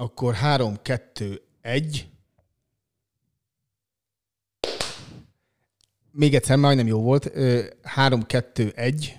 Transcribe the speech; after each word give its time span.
Akkor 0.00 0.34
3, 0.34 0.76
2, 0.82 1.42
1. 1.60 2.08
Még 6.10 6.34
egyszer, 6.34 6.56
majdnem 6.56 6.86
jó 6.86 7.00
volt. 7.00 7.30
3, 7.82 8.22
2, 8.22 8.72
1. 8.74 9.18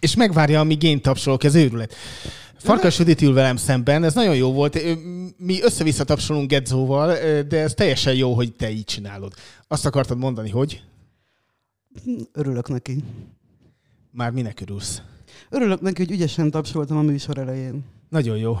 És 0.00 0.16
megvárja, 0.16 0.60
amíg 0.60 0.82
én 0.82 1.00
tapsolok, 1.02 1.44
ez 1.44 1.54
őrület. 1.54 1.94
Farkas 2.56 2.98
Judit 2.98 3.22
ül 3.22 3.32
velem 3.32 3.56
szemben, 3.56 4.04
ez 4.04 4.14
nagyon 4.14 4.36
jó 4.36 4.52
volt. 4.52 4.78
Mi 5.36 5.62
össze-vissza 5.62 6.04
tapsolunk 6.04 6.50
Gedzóval, 6.50 7.14
de 7.42 7.60
ez 7.60 7.74
teljesen 7.74 8.14
jó, 8.14 8.34
hogy 8.34 8.54
te 8.54 8.70
így 8.70 8.84
csinálod. 8.84 9.34
Azt 9.68 9.86
akartad 9.86 10.18
mondani, 10.18 10.50
hogy? 10.50 10.84
Örülök 12.32 12.68
neki. 12.68 13.04
Már 14.10 14.30
minek 14.30 14.60
örülsz? 14.60 15.02
Örülök 15.48 15.80
neki, 15.80 16.04
hogy 16.04 16.12
ügyesen 16.14 16.50
tapsoltam 16.50 16.96
a 16.96 17.02
műsor 17.02 17.38
elején. 17.38 17.84
Nagyon 18.08 18.36
jó. 18.38 18.60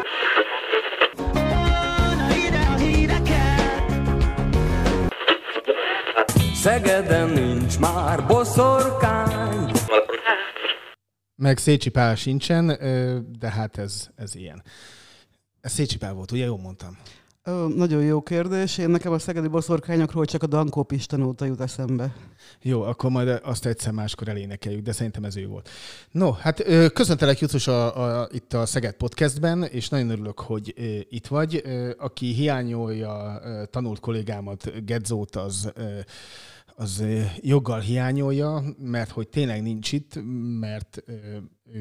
Már 7.81 8.27
boszorkány. 8.27 9.71
Meg 11.35 11.57
Szécsi 11.57 11.89
Pál 11.89 12.15
sincsen, 12.15 12.67
de 13.39 13.49
hát 13.49 13.77
ez, 13.77 14.09
ez 14.15 14.35
ilyen. 14.35 14.63
Ez 15.61 15.71
Szécsi 15.71 15.97
Pál 15.97 16.13
volt, 16.13 16.31
ugye? 16.31 16.45
Jól 16.45 16.57
mondtam. 16.57 16.97
Ö, 17.43 17.67
nagyon 17.75 18.03
jó 18.03 18.21
kérdés. 18.21 18.77
Én 18.77 18.89
nekem 18.89 19.11
a 19.11 19.19
szegedi 19.19 19.47
boszorkányokról 19.47 20.25
csak 20.25 20.43
a 20.43 20.47
Dankó 20.47 20.83
Pista 20.83 21.17
óta 21.17 21.45
jut 21.45 21.61
eszembe. 21.61 22.15
Jó, 22.61 22.81
akkor 22.81 23.09
majd 23.09 23.39
azt 23.43 23.65
egyszer 23.65 23.91
máskor 23.91 24.27
elénekeljük, 24.27 24.83
de 24.83 24.91
szerintem 24.91 25.23
ez 25.23 25.37
ő 25.37 25.47
volt. 25.47 25.69
No, 26.11 26.31
hát 26.31 26.59
ö, 26.59 26.87
köszöntelek 26.89 27.39
Jutus 27.39 27.67
a, 27.67 28.19
a, 28.21 28.27
itt 28.31 28.53
a 28.53 28.65
Szeged 28.65 28.93
Podcastben, 28.93 29.63
és 29.63 29.89
nagyon 29.89 30.09
örülök, 30.09 30.39
hogy 30.39 30.73
ö, 30.77 30.81
itt 31.09 31.27
vagy. 31.27 31.61
Ö, 31.63 31.91
aki 31.97 32.33
hiányolja 32.33 33.41
ö, 33.43 33.63
tanult 33.65 33.99
kollégámat, 33.99 34.85
Gedzót, 34.85 35.35
az 35.35 35.71
ö, 35.75 35.99
az 36.81 37.03
joggal 37.41 37.79
hiányolja, 37.79 38.63
mert 38.77 39.09
hogy 39.09 39.27
tényleg 39.27 39.61
nincs 39.61 39.91
itt, 39.91 40.19
mert 40.59 41.03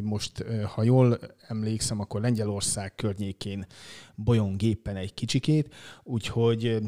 most, 0.03 0.45
ha 0.75 0.83
jól 0.83 1.19
emlékszem, 1.49 2.01
akkor 2.01 2.21
Lengyelország 2.21 2.95
környékén 2.95 3.67
bolyong 4.15 4.63
éppen 4.63 4.97
egy 4.97 5.15
kicsikét, 5.15 5.75
úgyhogy 6.03 6.81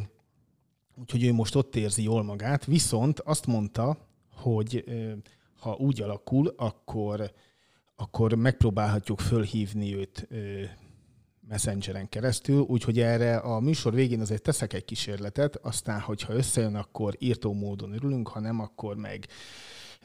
Úgyhogy 0.96 1.24
ő 1.24 1.32
most 1.32 1.54
ott 1.54 1.76
érzi 1.76 2.02
jól 2.02 2.22
magát, 2.22 2.64
viszont 2.64 3.20
azt 3.20 3.46
mondta, 3.46 3.96
hogy 4.34 4.84
ha 5.58 5.74
úgy 5.74 6.02
alakul, 6.02 6.54
akkor, 6.56 7.32
akkor 7.96 8.34
megpróbálhatjuk 8.34 9.20
fölhívni 9.20 9.94
őt 9.94 10.28
messengeren 11.52 12.08
keresztül, 12.08 12.60
úgyhogy 12.60 13.00
erre 13.00 13.36
a 13.36 13.60
műsor 13.60 13.94
végén 13.94 14.20
azért 14.20 14.42
teszek 14.42 14.72
egy 14.72 14.84
kísérletet, 14.84 15.56
aztán, 15.56 16.00
hogyha 16.00 16.34
összejön, 16.34 16.74
akkor 16.74 17.14
írtó 17.18 17.52
módon 17.52 17.92
örülünk, 17.92 18.28
ha 18.28 18.40
nem, 18.40 18.60
akkor 18.60 18.96
meg 18.96 19.26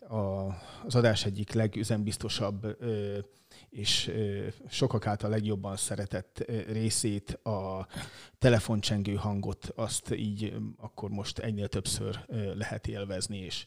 a, 0.10 0.16
az 0.86 0.96
adás 0.96 1.26
egyik 1.26 1.52
legüzenbiztosabb 1.52 2.76
ö, 2.80 3.18
és 3.70 4.08
ö, 4.08 4.48
sokak 4.70 5.08
által 5.08 5.30
legjobban 5.30 5.76
szeretett 5.76 6.44
ö, 6.46 6.60
részét, 6.72 7.32
a 7.32 7.88
telefoncsengő 8.40 9.14
hangot, 9.14 9.72
azt 9.76 10.16
így 10.16 10.54
akkor 10.78 11.10
most 11.10 11.40
egynél 11.40 11.68
többször 11.68 12.20
ö, 12.28 12.56
lehet 12.56 12.88
élvezni, 12.88 13.38
és, 13.38 13.66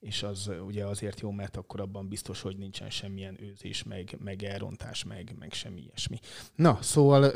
és 0.00 0.22
az 0.22 0.50
ugye 0.66 0.84
azért 0.84 1.20
jó, 1.20 1.30
mert 1.30 1.56
akkor 1.56 1.80
abban 1.80 2.08
biztos, 2.08 2.40
hogy 2.40 2.56
nincsen 2.56 2.90
semmilyen 2.90 3.42
őzés, 3.42 3.82
meg, 3.82 4.16
meg 4.24 4.42
elrontás, 4.42 5.04
meg, 5.04 5.34
meg 5.38 5.52
semmi 5.52 5.80
ilyesmi. 5.80 6.18
Na, 6.54 6.78
szóval 6.82 7.32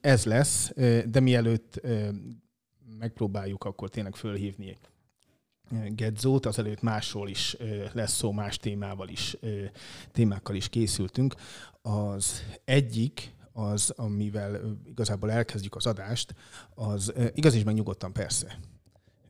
ez 0.00 0.24
lesz, 0.24 0.72
de 1.06 1.20
mielőtt 1.20 1.80
megpróbáljuk 2.98 3.64
akkor 3.64 3.88
tényleg 3.88 4.14
fölhívni 4.14 4.78
Gedzót, 5.88 6.46
azelőtt 6.46 6.82
másról 6.82 7.28
is 7.28 7.56
lesz 7.92 8.12
szó, 8.12 8.32
más 8.32 8.56
témával 8.56 9.08
is, 9.08 9.36
témákkal 10.12 10.54
is 10.54 10.68
készültünk. 10.68 11.34
Az 11.82 12.42
egyik, 12.64 13.34
az, 13.52 13.90
amivel 13.90 14.78
igazából 14.84 15.30
elkezdjük 15.30 15.76
az 15.76 15.86
adást, 15.86 16.34
az 16.74 17.12
igaz 17.34 17.54
is 17.54 17.64
meg 17.64 17.74
nyugodtan 17.74 18.12
persze. 18.12 18.58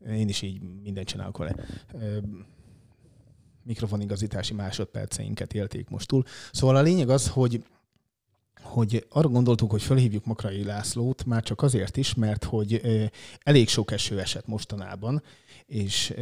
Én 0.07 0.29
is 0.29 0.41
így 0.41 0.61
mindent 0.61 1.07
csinálok 1.07 1.37
vele. 1.37 1.55
Mikrofonigazítási 3.65 4.53
másodperceinket 4.53 5.53
élték 5.53 5.89
most 5.89 6.07
túl. 6.07 6.23
Szóval 6.51 6.75
a 6.75 6.81
lényeg 6.81 7.09
az, 7.09 7.27
hogy 7.27 7.63
hogy 8.61 9.05
arra 9.09 9.27
gondoltuk, 9.27 9.71
hogy 9.71 9.81
felhívjuk 9.81 10.25
Makrai 10.25 10.63
Lászlót, 10.63 11.25
már 11.25 11.43
csak 11.43 11.61
azért 11.61 11.97
is, 11.97 12.13
mert 12.13 12.43
hogy 12.43 12.81
elég 13.39 13.67
sok 13.67 13.91
eső 13.91 14.19
esett 14.19 14.47
mostanában, 14.47 15.23
és 15.65 16.13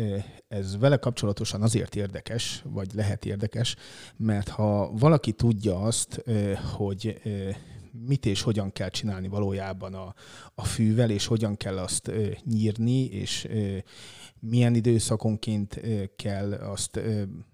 ez 0.48 0.78
vele 0.78 0.98
kapcsolatosan 0.98 1.62
azért 1.62 1.96
érdekes, 1.96 2.64
vagy 2.66 2.94
lehet 2.94 3.26
érdekes, 3.26 3.76
mert 4.18 4.50
ha 4.50 4.92
valaki 4.92 5.32
tudja 5.32 5.80
azt, 5.82 6.24
hogy 6.76 7.22
mit 8.08 8.26
és 8.26 8.42
hogyan 8.42 8.72
kell 8.72 8.90
csinálni 8.90 9.28
valójában 9.28 9.94
a, 9.94 10.14
a 10.56 10.64
fűvel, 10.64 11.10
és 11.10 11.26
hogyan 11.26 11.58
kell 11.58 11.78
azt 11.78 12.12
nyírni, 12.46 13.06
és 13.06 13.48
milyen 14.46 14.76
időszakonként 14.76 15.82
kell 16.16 16.54
azt 16.54 17.00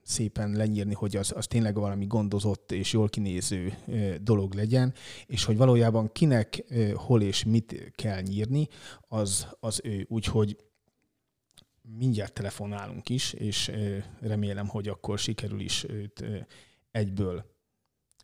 szépen 0.03 0.51
lenyírni, 0.51 0.93
hogy 0.93 1.15
az, 1.15 1.31
az 1.35 1.47
tényleg 1.47 1.75
valami 1.75 2.05
gondozott 2.05 2.71
és 2.71 2.93
jól 2.93 3.09
kinéző 3.09 3.73
dolog 4.21 4.53
legyen, 4.53 4.93
és 5.25 5.43
hogy 5.43 5.57
valójában 5.57 6.11
kinek, 6.11 6.63
hol 6.93 7.21
és 7.21 7.43
mit 7.43 7.91
kell 7.95 8.21
nyírni, 8.21 8.67
az, 9.07 9.47
az 9.59 9.81
ő. 9.83 10.05
Úgyhogy 10.09 10.57
mindjárt 11.81 12.33
telefonálunk 12.33 13.09
is, 13.09 13.33
és 13.33 13.71
remélem, 14.19 14.67
hogy 14.67 14.87
akkor 14.87 15.19
sikerül 15.19 15.59
is 15.59 15.83
őt 15.83 16.23
egyből 16.91 17.45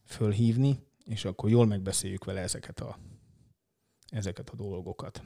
fölhívni, 0.05 0.79
és 1.05 1.25
akkor 1.25 1.49
jól 1.49 1.65
megbeszéljük 1.65 2.23
vele 2.23 2.39
ezeket 2.39 2.79
a, 2.79 2.99
ezeket 4.09 4.49
a 4.49 4.55
dolgokat. 4.55 5.23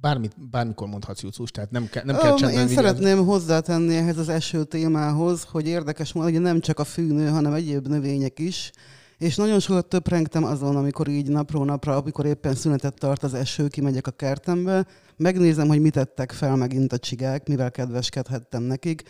Bármit, 0.00 0.50
bármikor 0.50 0.88
mondhatsz, 0.88 1.22
Jucus, 1.22 1.50
tehát 1.50 1.70
nem, 1.70 1.88
ke, 1.88 2.02
nem 2.04 2.16
kell 2.16 2.34
csendben 2.34 2.50
Én 2.50 2.66
vigyázni. 2.66 2.74
szeretném 2.74 3.24
hozzátenni 3.24 3.96
ehhez 3.96 4.18
az 4.18 4.28
eső 4.28 4.64
témához, 4.64 5.42
hogy 5.42 5.66
érdekes 5.66 6.12
módon, 6.12 6.32
hogy 6.32 6.40
nem 6.40 6.60
csak 6.60 6.78
a 6.78 6.84
fűnő, 6.84 7.28
hanem 7.28 7.52
egyéb 7.52 7.86
növények 7.86 8.38
is. 8.38 8.70
És 9.18 9.36
nagyon 9.36 9.60
sokat 9.60 9.86
töprengtem 9.88 10.44
azon, 10.44 10.76
amikor 10.76 11.08
így 11.08 11.28
napról 11.28 11.64
napra, 11.64 11.96
amikor 11.96 12.26
éppen 12.26 12.54
szünetet 12.54 12.98
tart 12.98 13.22
az 13.22 13.34
eső, 13.34 13.68
kimegyek 13.68 14.06
a 14.06 14.10
kertembe, 14.10 14.86
megnézem, 15.16 15.68
hogy 15.68 15.80
mit 15.80 15.92
tettek 15.92 16.32
fel 16.32 16.56
megint 16.56 16.92
a 16.92 16.98
csigák, 16.98 17.48
mivel 17.48 17.70
kedveskedhettem 17.70 18.62
nekik, 18.62 19.02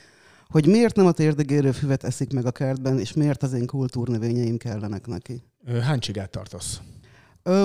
hogy 0.49 0.67
miért 0.67 0.97
nem 0.97 1.07
a 1.07 1.13
térdigérő 1.13 1.71
füvet 1.71 2.05
eszik 2.05 2.33
meg 2.33 2.47
a 2.47 2.51
kertben, 2.51 2.99
és 2.99 3.13
miért 3.13 3.43
az 3.43 3.53
én 3.53 3.67
kultúrnövényeim 3.67 4.57
kellenek 4.57 5.07
neki. 5.07 5.43
Hány 5.83 5.99
csigát 5.99 6.31
tartasz? 6.31 6.81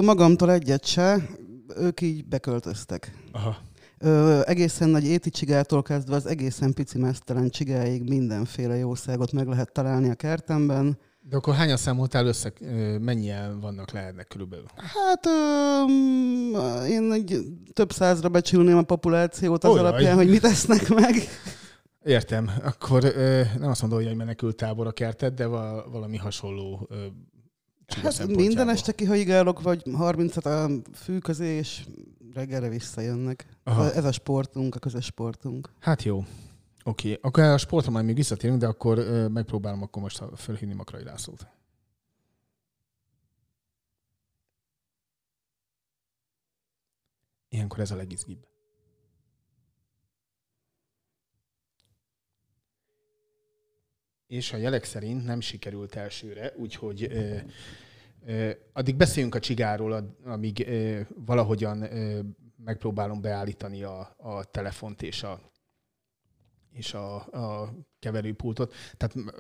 Magamtól 0.02 0.52
egyet 0.52 0.86
se, 0.86 1.30
ők 1.78 2.02
így 2.02 2.26
beköltöztek. 2.26 3.14
Aha. 3.32 3.58
Ö, 3.98 4.40
egészen 4.46 4.90
nagy 4.90 5.06
éti 5.06 5.30
csigától 5.30 5.82
kezdve 5.82 6.16
az 6.16 6.26
egészen 6.26 6.74
pici 6.74 6.98
mesztelen 6.98 7.50
csigáig 7.50 8.10
mindenféle 8.10 8.76
jószágot 8.76 9.32
meg 9.32 9.48
lehet 9.48 9.72
találni 9.72 10.10
a 10.10 10.14
kertemben. 10.16 10.98
De 11.30 11.36
akkor 11.36 11.54
hányan 11.54 11.78
számoltál 11.78 12.26
össze, 12.26 12.54
mennyien 13.00 13.60
vannak 13.60 13.92
lehetnek 13.92 14.28
körülbelül? 14.28 14.66
Hát 14.76 15.26
ö, 15.26 16.86
én 16.86 17.12
egy 17.12 17.40
több 17.74 17.92
százra 17.92 18.30
becsülném 18.30 18.78
a 18.78 18.82
populációt 18.82 19.64
az 19.64 19.70
Ojaj. 19.70 19.86
alapján, 19.86 20.16
hogy 20.16 20.30
mit 20.30 20.44
esznek 20.44 20.90
meg. 20.90 21.14
Értem. 22.04 22.52
Akkor 22.64 23.04
ö, 23.04 23.42
nem 23.60 23.70
azt 23.70 23.82
mondom, 23.82 24.00
hogy 24.00 24.08
egy 24.08 24.16
menekült 24.16 24.56
tábor 24.56 24.88
a 24.88 24.92
kerted, 24.92 25.34
de 25.34 25.46
val- 25.46 25.92
valami 25.92 26.18
hasonló 26.18 26.88
ö, 26.90 26.96
hát 27.94 28.28
minden 28.28 28.70
este 28.70 28.92
kihajigálok, 28.92 29.62
vagy 29.62 29.84
30-at 29.86 30.46
a 30.46 31.44
és 31.44 31.86
reggelre 32.34 32.70
visszajönnek. 32.70 33.46
Aha. 33.64 33.92
Ez 33.92 34.06
a 34.06 34.12
sportunk, 34.12 34.76
a 34.76 34.80
közös 34.80 35.06
sportunk. 35.06 35.70
Hát 35.80 36.04
jó. 36.04 36.18
Oké, 36.84 37.08
okay. 37.12 37.20
akkor 37.22 37.44
a 37.44 37.58
sportra 37.58 37.92
majd 37.92 38.06
még 38.06 38.16
visszatérünk, 38.16 38.60
de 38.60 38.68
akkor 38.68 39.28
megpróbálom 39.32 39.82
akkor 39.82 40.02
most 40.02 40.24
fölhívni 40.36 40.74
Makrai 40.76 41.04
Lászlót. 41.04 41.48
Ilyenkor 47.50 47.80
ez 47.80 47.92
a 47.92 47.96
legizgibb. 47.96 48.51
És 54.32 54.54
a 54.54 54.58
jelek 54.58 54.84
szerint 54.84 55.26
nem 55.26 55.40
sikerült 55.40 55.96
elsőre, 55.96 56.54
úgyhogy 56.56 57.04
ö, 57.04 57.36
ö, 58.26 58.52
addig 58.74 58.96
beszéljünk 58.96 59.36
a 59.36 59.40
csigáról, 59.40 60.16
amíg 60.26 60.68
ö, 60.68 61.00
valahogyan 61.16 61.82
ö, 61.82 62.20
megpróbálom 62.64 63.22
beállítani 63.22 63.84
a, 63.84 64.16
a 64.18 64.44
telefont 64.44 65.02
és 65.02 65.24
a, 65.24 65.42
és 66.72 66.94
a, 66.94 67.16
a 67.16 67.74
keverőpultot. 68.00 68.74
Tehát 68.98 69.36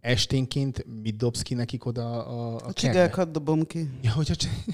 esténként 0.00 0.84
mit 1.02 1.16
dobsz 1.16 1.42
ki 1.42 1.54
nekik 1.54 1.84
oda 1.84 2.26
a, 2.26 2.54
a, 2.54 2.66
A 2.66 2.72
csigákat 2.72 3.30
dobom 3.30 3.66
ki. 3.66 3.88
Ja, 4.02 4.12
hogy 4.12 4.30
a 4.30 4.34
csi- 4.34 4.50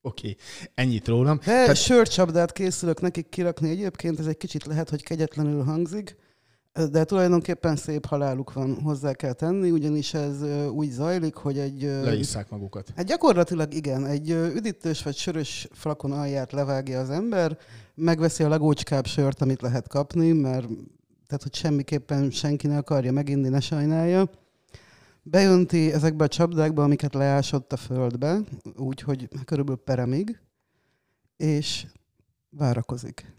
Oké, 0.00 0.28
okay. 0.28 0.36
ennyit 0.74 1.08
rólam. 1.08 1.36
De 1.36 1.44
Tehát... 1.44 1.76
sörcsapdát 1.76 2.52
készülök 2.52 3.00
nekik 3.00 3.28
kirakni 3.28 3.70
egyébként, 3.70 4.18
ez 4.18 4.26
egy 4.26 4.36
kicsit 4.36 4.64
lehet, 4.64 4.90
hogy 4.90 5.02
kegyetlenül 5.02 5.62
hangzik, 5.62 6.16
de 6.90 7.04
tulajdonképpen 7.04 7.76
szép 7.76 8.06
haláluk 8.06 8.52
van, 8.52 8.80
hozzá 8.82 9.12
kell 9.12 9.32
tenni, 9.32 9.70
ugyanis 9.70 10.14
ez 10.14 10.42
úgy 10.68 10.90
zajlik, 10.90 11.34
hogy 11.34 11.58
egy... 11.58 11.82
Leisszák 11.82 12.50
magukat. 12.50 12.92
Hát 12.96 13.06
gyakorlatilag 13.06 13.74
igen, 13.74 14.06
egy 14.06 14.30
üdítős 14.30 15.02
vagy 15.02 15.16
sörös 15.16 15.68
flakon 15.72 16.12
alját 16.12 16.52
levágja 16.52 17.00
az 17.00 17.10
ember, 17.10 17.58
megveszi 17.94 18.42
a 18.42 18.48
legócskább 18.48 19.06
sört, 19.06 19.40
amit 19.40 19.60
lehet 19.60 19.88
kapni, 19.88 20.32
mert 20.32 20.66
tehát, 21.26 21.42
hogy 21.42 21.54
semmiképpen 21.54 22.30
senki 22.30 22.66
ne 22.66 22.76
akarja 22.76 23.12
meginni, 23.12 23.48
ne 23.48 23.60
sajnálja. 23.60 24.30
Bejönti 25.22 25.92
ezekbe 25.92 26.24
a 26.24 26.28
csapdákba, 26.28 26.82
amiket 26.82 27.14
leásott 27.14 27.72
a 27.72 27.76
földbe, 27.76 28.40
úgyhogy 28.76 29.28
körülbelül 29.44 29.82
peremig, 29.84 30.40
és 31.36 31.86
várakozik. 32.50 33.32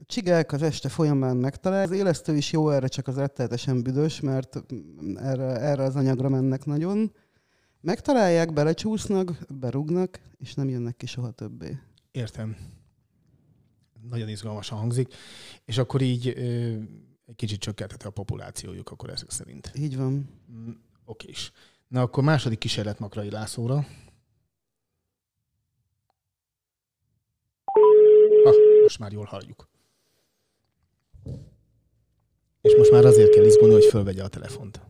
A 0.00 0.04
csigák 0.06 0.52
az 0.52 0.62
este 0.62 0.88
folyamán 0.88 1.36
megtalál. 1.36 1.82
Az 1.84 1.90
élesztő 1.90 2.36
is 2.36 2.52
jó 2.52 2.70
erre, 2.70 2.86
csak 2.88 3.08
az 3.08 3.16
rettenetesen 3.16 3.82
büdös, 3.82 4.20
mert 4.20 4.64
erre, 5.14 5.60
erre 5.60 5.82
az 5.82 5.96
anyagra 5.96 6.28
mennek 6.28 6.64
nagyon. 6.64 7.12
Megtalálják, 7.80 8.52
belecsúsznak, 8.52 9.30
berúgnak, 9.48 10.20
és 10.38 10.54
nem 10.54 10.68
jönnek 10.68 10.96
ki 10.96 11.06
soha 11.06 11.30
többé. 11.30 11.78
Értem. 12.10 12.56
Nagyon 14.08 14.28
izgalmasan 14.28 14.78
hangzik. 14.78 15.14
És 15.64 15.78
akkor 15.78 16.00
így 16.00 16.28
ö, 16.28 16.40
egy 17.26 17.36
kicsit 17.36 17.60
csökkentette 17.60 18.06
a 18.06 18.10
populációjuk 18.10 18.90
akkor 18.90 19.10
ezek 19.10 19.30
szerint. 19.30 19.70
Így 19.74 19.96
van. 19.96 20.40
Mm, 20.52 20.70
Oké 21.04 21.28
is. 21.28 21.52
Na 21.88 22.00
akkor 22.00 22.24
második 22.24 22.58
kísérlet 22.58 22.98
Makrai 22.98 23.30
Lászlóra. 23.30 23.86
Ha, 28.44 28.52
most 28.82 28.98
már 28.98 29.12
jól 29.12 29.24
halljuk. 29.24 29.68
És 32.60 32.74
most 32.76 32.90
már 32.90 33.04
azért 33.04 33.34
kell 33.34 33.44
izgulni, 33.44 33.74
hogy 33.74 33.84
fölvegye 33.84 34.22
a 34.22 34.28
telefont. 34.28 34.80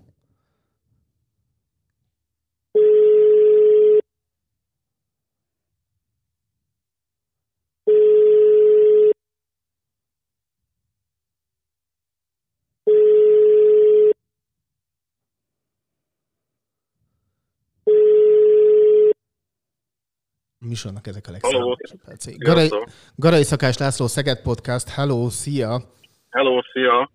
Műsornak 20.58 21.06
ezek 21.06 21.26
a 21.28 21.30
legszebb 21.30 22.02
percei. 22.04 22.34
Garai. 22.36 22.68
Garai 23.14 23.42
Szakás 23.42 23.76
László, 23.76 24.06
Szeged 24.06 24.42
Podcast. 24.42 24.88
Hello, 24.88 25.28
szia! 25.28 25.82
Hello, 26.30 26.62
szia! 26.72 27.10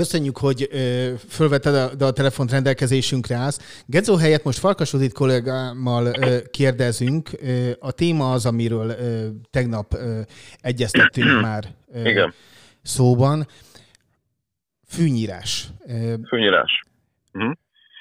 Köszönjük, 0.00 0.38
hogy 0.38 0.68
ö, 0.70 1.12
fölvetted 1.28 1.74
a, 1.74 1.94
de 1.94 2.04
a 2.04 2.10
telefont 2.10 2.50
rendelkezésünkre 2.50 3.34
állsz. 3.36 3.84
Gedzó 3.86 4.16
helyett 4.16 4.44
most 4.44 4.58
Farkas 4.58 4.92
Udit 4.92 5.12
kollégámmal 5.12 6.06
ö, 6.06 6.38
kérdezünk. 6.50 7.28
Ö, 7.40 7.70
a 7.78 7.92
téma 7.92 8.32
az, 8.32 8.46
amiről 8.46 8.88
ö, 8.88 9.28
tegnap 9.50 9.94
ö, 9.94 10.20
egyeztettünk 10.60 11.40
már 11.46 11.64
ö, 11.92 12.08
Igen. 12.08 12.34
szóban. 12.82 13.46
Fűnyírás. 14.86 15.68
Ö, 15.86 16.14
Fűnyírás. 16.28 16.82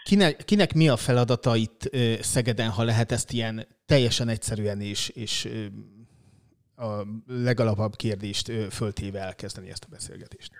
Kinek, 0.03 0.43
kinek 0.45 0.73
mi 0.73 0.89
a 0.89 0.97
feladata 0.97 1.55
itt 1.55 1.89
ö, 1.91 2.13
Szegeden, 2.19 2.69
ha 2.69 2.83
lehet 2.83 3.11
ezt 3.11 3.31
ilyen 3.31 3.67
teljesen 3.85 4.27
egyszerűen 4.27 4.81
és, 4.81 5.09
és 5.09 5.45
ö, 5.45 5.65
a 6.85 7.05
legalapabb 7.27 7.95
kérdést 7.95 8.51
föltéve 8.69 9.19
elkezdeni 9.19 9.69
ezt 9.69 9.83
a 9.83 9.91
beszélgetést? 9.91 10.51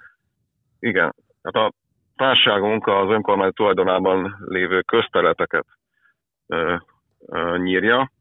Igen. 0.79 1.13
Hát 1.43 1.55
a 1.55 1.71
társágunk 2.15 2.87
az 2.87 3.09
önkormányzat 3.09 3.55
tulajdonában 3.55 4.35
lévő 4.45 4.81
közterületeket 4.81 5.65
nyírja. 7.57 8.11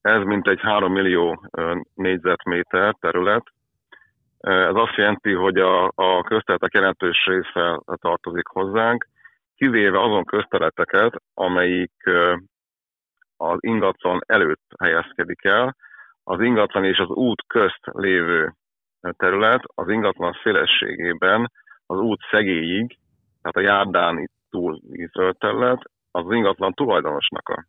Ez 0.00 0.22
mintegy 0.22 0.60
3 0.60 0.92
millió 0.92 1.46
négyzetméter 1.94 2.94
terület. 3.00 3.42
Ez 4.38 4.74
azt 4.74 4.94
jelenti, 4.94 5.32
hogy 5.32 5.56
a, 5.56 5.84
a 5.94 6.22
közterületek 6.22 6.72
jelentős 6.72 7.26
része 7.26 7.80
tartozik 7.94 8.46
hozzánk, 8.46 9.08
kivéve 9.56 10.00
azon 10.00 10.24
közterületeket, 10.24 11.14
amelyik 11.34 12.10
az 13.36 13.58
ingatlan 13.60 14.20
előtt 14.26 14.72
helyezkedik 14.78 15.44
el. 15.44 15.76
Az 16.24 16.40
ingatlan 16.40 16.84
és 16.84 16.98
az 16.98 17.08
út 17.08 17.42
közt 17.46 17.80
lévő 17.82 18.54
terület 19.16 19.62
az 19.74 19.88
ingatlan 19.88 20.38
szélességében 20.42 21.50
az 21.90 21.98
út 21.98 22.20
szegélyig, 22.30 22.98
tehát 23.42 23.56
a 23.56 23.72
járdán 23.72 24.30
túl 24.50 24.80
zöld 25.12 25.36
terület, 25.36 25.82
az 26.10 26.26
az 26.26 26.32
ingatlan 26.32 26.72
tulajdonosnak 26.72 27.48
a 27.48 27.64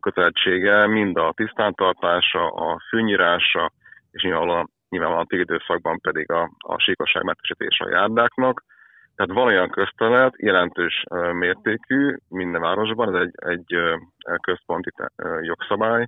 kötelezettsége, 0.00 0.86
mind 0.86 1.16
a 1.16 1.32
tisztántartása, 1.36 2.46
a 2.48 2.78
fűnyírása, 2.88 3.72
és 4.10 4.22
nyilvánvalóan, 4.22 4.70
nyilvánvalóan 4.88 5.26
a 5.30 5.36
időszakban 5.36 6.00
pedig 6.00 6.30
a, 6.30 6.50
a 6.58 6.78
síkosságmentesítése 6.78 7.84
a 7.84 7.90
járdáknak. 7.90 8.64
Tehát 9.16 9.32
van 9.32 9.46
olyan 9.46 9.70
közterület, 9.70 10.34
jelentős 10.36 11.04
mértékű 11.32 12.16
minden 12.28 12.60
városban, 12.60 13.14
ez 13.14 13.20
egy, 13.20 13.34
egy 13.34 13.98
központi 14.40 14.90
jogszabály, 15.40 16.06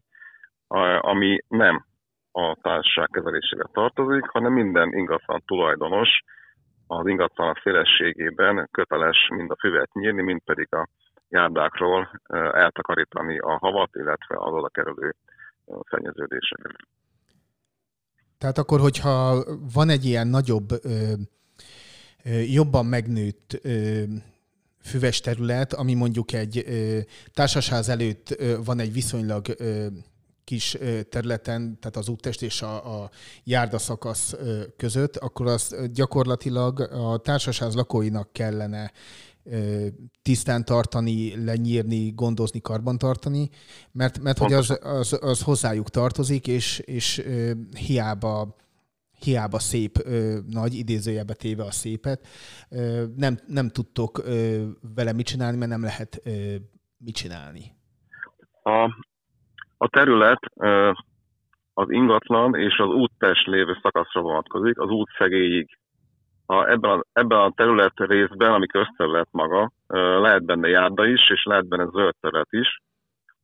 ami 1.01 1.39
nem 1.49 1.85
a 2.33 2.57
társaság 2.63 3.09
kezelésére 3.13 3.65
tartozik, 3.73 4.27
hanem 4.27 4.53
minden 4.53 4.93
ingatlan 4.93 5.43
tulajdonos 5.47 6.09
az 6.87 7.07
ingatlan 7.07 7.55
szélességében 7.63 8.69
köteles 8.71 9.29
mind 9.37 9.51
a 9.51 9.57
füvet 9.61 9.93
nyírni, 9.93 10.23
mind 10.23 10.41
pedig 10.45 10.75
a 10.75 10.89
járdákról 11.29 12.21
eltakarítani 12.53 13.39
a 13.39 13.59
havat, 13.59 13.91
illetve 13.95 14.37
az 14.39 14.53
oda 14.53 14.69
kerülő 14.69 15.15
szennyeződéseket. 15.91 16.77
Tehát 18.39 18.59
akkor, 18.59 18.81
hogyha 18.81 19.45
van 19.75 19.89
egy 19.89 20.05
ilyen 20.05 20.27
nagyobb, 20.27 20.69
jobban 22.47 22.87
megnőtt 22.87 23.61
füves 24.83 25.21
terület, 25.21 25.73
ami 25.73 25.95
mondjuk 25.95 26.33
egy 26.33 26.65
társasház 27.35 27.89
előtt 27.89 28.43
van 28.65 28.79
egy 28.79 28.93
viszonylag 28.93 29.47
kis 30.47 30.77
területen, 31.09 31.79
tehát 31.81 31.97
az 31.97 32.09
úttest 32.09 32.43
és 32.43 32.63
a, 32.63 33.03
a 33.03 33.11
járdaszakasz 33.45 34.37
között, 34.77 35.17
akkor 35.17 35.47
az 35.47 35.77
gyakorlatilag 35.93 36.81
a 36.81 37.19
társasház 37.19 37.75
lakóinak 37.75 38.33
kellene 38.33 38.93
tisztán 40.23 40.65
tartani, 40.65 41.45
lenyírni, 41.45 42.11
gondozni, 42.11 42.61
karbantartani, 42.61 43.51
mert, 43.93 44.19
mert 44.19 44.39
hogy 44.39 44.53
az, 44.53 44.79
az, 44.83 45.19
az 45.21 45.43
hozzájuk 45.43 45.91
tartozik, 45.91 46.47
és, 46.47 46.79
és 46.79 47.23
hiába 47.79 48.57
hiába 49.19 49.59
szép, 49.59 49.99
ö, 49.99 50.39
nagy 50.47 50.75
idézőjelbe 50.75 51.35
téve 51.35 51.65
a 51.65 51.71
szépet, 51.71 52.27
ö, 52.69 53.05
nem, 53.17 53.39
nem 53.47 53.69
tudtok 53.69 54.19
ö, 54.19 54.67
vele 54.95 55.13
mit 55.13 55.27
csinálni, 55.27 55.57
mert 55.57 55.71
nem 55.71 55.83
lehet 55.83 56.21
ö, 56.25 56.55
mit 56.99 57.15
csinálni. 57.15 57.75
A, 58.63 58.91
a 59.79 59.89
terület 59.89 60.41
az 61.75 61.91
ingatlan 61.91 62.55
és 62.55 62.79
az 62.79 62.89
úttest 62.89 63.47
lévő 63.47 63.79
szakaszra 63.83 64.21
vonatkozik, 64.21 64.79
az 64.79 64.89
út 64.89 65.09
szegélyig. 65.19 65.79
A, 66.47 66.69
ebben, 66.69 66.91
a, 66.91 67.03
ebben 67.13 67.39
a 67.39 67.51
terület 67.51 67.93
részben, 67.97 68.53
ami 68.53 68.67
közterület 68.67 69.29
maga, 69.31 69.71
lehet 70.21 70.45
benne 70.45 70.69
járda 70.69 71.07
is, 71.07 71.31
és 71.31 71.45
lehet 71.45 71.69
benne 71.69 71.87
zöld 71.93 72.15
terület 72.21 72.49
is. 72.51 72.81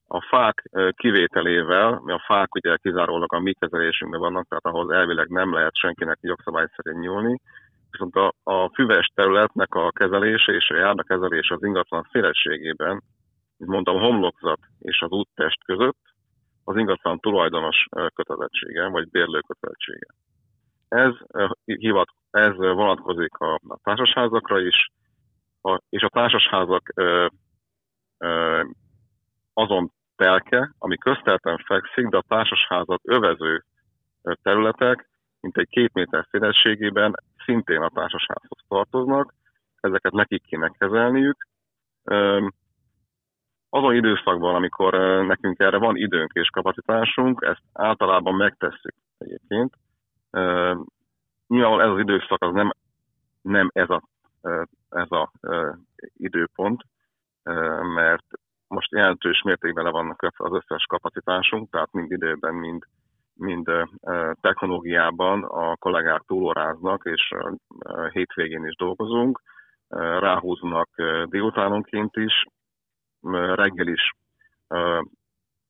A 0.06 0.20
fák 0.20 0.70
kivételével, 0.96 2.00
mi 2.04 2.12
a 2.12 2.22
fák 2.26 2.54
ugye 2.54 2.76
kizárólag 2.76 3.34
a 3.34 3.40
mi 3.40 3.52
kezelésünkben 3.52 4.20
vannak, 4.20 4.48
tehát 4.48 4.64
ahhoz 4.64 4.90
elvileg 4.90 5.28
nem 5.28 5.52
lehet 5.52 5.76
senkinek 5.76 6.18
jogszabály 6.20 6.66
szerint 6.76 7.04
nyúlni, 7.04 7.40
viszont 7.90 8.14
a, 8.14 8.32
a 8.42 8.70
füves 8.74 9.10
területnek 9.14 9.74
a 9.74 9.90
kezelése 9.90 10.52
és 10.52 10.68
a 10.70 10.76
járda 10.76 11.02
kezelése 11.02 11.54
az 11.54 11.64
ingatlan 11.64 12.08
szélességében, 12.12 13.02
mint 13.56 13.70
mondtam, 13.70 14.00
homlokzat 14.00 14.60
és 14.78 15.00
az 15.00 15.10
úttest 15.10 15.64
között, 15.64 16.01
az 16.64 16.76
ingatlan 16.76 17.18
tulajdonos 17.18 17.86
kötelezettsége, 18.14 18.88
vagy 18.88 19.08
bérlő 19.08 19.40
kötelezettsége. 19.40 20.06
Ez, 20.88 21.12
hivat, 21.64 22.08
ez 22.30 22.56
vonatkozik 22.56 23.34
a, 23.34 23.54
a 23.54 23.78
társasházakra 23.82 24.60
is, 24.60 24.90
a, 25.62 25.80
és 25.88 26.02
a 26.02 26.08
társasházak 26.08 26.92
ö, 26.94 27.26
ö, 28.18 28.62
azon 29.52 29.92
telke, 30.16 30.74
ami 30.78 30.96
köztelten 30.98 31.58
fekszik, 31.66 32.06
de 32.06 32.16
a 32.16 32.24
társasházat 32.28 33.00
övező 33.04 33.64
területek, 34.42 35.08
mint 35.40 35.56
egy 35.56 35.68
két 35.68 35.92
méter 35.92 36.26
szélességében 36.30 37.14
szintén 37.44 37.80
a 37.80 37.90
társasházhoz 37.94 38.58
tartoznak, 38.68 39.34
ezeket 39.80 40.12
nekik 40.12 40.42
kéne 40.42 40.68
kezelniük. 40.78 41.46
Ö, 42.04 42.48
azon 43.74 43.94
időszakban, 43.94 44.54
amikor 44.54 44.94
ö, 44.94 45.22
nekünk 45.22 45.58
erre 45.58 45.78
van 45.78 45.96
időnk 45.96 46.32
és 46.32 46.48
kapacitásunk, 46.48 47.42
ezt 47.42 47.62
általában 47.72 48.34
megtesszük 48.34 48.94
egyébként. 49.18 49.74
Ö, 50.30 50.74
Nyilvánvalóan 51.46 51.88
ez 51.88 51.94
az 51.94 52.00
időszak 52.00 52.42
az 52.42 52.52
nem, 52.52 52.70
nem 53.42 53.70
ez 53.72 53.90
a, 53.90 54.02
ö, 54.42 54.62
ez 54.90 55.10
a 55.10 55.32
időpont, 56.16 56.82
mert 57.94 58.24
most 58.68 58.90
jelentős 58.90 59.42
mértékben 59.42 59.84
le 59.84 59.90
vannak 59.90 60.26
az 60.36 60.52
összes 60.52 60.84
kapacitásunk, 60.84 61.70
tehát 61.70 61.92
mind 61.92 62.10
időben, 62.10 62.54
mind, 62.54 62.82
mind 63.34 63.70
technológiában 64.40 65.42
a 65.44 65.76
kollégák 65.76 66.22
túlóráznak, 66.26 67.04
és 67.04 67.34
hétvégén 68.10 68.66
is 68.66 68.74
dolgozunk, 68.74 69.40
ráhúznak 70.18 70.88
délutánonként 71.28 72.16
is, 72.16 72.44
reggel 73.54 73.86
is 73.86 74.14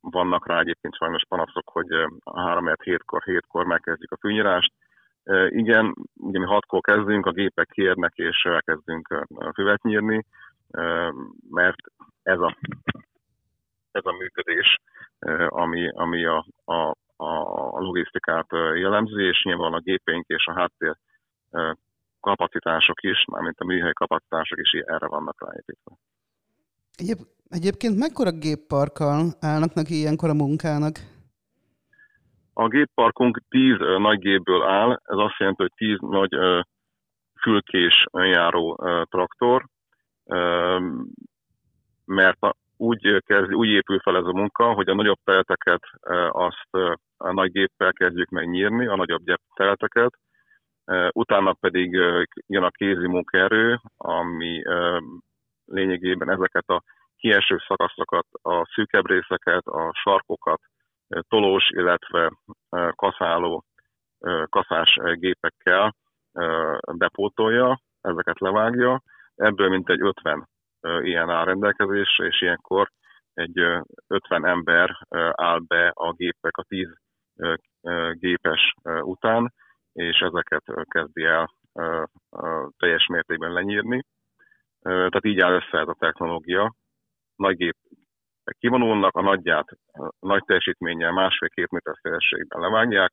vannak 0.00 0.46
rá 0.46 0.60
egyébként 0.60 0.94
sajnos 0.94 1.22
panaszok, 1.28 1.68
hogy 1.68 1.92
ö, 1.92 2.06
a 2.18 2.40
3 2.40 2.72
hétkor, 2.82 3.22
hétkor 3.22 3.66
megkezdjük 3.66 4.12
a 4.12 4.16
fűnyírást. 4.20 4.72
Igen, 5.48 5.94
ugye 6.14 6.38
mi 6.38 6.44
hatkor 6.44 6.80
kezdünk, 6.80 7.26
a 7.26 7.32
gépek 7.32 7.68
kérnek, 7.68 8.12
és 8.14 8.42
elkezdünk 8.44 9.26
füvet 9.54 9.82
nyírni, 9.82 10.24
mert 11.50 11.76
ez 12.22 12.38
a, 12.38 12.56
ez 13.90 14.04
a 14.04 14.12
működés, 14.12 14.76
ami, 15.48 15.88
ami 15.88 16.24
a, 16.24 16.46
a, 16.64 16.96
a 17.16 17.80
logisztikát 17.80 18.46
jellemzi, 18.74 19.22
és 19.22 19.42
nyilván 19.44 19.72
a 19.72 19.80
gépeink 19.80 20.26
és 20.26 20.46
a 20.46 20.52
háttér 20.52 20.96
kapacitások 22.20 23.02
is, 23.02 23.24
mármint 23.24 23.58
a 23.60 23.64
műhely 23.64 23.92
kapacitások 23.92 24.58
is 24.58 24.70
erre 24.70 25.06
vannak 25.06 25.44
ráépítve. 25.46 25.96
Egyéb, 26.96 27.18
egyébként 27.52 27.98
mekkora 27.98 28.30
gépparkkal 28.30 29.20
állnak 29.40 29.74
neki 29.74 29.94
ilyenkor 29.94 30.28
a 30.30 30.40
munkának? 30.44 30.94
A 32.54 32.68
gépparkunk 32.68 33.42
10 33.48 33.76
ö, 33.78 33.98
nagy 33.98 34.18
gépből 34.18 34.62
áll, 34.62 34.90
ez 34.90 35.18
azt 35.26 35.38
jelenti, 35.38 35.62
hogy 35.62 35.72
10 35.74 35.96
nagy 36.00 36.34
fülkés 37.42 38.04
önjáró 38.12 38.80
traktor, 39.10 39.66
mert 42.04 42.38
úgy, 42.76 43.22
kezd, 43.26 43.54
úgy 43.54 43.68
épül 43.68 43.98
fel 43.98 44.16
ez 44.16 44.24
a 44.24 44.32
munka, 44.32 44.72
hogy 44.72 44.88
a 44.88 44.94
nagyobb 44.94 45.18
teleteket 45.24 45.82
azt 46.28 46.68
a 47.16 47.32
nagy 47.32 47.52
géppel 47.52 47.92
kezdjük 47.92 48.28
meg 48.28 48.48
nyírni, 48.48 48.86
a 48.86 48.96
nagyobb 48.96 49.22
teleteket, 49.54 50.12
utána 51.12 51.52
pedig 51.52 51.90
jön 52.46 52.62
a 52.62 52.70
kézi 52.70 53.06
munkaerő, 53.06 53.80
ami 53.96 54.62
lényegében 55.64 56.30
ezeket 56.30 56.68
a 56.68 56.82
kieső 57.22 57.56
szakaszokat, 57.66 58.26
a 58.42 58.66
szűkebb 58.74 59.06
részeket, 59.06 59.66
a 59.66 59.92
sarkokat, 60.02 60.60
tolós, 61.28 61.70
illetve 61.70 62.32
kaszáló, 62.90 63.64
kaszás 64.48 64.98
gépekkel 65.14 65.94
bepótolja, 66.92 67.78
ezeket 68.00 68.40
levágja. 68.40 69.02
Ebből 69.34 69.68
mintegy 69.68 70.00
50 70.00 70.48
ö, 70.80 71.02
ilyen 71.02 71.30
áll 71.30 71.44
rendelkezésre, 71.44 72.26
és 72.26 72.40
ilyenkor 72.40 72.88
egy 73.34 73.58
ö, 73.58 73.80
50 74.06 74.46
ember 74.46 74.96
áll 75.32 75.58
be 75.66 75.92
a 75.94 76.12
gépek 76.12 76.56
a 76.56 76.62
10 76.62 76.88
ö, 77.36 77.54
ö, 77.82 78.12
gépes 78.12 78.74
után, 79.00 79.52
és 79.92 80.18
ezeket 80.18 80.64
kezdi 80.88 81.24
el 81.24 81.50
teljes 82.76 83.06
mértékben 83.06 83.52
lenyírni. 83.52 84.02
Tehát 84.82 85.24
így 85.24 85.40
áll 85.40 85.52
össze 85.52 85.78
ez 85.78 85.88
a 85.88 85.96
technológia. 85.98 86.74
Nagy 87.42 87.56
gép 87.56 87.76
kivonulnak, 88.58 89.16
a 89.16 89.22
nagyját 89.22 89.68
ö, 89.98 90.08
nagy 90.20 90.44
teljesítménnyel 90.44 91.12
másfél-két 91.12 91.70
méter 91.70 91.94
szélességben 92.02 92.60
levágják, 92.60 93.12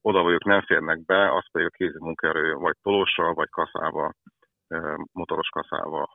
oda, 0.00 0.20
hogy 0.22 0.32
ők 0.32 0.44
nem 0.44 0.60
férnek 0.60 1.04
be, 1.04 1.34
azt 1.34 1.50
pedig 1.50 1.66
a 1.66 1.76
kézi 1.76 1.98
munkaerő 1.98 2.54
vagy 2.54 2.76
tolóssal, 2.82 3.34
vagy 3.34 3.48
kaszával, 3.48 4.14
motoros 5.12 5.48
kaszával 5.48 6.08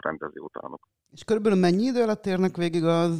rendezi 0.00 0.38
utánuk. 0.38 0.86
És 1.10 1.24
körülbelül 1.24 1.58
mennyi 1.58 1.82
idő 1.82 2.02
alatt 2.02 2.26
érnek 2.26 2.56
végig 2.56 2.84
az, 2.84 3.14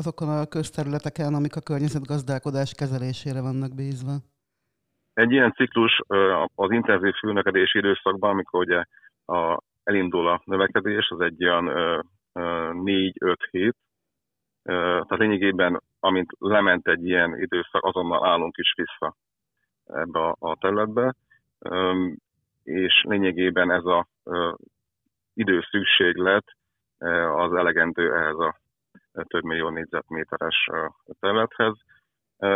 azokon 0.00 0.28
a 0.28 0.46
közterületeken, 0.46 1.34
amik 1.34 1.56
a 1.56 1.60
környezetgazdálkodás 1.60 2.74
kezelésére 2.74 3.40
vannak 3.40 3.74
bízva? 3.74 4.14
Egy 5.12 5.32
ilyen 5.32 5.52
ciklus 5.52 6.00
az 6.54 6.70
intenzív 6.70 7.14
fülnökedési 7.14 7.78
időszakban, 7.78 8.30
amikor 8.30 8.60
ugye 8.60 8.82
a, 9.24 9.60
elindul 9.82 10.28
a 10.28 10.42
növekedés, 10.44 11.08
az 11.08 11.20
egy 11.20 11.44
olyan 11.44 11.66
4-5 12.34 13.36
hét. 13.50 13.76
Tehát 14.62 15.18
lényegében, 15.18 15.82
amint 16.00 16.30
lement 16.38 16.88
egy 16.88 17.04
ilyen 17.04 17.40
időszak, 17.40 17.84
azonnal 17.84 18.26
állunk 18.26 18.56
is 18.56 18.74
vissza 18.76 19.16
ebbe 19.84 20.18
a, 20.18 20.36
a 20.38 20.56
területbe, 20.56 21.14
és 22.62 23.02
lényegében 23.08 23.70
ez 23.70 23.84
a 23.84 24.06
időszükséglet 25.34 26.44
az 27.34 27.52
elegendő 27.54 28.14
ehhez 28.14 28.38
a 28.38 28.58
több 29.12 29.42
millió 29.42 29.68
négyzetméteres 29.68 30.68
területhez. 31.20 31.74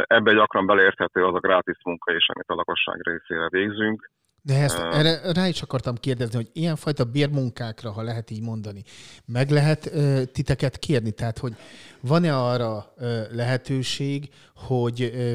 Ebbe 0.03 0.33
gyakran 0.33 0.67
beleérthető 0.67 1.25
az 1.25 1.35
a 1.35 1.39
grátis 1.39 1.77
munka 1.85 2.13
is, 2.15 2.29
amit 2.29 2.49
a 2.49 2.55
lakosság 2.55 3.01
részére 3.03 3.49
végzünk. 3.49 4.11
De 4.45 4.63
ezt, 4.63 4.79
erre 4.79 5.33
rá 5.33 5.49
is 5.49 5.63
akartam 5.63 5.95
kérdezni, 5.95 6.35
hogy 6.37 6.51
ilyenfajta 6.53 7.05
bérmunkákra, 7.05 7.91
ha 7.91 8.03
lehet 8.03 8.31
így 8.31 8.41
mondani, 8.41 8.83
meg 9.25 9.51
lehet 9.51 9.87
ö, 9.87 10.25
titeket 10.25 10.79
kérni? 10.79 11.11
Tehát, 11.11 11.39
hogy 11.39 11.57
van-e 12.01 12.37
arra 12.37 12.93
ö, 12.97 13.23
lehetőség, 13.31 14.29
hogy 14.55 15.03
ö, 15.03 15.35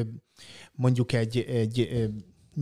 mondjuk 0.72 1.12
egy, 1.12 1.38
egy 1.38 1.80
ö, 1.80 2.04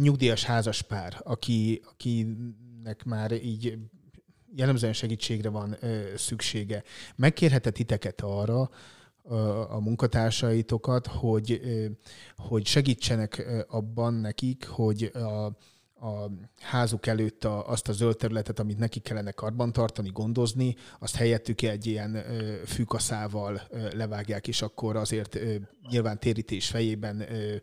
nyugdíjas 0.01 0.45
házaspár, 0.45 1.21
aki, 1.25 1.83
akinek 1.91 3.05
már 3.05 3.33
így 3.33 3.79
jellemzően 4.55 4.93
segítségre 4.93 5.49
van 5.49 5.77
ö, 5.81 6.01
szüksége, 6.17 6.83
megkérhet 7.17 7.73
titeket 7.73 8.21
arra, 8.21 8.71
a 9.69 9.81
munkatársaitokat, 9.81 11.07
hogy, 11.07 11.61
hogy 12.37 12.67
segítsenek 12.67 13.47
abban 13.69 14.15
nekik, 14.15 14.67
hogy 14.67 15.11
a, 15.15 15.57
a 16.07 16.31
házuk 16.73 17.07
előtt 17.07 17.45
a, 17.45 17.69
azt 17.75 17.89
a 17.89 17.93
zöld 17.93 18.17
területet, 18.17 18.59
amit 18.59 18.79
nekik 18.79 19.03
kellene 19.03 19.31
karbantartani, 19.31 20.11
gondozni, 20.13 20.75
azt 21.01 21.17
helyettük 21.17 21.63
egy 21.63 21.87
ilyen 21.87 22.15
ö, 22.15 22.21
fűkaszával 22.75 23.55
ö, 23.55 23.77
levágják, 23.97 24.47
és 24.47 24.63
akkor 24.63 24.97
azért 24.97 25.35
ö, 25.35 25.55
nyilván 25.91 26.19
térítés 26.19 26.71
fejében 26.71 27.17
ö, 27.21 27.55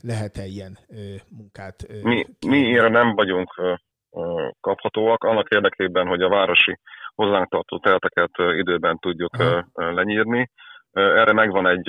lehet-e 0.00 0.44
ilyen 0.44 0.78
ö, 0.88 0.94
munkát 1.38 1.76
ö, 1.88 1.94
Mi, 2.02 2.26
mi 2.46 2.78
erre 2.78 2.88
nem 2.88 3.14
vagyunk 3.14 3.48
ö, 3.58 3.74
ö, 4.10 4.48
kaphatóak, 4.60 5.24
annak 5.24 5.48
érdekében, 5.48 6.06
hogy 6.06 6.22
a 6.22 6.28
városi 6.28 6.78
hozzánk 7.14 7.48
tartó 7.48 7.78
teleteket 7.78 8.30
ö, 8.38 8.58
időben 8.58 8.98
tudjuk 8.98 9.34
Aha. 9.34 9.66
lenyírni. 9.74 10.50
Erre 10.92 11.32
megvan 11.32 11.66
egy 11.66 11.88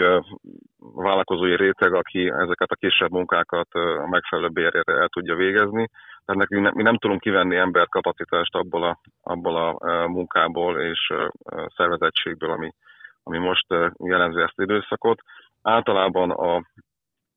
vállalkozói 0.95 1.55
réteg, 1.55 1.93
aki 1.93 2.29
ezeket 2.29 2.71
a 2.71 2.75
kisebb 2.75 3.11
munkákat 3.11 3.67
a 3.73 4.07
megfelelő 4.07 4.47
bérére 4.47 4.93
el 4.93 5.07
tudja 5.07 5.35
végezni. 5.35 5.89
Tehát 6.25 6.41
nekünk 6.41 6.61
ne, 6.61 6.71
mi 6.73 6.83
nem 6.83 6.97
tudunk 6.97 7.19
kivenni 7.21 7.55
emberkapacitást 7.55 8.55
abból 8.55 8.83
a, 8.83 8.99
abból 9.21 9.55
a 9.55 10.07
munkából 10.07 10.79
és 10.81 11.13
szervezettségből, 11.75 12.51
ami, 12.51 12.73
ami 13.23 13.37
most 13.37 13.65
jellemzi 13.97 14.41
ezt 14.41 14.53
az 14.55 14.63
időszakot. 14.63 15.21
Általában 15.61 16.31
a, 16.31 16.55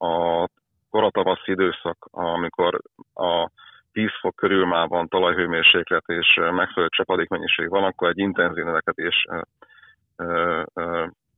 a 0.07 0.47
koratavaszi 0.91 1.51
időszak, 1.51 2.09
amikor 2.11 2.81
a 3.15 3.51
10 3.93 4.09
fok 4.21 4.35
körül 4.37 4.67
már 4.67 4.89
van 4.89 5.09
talajhőmérséklet 5.09 6.05
és 6.07 6.35
megfelelő 6.35 6.89
csapadékmennyiség 6.89 7.69
van, 7.69 7.85
akkor 7.85 8.09
egy 8.09 8.19
intenzív 8.19 8.65
növekedés 8.65 9.27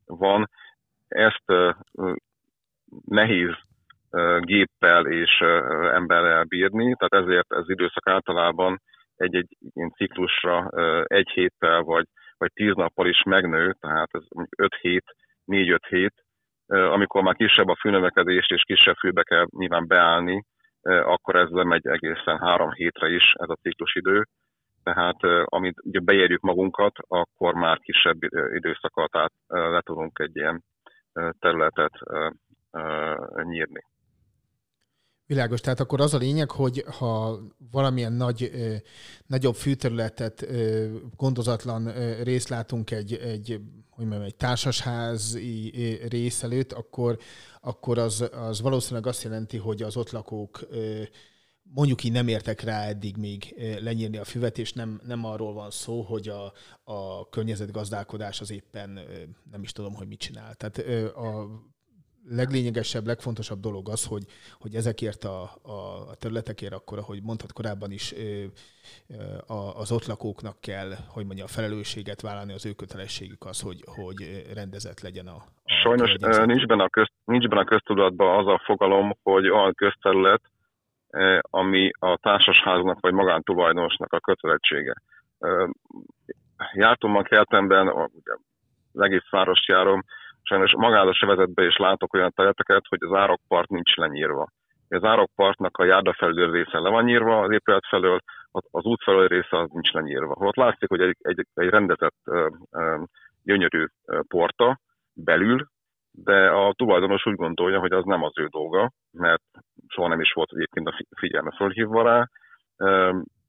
van. 0.07 0.49
Ezt 1.09 1.45
nehéz 3.05 3.55
géppel 4.41 5.07
és 5.07 5.41
emberrel 5.93 6.45
bírni, 6.45 6.95
tehát 6.95 7.27
ezért 7.27 7.53
ez 7.53 7.71
időszak 7.71 8.09
általában 8.09 8.81
egy-egy 9.17 9.57
ilyen 9.75 9.91
ciklusra 9.91 10.69
egy 11.05 11.29
héttel 11.29 11.83
vagy, 11.83 12.07
vagy 12.37 12.53
tíz 12.53 12.75
nappal 12.75 13.07
is 13.07 13.23
megnő, 13.23 13.75
tehát 13.81 14.09
ez 14.13 14.23
mondjuk 14.29 14.61
öt 14.61 14.75
hét, 14.75 15.05
négy-öt 15.45 15.87
hét, 15.87 16.15
amikor 16.67 17.23
már 17.23 17.35
kisebb 17.35 17.69
a 17.69 17.79
fűnövekedés 17.81 18.51
és 18.51 18.63
kisebb 18.63 18.97
fűbe 18.97 19.23
kell 19.23 19.47
nyilván 19.51 19.87
beállni, 19.87 20.45
akkor 20.83 21.37
ez 21.37 21.49
megy 21.51 21.87
egészen 21.87 22.39
három 22.39 22.73
hétre 22.73 23.09
is 23.09 23.33
ez 23.33 23.49
a 23.49 23.59
ciklusidő. 23.63 24.25
Tehát 24.83 25.23
amit 25.45 25.81
ugye 25.83 26.01
beérjük 26.01 26.41
magunkat, 26.41 26.93
akkor 27.09 27.55
már 27.55 27.79
kisebb 27.79 28.17
időszakat 28.53 29.17
át 29.17 29.33
le 29.47 29.81
tudunk 29.81 30.19
egy 30.19 30.37
ilyen 30.37 30.63
területet 31.39 31.93
nyírni. 33.43 33.87
Világos, 35.27 35.61
tehát 35.61 35.81
akkor 35.81 36.01
az 36.01 36.15
a 36.15 36.19
lényeg, 36.19 36.51
hogy 36.51 36.85
ha 36.99 37.39
valamilyen 37.71 38.13
nagy, 38.13 38.51
nagyobb 39.27 39.55
fűterületet, 39.55 40.47
gondozatlan 41.17 41.87
ö, 41.87 42.23
részt 42.23 42.49
látunk 42.49 42.91
egy, 42.91 43.15
egy, 43.15 43.61
hogy 43.91 44.07
mondjam, 44.07 44.23
egy 44.23 44.37
társasházi 44.37 45.71
rész 46.09 46.43
előtt, 46.43 46.73
akkor, 46.73 47.19
akkor 47.61 47.99
az, 47.99 48.29
az 48.33 48.61
valószínűleg 48.61 49.07
azt 49.07 49.23
jelenti, 49.23 49.57
hogy 49.57 49.83
az 49.83 49.97
ott 49.97 50.11
lakók 50.11 50.61
mondjuk 51.75 52.05
így 52.05 52.13
nem 52.13 52.29
értek 52.29 52.61
rá 52.61 52.83
eddig 52.83 53.17
még 53.17 53.55
lenyírni 53.81 54.17
a 54.17 54.25
füvet, 54.25 54.59
és 54.59 54.73
nem, 54.73 55.01
nem 55.07 55.25
arról 55.25 55.53
van 55.53 55.71
szó, 55.71 56.03
hogy 56.03 56.29
a, 56.29 56.53
a 56.93 57.29
környezetgazdálkodás 57.29 58.41
az 58.41 58.51
éppen 58.51 59.01
nem 59.51 59.63
is 59.63 59.73
tudom, 59.73 59.95
hogy 59.95 60.07
mit 60.07 60.19
csinál. 60.19 60.55
Tehát 60.55 60.79
a 61.17 61.47
leglényegesebb, 62.31 63.07
legfontosabb 63.07 63.61
dolog 63.61 63.89
az, 63.89 64.07
hogy, 64.07 64.23
hogy 64.61 64.75
ezekért 64.75 65.25
a, 65.25 65.43
a 65.63 66.15
területekért 66.15 66.73
akkor, 66.73 66.99
ahogy 66.99 67.23
mondtad 67.23 67.53
korábban 67.53 67.91
is, 67.91 68.15
az 69.77 69.93
ott 69.93 70.07
lakóknak 70.07 70.61
kell, 70.61 70.91
hogy 71.09 71.27
mondja, 71.27 71.45
a 71.45 71.49
felelősséget 71.49 72.21
vállalni, 72.21 72.53
az 72.53 72.67
ő 72.67 72.73
kötelességük 72.73 73.45
az, 73.45 73.61
hogy, 73.61 73.85
hogy 73.85 74.47
rendezett 74.55 75.01
legyen 75.01 75.27
a, 75.27 75.37
a 75.65 75.73
Sajnos 75.83 76.15
nincs 76.47 76.67
benne 76.67 76.83
a, 76.83 76.89
közt, 76.89 77.13
nincs 77.25 77.47
benne 77.47 77.61
a 77.61 77.65
köztudatban 77.65 78.39
az 78.39 78.47
a 78.47 78.63
fogalom, 78.65 79.17
hogy 79.23 79.49
olyan 79.49 79.75
közterület, 79.75 80.43
ami 81.41 81.91
a 81.99 82.17
társasháznak 82.17 83.01
vagy 83.01 83.13
magántulajdonosnak 83.13 84.13
a 84.13 84.21
kötelezettsége. 84.21 84.95
Jártam 86.73 87.17
a 87.17 87.23
kertemben, 87.23 87.89
az 87.89 89.01
egész 89.01 89.31
város 89.31 89.69
járom, 89.69 90.05
sajnos 90.43 90.75
magára 90.77 91.15
sevezetbe 91.15 91.65
is 91.65 91.77
látok 91.77 92.15
olyan 92.15 92.33
területeket, 92.35 92.83
hogy 92.89 92.99
az 93.03 93.13
árokpart 93.13 93.69
nincs 93.69 93.97
lenyírva. 93.97 94.49
Az 94.89 95.05
árokpartnak 95.05 95.77
a 95.77 95.85
járda 95.85 96.13
felül 96.13 96.51
része 96.51 96.79
le 96.79 96.89
van 96.89 97.05
nyírva, 97.05 97.41
az 97.41 97.51
épület 97.51 97.87
felől, 97.89 98.21
az 98.51 98.85
út 98.85 99.03
felől 99.03 99.27
része 99.27 99.59
az 99.59 99.69
nincs 99.71 99.93
lenyírva. 99.93 100.35
Ott 100.39 100.57
látszik, 100.57 100.89
hogy 100.89 101.01
egy, 101.01 101.17
egy, 101.21 101.47
egy 101.55 101.69
rendezett 101.69 102.17
gyönyörű 103.43 103.85
porta 104.29 104.81
belül, 105.13 105.67
de 106.25 106.49
a 106.51 106.73
tulajdonos 106.73 107.27
úgy 107.27 107.35
gondolja, 107.35 107.79
hogy 107.79 107.93
az 107.93 108.05
nem 108.05 108.23
az 108.23 108.33
ő 108.39 108.47
dolga, 108.47 108.91
mert 109.13 109.43
soha 109.89 110.09
nem 110.09 110.21
is 110.21 110.33
volt 110.33 110.53
egyébként 110.53 110.89
a 110.89 111.05
figyelme 111.17 111.51
fölhívva 111.57 112.03
rá. 112.03 112.29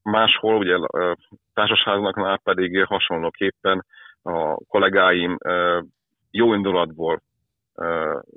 Máshol, 0.04 0.58
ugye 0.58 0.78
társasháznaknál 1.54 2.40
pedig 2.44 2.86
hasonlóképpen 2.86 3.86
a 4.22 4.56
kollégáim 4.56 5.38
jó 6.32 6.54
indulatból 6.54 7.22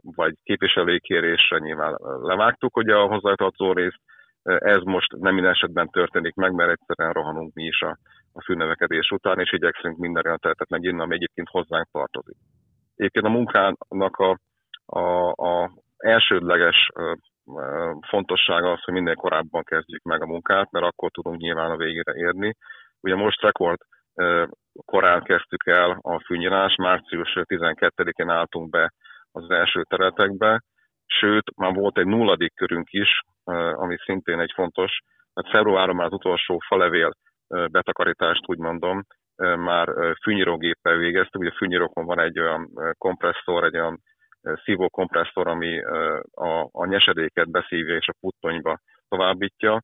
vagy 0.03 0.35
képviselőkérésre 0.43 1.59
nyilván 1.59 1.99
levágtuk 2.23 2.77
ugye 2.77 2.95
a 2.95 3.07
hozzátartozó 3.07 3.73
részt. 3.73 4.01
Ez 4.43 4.83
most 4.83 5.13
nem 5.17 5.35
minden 5.35 5.53
esetben 5.53 5.89
történik 5.89 6.35
meg, 6.35 6.53
mert 6.53 6.71
egyszerűen 6.71 7.15
rohanunk 7.15 7.55
mi 7.55 7.65
is 7.65 7.81
a, 7.81 7.99
a 8.33 8.43
fűnövekedés 8.43 9.11
után, 9.11 9.39
és 9.39 9.53
igyekszünk 9.53 9.99
minden 9.99 10.25
olyan 10.25 10.39
területet 10.39 10.69
megírni, 10.69 11.01
ami 11.01 11.15
egyébként 11.15 11.49
hozzánk 11.49 11.89
tartozik. 11.91 12.37
Egyébként 12.97 13.25
a 13.25 13.29
munkának 13.29 14.17
a, 14.17 14.39
a, 14.87 15.31
a 15.31 15.71
elsődleges 15.97 16.89
fontossága 18.09 18.73
az, 18.73 18.83
hogy 18.83 18.95
minél 18.95 19.15
korábban 19.15 19.63
kezdjük 19.63 20.03
meg 20.03 20.23
a 20.23 20.27
munkát, 20.27 20.71
mert 20.71 20.85
akkor 20.85 21.11
tudunk 21.11 21.41
nyilván 21.41 21.71
a 21.71 21.77
végére 21.77 22.13
érni. 22.15 22.57
Ugye 23.01 23.15
most 23.15 23.43
rekord 23.43 23.79
korán 24.85 25.23
kezdtük 25.23 25.67
el 25.67 25.99
a 26.01 26.23
fűnyírás, 26.27 26.75
március 26.75 27.33
12-én 27.35 28.29
álltunk 28.29 28.71
be 28.71 28.93
az 29.33 29.51
első 29.51 29.83
területekbe, 29.83 30.63
sőt, 31.07 31.57
már 31.57 31.75
volt 31.75 31.99
egy 31.99 32.07
nulladik 32.07 32.55
körünk 32.55 32.91
is, 32.91 33.21
ami 33.75 33.97
szintén 34.05 34.41
egy 34.41 34.53
fontos, 34.55 34.99
mert 35.35 35.51
februáron 35.51 35.97
már 35.97 36.07
az 36.07 36.13
utolsó 36.13 36.59
falevél 36.67 37.11
betakarítást, 37.49 38.43
úgy 38.47 38.59
mondom, 38.59 39.05
már 39.37 39.89
fűnyírógéppel 40.23 40.97
végeztük, 40.97 41.41
ugye 41.41 41.51
a 41.51 41.57
fűnyírókon 41.57 42.05
van 42.05 42.21
egy 42.21 42.39
olyan 42.39 42.71
kompresszor, 42.99 43.65
egy 43.65 43.75
olyan 43.75 44.03
szívó 44.65 44.89
kompresszor, 44.89 45.47
ami 45.47 45.83
a, 46.31 46.69
a 46.73 46.87
nyesedéket 46.87 47.51
beszívja 47.51 47.97
és 47.97 48.09
a 48.09 48.17
puttonyba 48.21 48.79
továbbítja. 49.09 49.83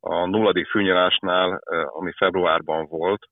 A 0.00 0.26
nulladik 0.26 0.68
fűnyírásnál, 0.68 1.60
ami 1.86 2.12
februárban 2.12 2.86
volt, 2.86 3.26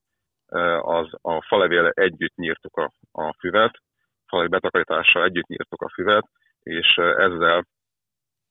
az 0.81 1.09
a 1.23 1.43
falevél 1.43 1.89
együtt 1.89 2.35
nyírtuk 2.35 2.77
a, 2.77 2.91
a 3.13 3.35
füvet, 3.39 3.79
falai 4.27 4.47
betakarítással 4.47 5.25
együtt 5.25 5.47
nyírtuk 5.47 5.83
a 5.83 5.91
füvet, 5.95 6.25
és 6.63 6.97
ezzel 6.97 7.65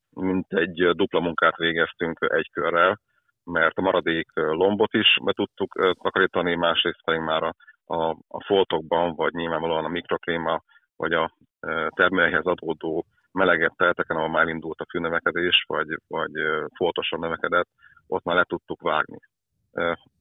mint 0.10 0.54
egy 0.54 0.90
dupla 0.96 1.20
munkát 1.20 1.56
végeztünk 1.56 2.18
egy 2.30 2.50
körrel, 2.52 3.00
mert 3.52 3.78
a 3.78 3.82
maradék 3.82 4.28
lombot 4.34 4.94
is 4.94 5.18
be 5.24 5.32
tudtuk 5.32 5.74
takarítani, 6.02 6.56
másrészt 6.56 7.04
pedig 7.04 7.22
már 7.22 7.44
a, 7.44 7.54
a, 7.86 8.10
a 8.28 8.44
foltokban, 8.46 9.16
vagy 9.16 9.34
nyilvánvalóan 9.34 9.86
a 9.86 9.88
mikrokréma, 9.88 10.62
vagy 10.96 11.14
a 11.14 11.32
termelőhez 11.90 12.46
adódó 12.46 13.06
melegebb 13.32 13.76
teleteken, 13.76 14.18
ahol 14.18 14.30
már 14.30 14.48
indult 14.48 14.80
a 14.80 14.86
fűnövekedés, 14.90 15.64
vagy, 15.68 15.88
vagy 16.08 16.32
foltosan 16.76 17.20
növekedett, 17.20 17.68
ott 18.08 18.24
már 18.24 18.36
le 18.36 18.44
tudtuk 18.44 18.82
vágni. 18.82 19.20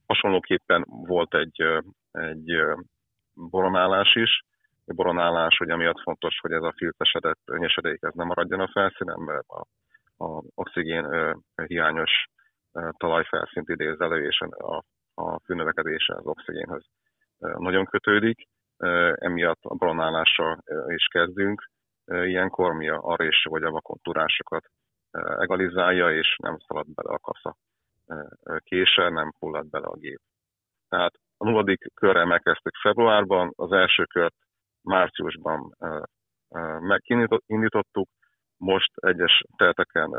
Hasonlóképpen 0.07 0.85
volt 0.87 1.35
egy, 1.35 1.63
egy 2.11 2.63
boronálás 3.35 4.15
is, 4.15 4.41
egy 4.85 4.95
boronálás, 4.95 5.57
hogy 5.57 5.71
amiatt 5.71 6.01
fontos, 6.03 6.39
hogy 6.41 6.53
ez 6.53 6.63
a 6.63 6.75
filtesedett 6.77 7.41
nyesedék 7.47 7.99
ez 8.01 8.15
nem 8.15 8.27
maradjon 8.27 8.61
a 8.61 8.71
felszínen, 8.73 9.21
mert 9.21 9.47
a, 9.49 9.67
a 10.25 10.43
oxigén 10.55 11.37
hiányos 11.67 12.27
talajfelszínt 12.97 13.69
idéz 13.69 14.01
elő, 14.01 14.27
és 14.27 14.41
a, 14.41 14.83
a 15.15 15.41
fűnövekedése 15.45 16.15
az 16.15 16.27
oxigénhez 16.27 16.85
nagyon 17.39 17.85
kötődik. 17.85 18.49
Emiatt 19.15 19.63
a 19.63 19.75
boronálással 19.75 20.63
is 20.87 21.07
kezdünk. 21.07 21.71
Ilyenkor 22.07 22.73
mi 22.73 22.89
arra 22.89 23.25
is, 23.25 23.43
hogy 23.43 23.63
a 23.63 23.71
vakontúrásokat 23.71 24.67
egalizálja, 25.39 26.13
és 26.13 26.37
nem 26.43 26.57
szalad 26.59 26.87
bele 26.95 27.15
a 27.15 27.19
kasza 27.19 27.57
kése, 28.59 29.09
nem 29.09 29.33
fullad 29.39 29.71
bele 29.71 29.87
a 29.87 29.97
gép. 29.97 30.21
Tehát 30.89 31.13
a 31.37 31.45
nulladik 31.45 31.93
körrel 31.95 32.25
megkezdtük 32.25 32.75
februárban, 32.77 33.53
az 33.57 33.73
első 33.73 34.05
kört 34.05 34.35
márciusban 34.83 35.77
megindítottuk, 36.81 38.09
most 38.57 38.93
egyes 38.97 39.43
teleteken, 39.57 40.11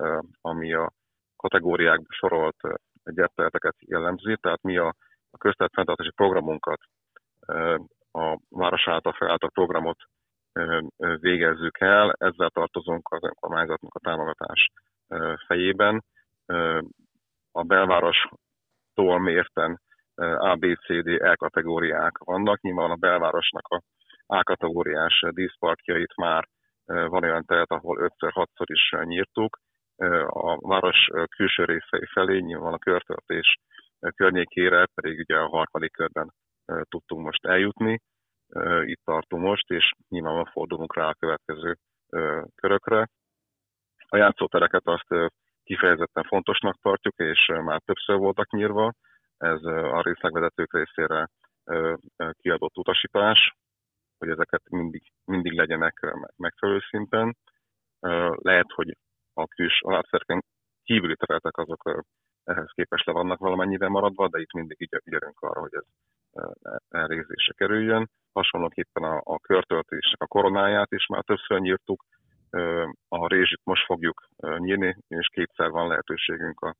ami 0.41 0.74
a 0.74 0.91
kategóriákba 1.38 2.06
sorolt 2.10 2.56
gyárteleteket 3.04 3.76
jellemzi, 3.80 4.38
tehát 4.41 4.62
mi 4.62 4.78
a, 4.78 4.88
a 5.30 5.38
közterületfenntartási 5.38 6.12
programunkat, 6.12 6.80
a 8.12 8.39
város 8.50 8.88
által 8.88 9.13
felállt 9.13 9.52
programot 9.54 9.97
végezzük 11.19 11.80
el, 11.80 12.15
ezzel 12.17 12.50
tartozunk 12.50 13.08
az 13.10 13.23
önkormányzatnak 13.23 13.95
a 13.95 14.00
támogatás 14.00 14.69
fejében 15.47 16.04
a 17.52 17.63
belvárostól 17.63 19.19
mérten 19.19 19.82
A, 20.38 20.56
B, 20.56 20.65
C, 20.65 21.04
D, 21.04 21.08
E 21.08 21.36
kategóriák 21.36 22.17
vannak. 22.17 22.62
Nyilván 22.62 22.91
a 22.91 22.95
belvárosnak 22.95 23.67
a 23.67 23.82
A 24.30 24.43
kategóriás 24.43 25.26
díszparkjait 25.30 26.15
már 26.15 26.47
van 26.86 27.23
olyan 27.23 27.45
telet, 27.45 27.71
ahol 27.71 28.12
5-6-szor 28.19 28.65
is 28.65 28.93
nyírtuk. 29.04 29.60
A 30.28 30.68
város 30.68 31.08
külső 31.36 31.66
részei 31.66 32.06
felé, 32.12 32.40
nyilván 32.40 32.74
a 32.74 32.78
körtöltés 32.78 33.58
környékére 34.16 34.86
pedig 34.86 35.20
ugye 35.20 35.36
a 35.36 35.48
harmadik 35.48 35.92
körben 35.92 36.34
tudtunk 36.66 37.26
most 37.26 37.46
eljutni. 37.46 38.02
Itt 38.82 39.02
tartunk 39.04 39.44
most, 39.44 39.70
és 39.70 39.92
nyilván 40.10 40.46
fordulunk 40.46 40.96
rá 40.96 41.08
a 41.08 41.14
következő 41.14 41.76
körökre. 42.56 43.10
A 44.10 44.18
játszótereket 44.18 44.88
azt 44.88 45.32
kifejezetten 45.64 46.24
fontosnak 46.24 46.82
tartjuk, 46.82 47.16
és 47.18 47.52
már 47.64 47.82
többször 47.86 48.18
voltak 48.18 48.52
nyírva. 48.52 48.94
Ez 49.38 49.64
a 49.64 50.02
részlegvezetők 50.02 50.74
részére 50.74 51.28
kiadott 52.32 52.78
utasítás, 52.78 53.56
hogy 54.18 54.30
ezeket 54.30 54.70
mindig, 54.70 55.04
mindig 55.26 55.54
legyenek 55.54 56.16
megfelelő 56.36 56.80
szinten. 56.90 57.38
Lehet, 58.36 58.72
hogy 58.72 58.98
a 59.38 59.45
kis 59.45 59.82
alapszerken 59.82 60.43
kívüli 60.84 61.15
területek 61.15 61.58
azok 61.58 62.06
ehhez 62.43 62.71
képest 62.71 63.06
le 63.06 63.13
vannak 63.13 63.39
valamennyivel 63.39 63.89
maradva, 63.89 64.28
de 64.28 64.39
itt 64.39 64.54
mindig 64.54 64.89
ügyelünk 65.06 65.39
arra, 65.39 65.60
hogy 65.60 65.73
ez 65.73 65.86
elrégzésre 66.89 67.54
kerüljön. 67.54 68.10
hasonlóképpen 68.34 69.04
a, 69.04 69.21
a 69.23 69.39
körtöltésnek 69.39 70.21
a 70.21 70.28
koronáját 70.28 70.91
is 70.91 71.06
már 71.06 71.23
többször 71.23 71.60
nyírtuk, 71.60 72.04
a 73.08 73.28
rézsit 73.28 73.62
most 73.63 73.86
fogjuk 73.86 74.28
nyírni, 74.58 74.97
és 75.08 75.28
kétszer 75.32 75.69
van 75.69 75.88
lehetőségünk 75.88 76.62
a 76.62 76.76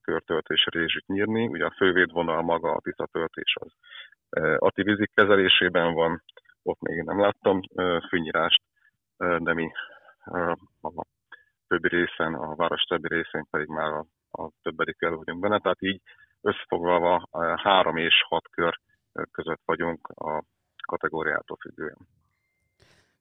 körtöltés 0.00 0.66
rézsit 0.70 1.06
nyírni. 1.06 1.46
Ugye 1.46 1.64
a 1.64 1.74
fővédvonal 1.76 2.42
maga 2.42 2.72
a 2.72 2.80
tiszta 2.80 3.06
töltés 3.06 3.54
az 3.60 3.72
ö, 4.30 4.56
Ati 4.58 4.82
vízik 4.82 5.10
kezelésében 5.14 5.92
van, 5.92 6.22
ott 6.62 6.80
még 6.80 7.02
nem 7.02 7.20
láttam 7.20 7.60
fűnyírást, 8.08 8.62
de 9.16 9.54
mi 9.54 9.70
a 10.80 11.04
többi 11.68 11.88
részen, 11.88 12.34
a 12.34 12.54
város 12.54 12.82
többi 12.82 13.08
részén 13.08 13.46
pedig 13.50 13.68
már 13.68 13.92
a, 13.92 14.06
a 14.30 14.50
többedik 14.62 14.96
el 14.98 15.16
vagyunk 15.16 15.40
benne, 15.40 15.58
tehát 15.58 15.82
így 15.82 16.00
összefoglalva 16.40 17.28
ö, 17.32 17.54
három 17.56 17.96
és 17.96 18.14
hat 18.28 18.48
kör 18.50 18.80
ö, 19.12 19.22
között 19.32 19.60
vagyunk 19.64 20.06
a 20.08 20.44
kategóriától 20.86 21.56
függően. 21.60 21.98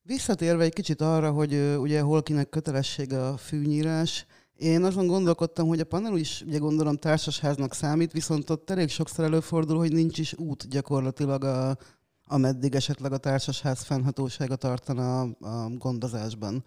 Visszatérve 0.01 0.63
egy 0.63 0.73
kicsit 0.73 1.01
arra, 1.01 1.31
hogy 1.31 1.53
ö, 1.53 1.75
ugye 1.75 2.01
hol 2.01 2.21
kinek 2.23 2.49
kötelessége 2.49 3.17
a 3.17 3.37
fűnyírás, 3.37 4.25
én 4.57 4.83
azon 4.83 5.07
gondolkodtam, 5.07 5.67
hogy 5.67 5.79
a 5.79 5.85
panel 5.85 6.17
is 6.17 6.41
ugye 6.41 6.57
gondolom 6.57 6.95
társasháznak 6.95 7.73
számít, 7.73 8.11
viszont 8.11 8.49
ott 8.49 8.69
elég 8.69 8.89
sokszor 8.89 9.25
előfordul, 9.25 9.77
hogy 9.77 9.91
nincs 9.91 10.17
is 10.17 10.33
út 10.33 10.69
gyakorlatilag 10.69 11.43
a, 11.43 11.77
ameddig 12.23 12.75
esetleg 12.75 13.11
a 13.11 13.17
társasház 13.17 13.83
fennhatósága 13.83 14.55
tartana 14.55 15.21
a, 15.21 15.27
a 15.39 15.69
gondozásban. 15.69 16.63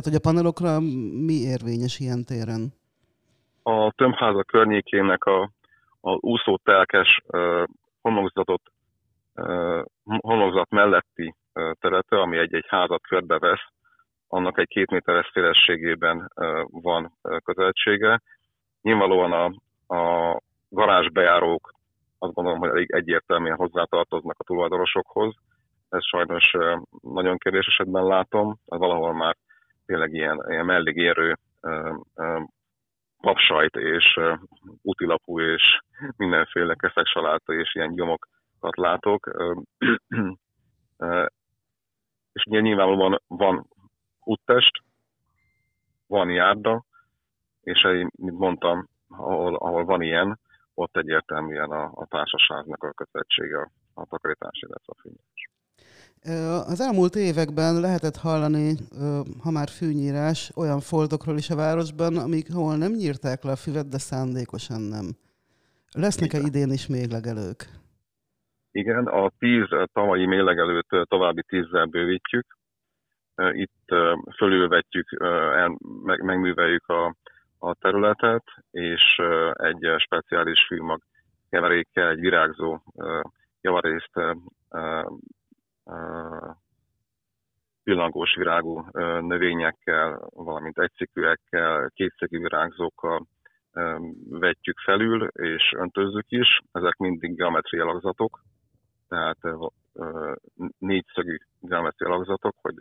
Tehát, 0.00 0.12
hogy 0.12 0.22
a 0.26 0.30
panelokra 0.30 0.80
mi 1.26 1.32
érvényes 1.32 1.98
ilyen 1.98 2.24
téren? 2.24 2.72
a 3.62 3.92
tömbháza 3.96 4.42
környékének 4.42 5.24
a, 5.24 5.50
a 6.00 6.10
úszótelkes 6.20 7.20
uh, 7.26 7.64
homlokzatot, 8.00 8.62
uh, 9.34 9.82
homlokzat 10.04 10.70
melletti 10.70 11.34
uh, 11.54 11.70
területe, 11.80 12.20
ami 12.20 12.38
egy-egy 12.38 12.66
házat 12.68 13.02
körbevesz, 13.02 13.66
annak 14.28 14.58
egy 14.58 14.68
két 14.68 14.90
méteres 14.90 15.30
szélességében 15.32 16.32
van 16.70 17.12
közelsége. 17.44 18.20
Nyilvánvalóan 18.82 19.32
a, 19.32 19.44
a 19.96 20.40
garázsbejárók 20.68 21.72
azt 22.18 22.32
gondolom, 22.32 22.58
hogy 22.58 22.68
elég 22.68 22.92
egyértelműen 22.92 23.56
hozzátartoznak 23.56 24.36
a 24.38 24.44
tulajdonosokhoz. 24.44 25.34
Ez 25.88 26.04
sajnos 26.04 26.50
nagyon 27.02 27.38
kérdés 27.38 27.66
esetben 27.66 28.06
látom, 28.06 28.58
valahol 28.64 29.12
már 29.12 29.36
tényleg 29.88 30.12
ilyen, 30.12 30.44
ilyen 30.48 30.64
mellékérő 30.64 31.36
papsajt 33.20 33.76
és 33.76 34.20
utilapú 34.82 35.40
és 35.40 35.62
mindenféle 36.16 36.74
keszek 36.74 37.06
saláta 37.06 37.52
és 37.52 37.74
ilyen 37.74 37.94
gyomokat 37.94 38.76
látok. 38.76 39.30
És 42.32 42.44
ugye 42.46 42.60
nyilvánvalóan 42.60 43.22
van 43.26 43.66
úttest, 44.20 44.82
van 46.06 46.30
járda, 46.30 46.84
és 47.62 47.82
mint 48.16 48.38
mondtam, 48.38 48.88
ahol, 49.08 49.56
ahol 49.56 49.84
van 49.84 50.02
ilyen, 50.02 50.38
ott 50.74 50.96
egyértelműen 50.96 51.70
a, 51.70 51.90
a 51.94 52.06
társaságnak 52.06 52.82
a 52.82 52.92
kötelezettsége 52.92 53.58
a, 53.58 53.70
a 53.94 54.06
takarítás, 54.06 54.60
illetve 54.60 54.92
a 54.96 55.00
fűnyírás. 55.00 55.57
Az 56.66 56.80
elmúlt 56.80 57.14
években 57.14 57.80
lehetett 57.80 58.16
hallani, 58.16 58.74
ha 59.42 59.50
már 59.50 59.68
fűnyírás, 59.68 60.50
olyan 60.56 60.80
foltokról 60.80 61.36
is 61.36 61.50
a 61.50 61.56
városban, 61.56 62.16
amik 62.16 62.52
hol 62.52 62.76
nem 62.76 62.92
nyírták 62.92 63.42
le 63.42 63.50
a 63.50 63.56
füvet, 63.56 63.88
de 63.88 63.98
szándékosan 63.98 64.80
nem. 64.80 65.06
Lesznek-e 65.92 66.38
idén 66.38 66.70
is 66.70 66.86
még 66.86 67.10
legelők? 67.10 67.60
Igen, 68.72 69.06
a 69.06 69.30
tíz 69.38 69.66
tavalyi 69.92 70.26
mélegelőt 70.26 70.86
eh, 70.88 71.02
további 71.04 71.42
tízzel 71.42 71.84
bővítjük. 71.84 72.56
Itt 73.52 73.94
fölülvetjük, 74.36 75.08
el- 75.20 75.78
meg- 76.04 76.22
megműveljük 76.22 76.86
a, 76.88 77.14
a 77.58 77.74
területet, 77.74 78.44
és 78.70 79.02
egy 79.52 79.86
speciális 79.96 80.66
fűmag 80.66 81.00
keverékkel, 81.50 82.08
egy 82.08 82.20
virágzó 82.20 82.82
javarészt 83.60 84.10
pillangós 87.84 88.34
virágú 88.34 88.84
növényekkel, 89.20 90.28
valamint 90.34 90.78
egyszikűekkel, 90.78 91.90
kétszikű 91.94 92.38
virágzókkal 92.38 93.26
vetjük 94.28 94.78
felül, 94.78 95.26
és 95.26 95.72
öntözzük 95.76 96.26
is. 96.28 96.60
Ezek 96.72 96.96
mindig 96.96 97.36
geometria 97.36 97.82
alakzatok, 97.82 98.40
tehát 99.08 99.38
négyszögű 100.78 101.36
geometri 101.60 102.06
alakzatok, 102.06 102.54
hogy 102.60 102.74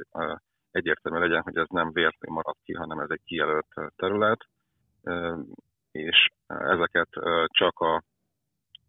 egyértelmű 0.72 1.20
legyen, 1.20 1.42
hogy 1.42 1.58
ez 1.58 1.68
nem 1.70 1.92
véletlenül 1.92 2.36
maradt 2.36 2.60
ki, 2.64 2.74
hanem 2.74 3.00
ez 3.00 3.10
egy 3.10 3.22
kijelölt 3.26 3.68
terület, 3.96 4.40
és 5.92 6.30
ezeket 6.48 7.10
csak 7.48 7.80
a, 7.80 8.04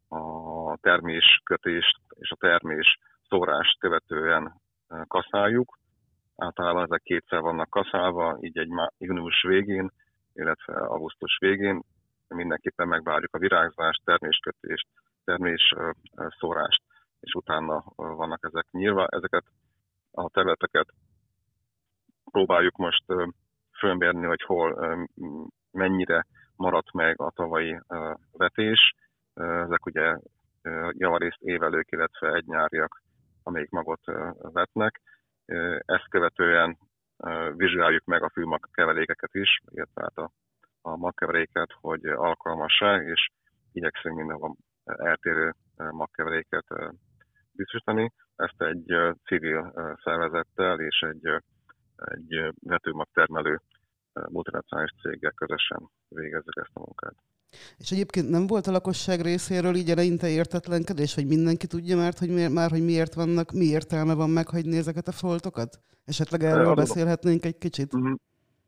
a 0.09 0.77
terméskötést 0.81 1.99
és 2.15 2.31
a 2.31 2.37
termés 2.37 2.99
szórást 3.29 3.79
követően 3.79 4.61
kaszáljuk. 5.07 5.79
Általában 6.37 6.83
ezek 6.83 7.03
kétszer 7.03 7.41
vannak 7.41 7.71
kaszálva, 7.71 8.39
így 8.41 8.59
egy 8.59 8.71
június 8.99 9.43
végén, 9.43 9.91
illetve 10.33 10.75
augusztus 10.75 11.39
végén. 11.41 11.83
Mindenképpen 12.29 12.89
megvárjuk 12.89 13.35
a 13.35 13.39
virágzást, 13.39 14.05
terméskötést, 14.05 14.87
termés 15.25 15.75
szórást 16.39 16.83
és 17.21 17.33
utána 17.33 17.85
vannak 17.97 18.45
ezek 18.45 18.67
nyilván. 18.71 19.07
Ezeket 19.11 19.45
a 20.11 20.29
területeket 20.29 20.89
próbáljuk 22.31 22.77
most 22.77 23.05
fölmérni, 23.79 24.27
hogy 24.27 24.43
hol 24.43 24.99
mennyire 25.71 26.27
maradt 26.57 26.93
meg 26.93 27.21
a 27.21 27.31
tavalyi 27.31 27.81
vetés. 28.33 28.95
Ezek 29.35 29.87
ugye 29.87 30.19
javarészt 30.91 31.41
évelők, 31.41 31.91
illetve 31.91 32.33
egynyáriak, 32.33 33.03
amelyik 33.49 33.71
magot 33.71 34.01
vetnek. 34.53 35.01
Ezt 35.79 36.09
követően 36.11 36.79
vizsgáljuk 37.57 38.05
meg 38.05 38.23
a 38.23 38.31
fűmag 38.31 38.69
keverékeket 38.73 39.35
is, 39.35 39.61
illetve 39.69 40.03
hát 40.03 40.17
a, 40.17 40.31
a 40.81 40.97
magkeveréket, 40.97 41.73
hogy 41.81 42.07
alkalmas-e, 42.07 42.97
és 42.97 43.29
igyekszünk 43.73 44.17
mindenhol 44.17 44.57
eltérő 44.85 45.55
magkeveréket 45.77 46.67
biztosítani. 47.53 48.13
Ezt 48.37 48.63
egy 48.63 48.97
civil 49.25 49.73
szervezettel 50.03 50.81
és 50.81 51.01
egy, 51.01 51.27
egy 51.97 52.55
vetőmagtermelő 52.61 53.61
multinacionális 54.13 54.95
céggel 55.03 55.33
közösen 55.33 55.89
végezzük 56.09 56.57
ezt 56.57 56.77
a 56.77 56.81
munkát. 56.81 57.15
És 57.79 57.91
egyébként 57.91 58.29
nem 58.29 58.47
volt 58.47 58.67
a 58.67 58.71
lakosság 58.71 59.21
részéről 59.21 59.75
így 59.75 59.91
eleinte 59.91 60.29
értetlenkedés, 60.29 61.15
hogy 61.15 61.27
mindenki 61.27 61.67
tudja 61.67 61.97
már, 61.97 62.13
hogy 62.19 62.31
miért, 62.31 62.53
már, 62.53 62.71
hogy 62.71 62.85
miért 62.85 63.15
vannak, 63.15 63.51
mi 63.53 63.65
értelme 63.65 64.15
van 64.15 64.31
meghagyni 64.31 64.77
ezeket 64.77 65.07
a 65.09 65.19
foltokat? 65.23 65.71
Esetleg 66.05 66.43
erről 66.43 66.61
adom. 66.61 66.75
beszélhetnénk 66.75 67.45
egy 67.45 67.59
kicsit? 67.59 67.93
Mhm. 67.93 68.13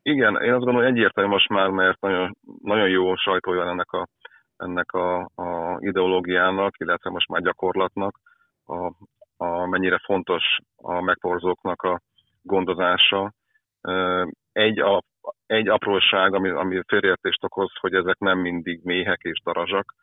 Igen, 0.03 0.43
én 0.43 0.53
azt 0.53 0.65
gondolom, 0.65 0.81
hogy 0.81 0.91
egyértelmű 0.93 1.31
most 1.31 1.49
már, 1.49 1.69
mert 1.69 2.01
nagyon, 2.01 2.37
nagyon 2.63 2.89
jó 2.89 3.15
sajtója 3.17 3.69
ennek 3.69 3.93
a, 3.93 4.07
ennek 4.57 4.93
a, 4.93 5.19
a 5.19 5.77
ideológiának, 5.79 6.79
illetve 6.79 7.11
most 7.11 7.29
már 7.29 7.41
gyakorlatnak, 7.43 8.21
a, 8.67 8.93
a 9.37 9.67
mennyire 9.67 9.99
fontos 10.05 10.43
a 10.77 11.01
megporzóknak 11.01 11.83
a 11.83 12.01
gondozása. 12.43 13.33
Egy, 14.53 14.79
a, 14.79 15.03
egy 15.51 15.69
apróság, 15.69 16.35
ami, 16.35 16.49
ami 16.49 16.83
félreértést 16.87 17.45
okoz, 17.45 17.71
hogy 17.81 17.95
ezek 17.95 18.19
nem 18.19 18.39
mindig 18.39 18.81
méhek 18.85 19.21
és 19.23 19.41
darazsak, 19.45 19.95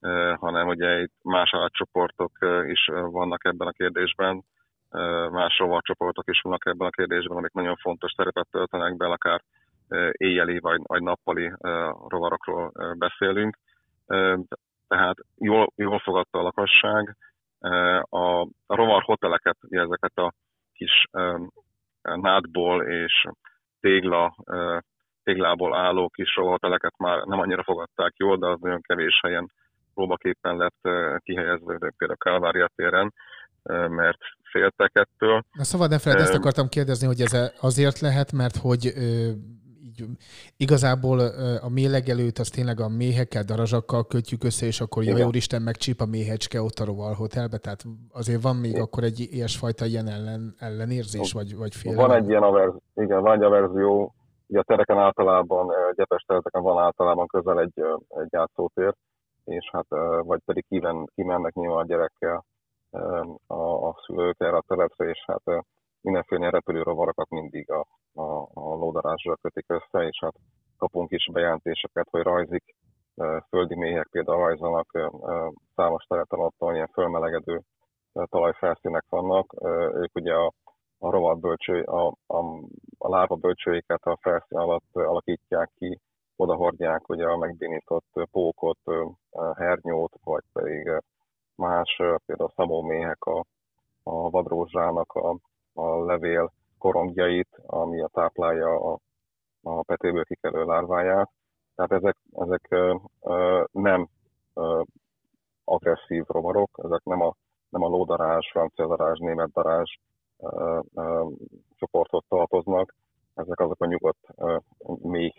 ö, 0.00 0.34
hanem 0.38 0.68
ugye 0.68 1.00
itt 1.00 1.12
más 1.22 1.54
állatcsoportok 1.54 2.32
ö, 2.40 2.66
is 2.66 2.88
ö, 2.92 3.00
vannak 3.00 3.44
ebben 3.44 3.66
a 3.66 3.70
kérdésben, 3.70 4.44
más 5.30 5.58
rovarcsoportok 5.58 6.24
is 6.28 6.40
vannak 6.40 6.66
ebben 6.66 6.86
a 6.86 6.90
kérdésben, 6.90 7.36
amik 7.36 7.52
nagyon 7.52 7.76
fontos 7.76 8.12
szerepet 8.16 8.46
töltenek 8.50 8.96
be, 8.96 9.06
akár 9.06 9.42
éjjeli 10.10 10.58
vagy, 10.58 10.80
vagy 10.82 11.02
nappali 11.02 11.52
rovarokról 12.08 12.72
beszélünk. 12.98 13.58
Tehát 14.88 15.16
jól, 15.36 15.72
jól 15.76 15.98
fogadta 15.98 16.38
a 16.38 16.42
lakosság. 16.42 17.16
A, 18.00 18.40
a 18.66 18.74
rovar 18.74 19.02
hoteleket, 19.02 19.56
ezeket 19.68 20.18
a 20.18 20.32
kis 20.72 21.06
nádból 22.02 22.82
és 22.82 23.26
tégla, 23.80 24.34
téglából 25.26 25.76
álló 25.76 26.08
kis 26.08 26.34
rovarhoteleket 26.36 26.94
már 26.98 27.22
nem 27.24 27.40
annyira 27.40 27.62
fogadták 27.62 28.12
jól, 28.16 28.36
de 28.38 28.46
az 28.46 28.58
nagyon 28.60 28.80
kevés 28.80 29.20
helyen 29.22 29.52
próbaképpen 29.94 30.56
lett 30.56 30.80
kihelyezve, 31.24 31.92
például 31.96 32.18
Kálvária 32.18 32.70
téren, 32.74 33.12
mert 33.88 34.18
féltek 34.50 34.90
ettől. 34.92 35.44
Na 35.52 35.64
szóval 35.64 35.86
ne 35.86 35.98
feled, 35.98 36.20
ezt 36.20 36.34
akartam 36.34 36.68
kérdezni, 36.68 37.06
hogy 37.06 37.20
ez 37.20 37.52
azért 37.60 37.98
lehet, 38.00 38.32
mert 38.32 38.56
hogy 38.56 38.84
így 39.84 40.04
igazából 40.56 41.18
a 41.60 41.68
mélegelőt 41.68 42.38
az 42.38 42.48
tényleg 42.48 42.80
a 42.80 42.88
méhekkel, 42.88 43.42
darazsakkal 43.42 44.06
kötjük 44.06 44.44
össze, 44.44 44.66
és 44.66 44.80
akkor 44.80 45.02
Igen. 45.02 45.16
jaj 45.16 45.26
úristen, 45.26 45.62
megcsíp 45.62 46.00
a 46.00 46.06
méhecske 46.06 46.62
ott 46.62 46.78
a 46.78 46.84
roval 46.84 47.14
hotelbe, 47.14 47.58
tehát 47.58 47.84
azért 48.12 48.42
van 48.42 48.56
még 48.56 48.80
akkor 48.80 49.02
egy 49.02 49.28
ilyesfajta 49.30 49.84
ilyen 49.84 50.08
ellen, 50.08 50.54
ellenérzés, 50.58 51.32
vagy, 51.32 51.56
vagy 51.56 51.74
félelem. 51.74 52.08
Van 52.08 52.16
egy 52.16 52.28
ilyen 52.28 52.42
averzió, 52.42 52.82
igen, 52.94 53.20
van 53.20 53.36
egy 53.36 53.42
averzió, 53.42 54.14
ugye 54.46 54.58
a 54.58 54.62
tereken 54.62 54.98
általában, 54.98 55.72
eh, 55.72 55.92
gyepes 55.94 56.22
tereteken 56.22 56.62
van 56.62 56.82
általában 56.82 57.26
közel 57.26 57.60
egy, 57.60 57.72
eh, 57.80 57.94
egy 58.08 58.28
játszótér, 58.30 58.94
és 59.44 59.70
hát, 59.72 59.86
eh, 59.88 60.22
vagy 60.22 60.40
pedig 60.44 60.64
kiven, 60.68 61.10
kimennek 61.14 61.52
nyilván 61.52 61.84
a 61.84 61.86
gyerekkel 61.86 62.44
a, 63.46 63.88
a 63.88 63.94
szülők 64.06 64.36
erre 64.38 64.56
a 64.56 64.62
terepre, 64.66 65.08
és 65.08 65.24
hát 65.26 65.64
mindenféle 66.00 66.50
repülő 66.50 66.82
rovarokat 66.82 67.28
mindig 67.28 67.70
a, 67.70 67.86
a, 68.14 68.40
a 68.40 68.74
lódarásra 68.74 69.36
kötik 69.36 69.64
össze, 69.68 70.06
és 70.06 70.18
hát 70.20 70.34
kapunk 70.78 71.10
is 71.10 71.28
bejelentéseket, 71.32 72.06
hogy 72.10 72.22
rajzik, 72.22 72.74
földi 73.48 73.74
méhek 73.74 74.08
például 74.10 74.38
rajzolnak 74.38 74.88
eh, 74.92 75.08
számos 75.74 76.04
területen 76.04 76.38
ott, 76.38 76.74
ilyen 76.74 76.90
fölmelegedő 76.92 77.60
talajfelszínek 78.12 79.04
vannak. 79.08 79.54
Ők 79.94 80.14
ugye 80.14 80.34
a 80.34 80.52
a 80.98 81.10
rovar 81.10 81.38
bölcső, 81.38 81.82
a, 81.82 82.06
a, 82.26 82.42
a 83.06 83.08
lába 83.08 83.34
bölcsőiket 83.34 84.02
a 84.02 84.18
felszín 84.20 84.58
alatt 84.58 84.90
alakítják 84.92 85.70
ki, 85.78 86.00
oda 86.36 86.54
hordják 86.54 87.08
ugye 87.08 87.26
a 87.26 87.36
megbénított 87.36 88.28
pókot, 88.30 88.78
hernyót, 89.56 90.12
vagy 90.24 90.42
pedig 90.52 91.02
más, 91.54 91.96
például 92.26 92.52
szabóméhek 92.56 93.24
a, 93.24 93.44
a 94.02 94.30
vadrózsának 94.30 95.12
a, 95.12 95.38
a 95.72 96.04
levél 96.04 96.52
korongjait, 96.78 97.48
ami 97.66 98.00
a 98.00 98.08
táplálja 98.08 98.92
a, 98.92 98.98
a 99.62 99.82
petéből 99.82 100.24
kikelő 100.24 100.64
lárváját. 100.64 101.30
Tehát 101.74 101.92
ezek, 101.92 102.16
ezek 102.32 102.68
nem 103.72 104.08
agresszív 105.64 106.24
rovarok, 106.26 106.70
ezek 106.82 107.02
nem 107.04 107.20
a, 107.20 107.34
nem 107.68 107.82
a 107.82 107.88
lódarázs, 107.88 108.50
francia 108.50 108.86
darázs, 108.86 109.18
német 109.18 109.50
darázs, 109.52 109.96
csoportot 111.74 112.24
tartoznak. 112.28 112.94
Ezek 113.34 113.60
azok 113.60 113.82
a 113.82 113.86
nyugodt 113.86 114.26
méh 115.02 115.32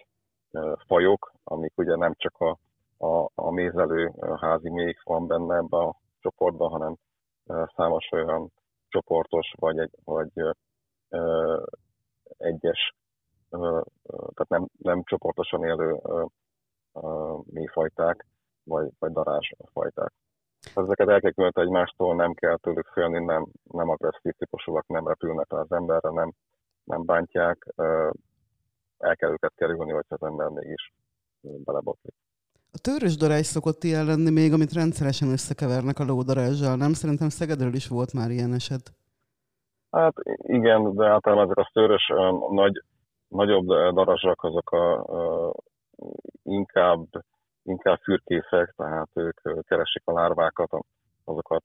fajok, 0.88 1.34
amik 1.44 1.74
ugye 1.76 1.96
nem 1.96 2.14
csak 2.16 2.38
a, 2.38 2.58
a, 2.98 3.30
a 3.36 3.52
mézelő 3.52 4.14
házi 4.40 4.70
méh 4.70 4.96
van 5.04 5.28
benne 5.28 5.56
ebbe 5.56 5.78
a 5.78 5.96
csoportban, 6.20 6.70
hanem 6.70 6.96
számos 7.76 8.12
olyan 8.12 8.52
csoportos 8.88 9.54
vagy, 9.60 9.78
egy, 9.80 9.92
vagy 10.04 10.32
ö, 11.10 11.64
egyes, 12.38 12.96
ö, 13.50 13.82
tehát 14.10 14.50
nem, 14.50 14.68
nem 14.78 15.04
csoportosan 15.04 15.64
élő 15.64 16.00
ö, 16.04 16.26
ö, 16.94 17.36
méhfajták, 17.44 18.26
vagy, 18.64 18.90
vagy 19.00 19.12
darázsfajták. 19.12 20.14
Ezeket 20.78 21.10
el 21.10 21.20
kell 21.20 21.32
különíteni 21.32 21.66
egymástól, 21.66 22.16
nem 22.16 22.34
kell 22.34 22.58
tőlük 22.58 22.88
félni, 22.94 23.26
nem, 23.26 23.48
nem 23.63 23.90
agresszív 23.90 24.34
típusúak, 24.38 24.88
nem 24.88 25.08
repülnek 25.08 25.52
az 25.54 25.72
emberre, 25.72 26.10
nem, 26.10 26.32
nem 26.84 27.06
bántják. 27.06 27.68
El 28.98 29.16
kell 29.16 29.32
őket 29.32 29.54
kerülni, 29.56 29.92
hogyha 29.92 30.16
az 30.16 30.28
ember 30.28 30.48
mégis 30.48 30.94
belebotlik. 31.42 32.13
A 32.72 32.80
törös 32.82 33.16
darázs 33.16 33.46
szokott 33.46 33.84
ilyen 33.84 34.06
lenni 34.06 34.32
még, 34.32 34.54
amit 34.54 34.74
rendszeresen 34.74 35.30
összekevernek 35.30 36.00
a 36.00 36.04
lódarázsal, 36.04 36.76
nem? 36.76 36.94
Szerintem 36.94 37.30
Szegedről 37.30 37.74
is 37.74 37.88
volt 37.88 38.13
már 38.13 38.30
ilyen 38.30 38.54
eset. 38.54 38.92
Hát 39.92 40.13
igen, 40.38 40.96
de 40.96 41.06
általában 41.08 41.44
ezek 41.44 41.58
a 41.58 41.70
szőrös, 41.74 42.12
nagy, 42.52 42.84
nagyobb 43.28 43.68
darazsak, 43.68 44.44
azok 44.44 44.72
a, 44.72 45.06
ö, 45.10 45.50
inkább, 46.44 47.06
inkább 47.68 47.98
fürkészek, 47.98 48.74
tehát 48.76 49.10
ők 49.14 49.66
keresik 49.68 50.02
a 50.06 50.14
lárvákat, 50.14 50.70
azokat 51.24 51.64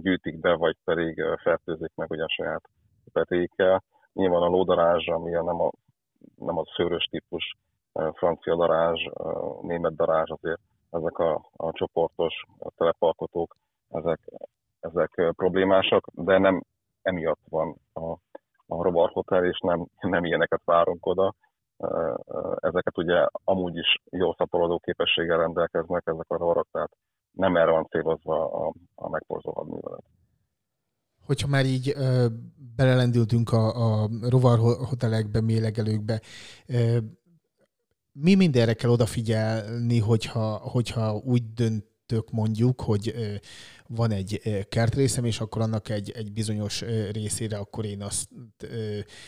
gyűjtik 0.00 0.40
be, 0.40 0.54
vagy 0.54 0.76
pedig 0.84 1.22
fertőzik 1.42 1.92
meg 1.94 2.10
ugye 2.10 2.24
a 2.24 2.28
saját 2.28 2.62
petéikkel. 3.12 3.82
Nyilván 4.12 4.42
a 4.42 4.48
lódarázs, 4.48 5.08
ami 5.08 5.34
a 5.34 5.42
nem 5.42 5.60
a, 5.60 5.70
nem 6.36 6.58
a 6.58 6.64
szőrös 6.76 7.04
típus, 7.04 7.56
francia 7.92 8.56
darázs, 8.56 9.06
német 9.60 9.96
darázs 9.96 10.30
azért, 10.30 10.60
ezek 10.90 11.18
a, 11.18 11.34
a 11.56 11.72
csoportos 11.72 12.44
telepalkotók, 12.76 13.56
ezek, 13.88 14.20
ezek 14.80 15.32
problémásak, 15.36 16.06
de 16.12 16.38
nem 16.38 16.62
emiatt 17.02 17.40
van 17.48 17.76
a, 17.92 18.10
a 18.66 18.82
rovarhotel, 18.82 19.44
és 19.44 19.58
nem, 19.58 19.86
nem 20.00 20.24
ilyeneket 20.24 20.60
várunk 20.64 21.06
oda. 21.06 21.34
Ezeket 22.60 22.98
ugye 22.98 23.26
amúgy 23.44 23.76
is 23.76 24.02
jó 24.10 24.34
szaporodó 24.34 24.78
képességgel 24.78 25.38
rendelkeznek 25.38 26.02
ezek 26.04 26.26
a 26.28 26.36
rovarok, 26.36 26.68
tehát 26.72 26.90
nem 27.32 27.56
erre 27.56 27.70
van 27.70 27.86
célozva 27.86 28.66
a, 28.66 28.72
a 28.94 29.08
megporzó 29.08 29.52
hadművelet. 29.52 30.04
Hogyha 31.26 31.48
már 31.48 31.64
így 31.64 31.92
ö, 31.96 32.26
belelendültünk 32.76 33.52
a, 33.52 34.02
a 34.02 34.08
rovarhotelekbe, 34.28 35.40
mélegelőkbe, 35.40 36.20
ö, 36.66 36.98
mi 38.12 38.34
mindenre 38.34 38.74
kell 38.74 38.90
odafigyelni, 38.90 39.98
hogyha, 39.98 40.56
hogyha 40.56 41.14
úgy 41.24 41.42
döntök 42.06 42.30
mondjuk, 42.30 42.80
hogy 42.80 43.14
van 43.86 44.10
egy 44.10 44.66
kertrészem, 44.68 45.24
és 45.24 45.40
akkor 45.40 45.62
annak 45.62 45.88
egy, 45.88 46.10
egy 46.10 46.32
bizonyos 46.32 46.80
részére 47.12 47.56
akkor 47.56 47.84
én 47.84 48.02
azt 48.02 48.28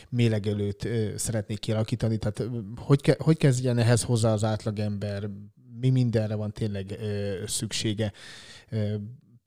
mélegelőt 0.08 0.88
szeretnék 1.16 1.58
kialakítani. 1.58 2.18
Tehát 2.18 2.50
hogy, 2.76 3.16
hogy 3.18 3.36
kezdjen 3.36 3.78
ehhez 3.78 4.02
hozzá 4.02 4.32
az 4.32 4.44
átlagember? 4.44 5.30
Mi 5.80 5.90
mindenre 5.90 6.34
van 6.34 6.52
tényleg 6.52 6.98
szüksége? 7.46 8.12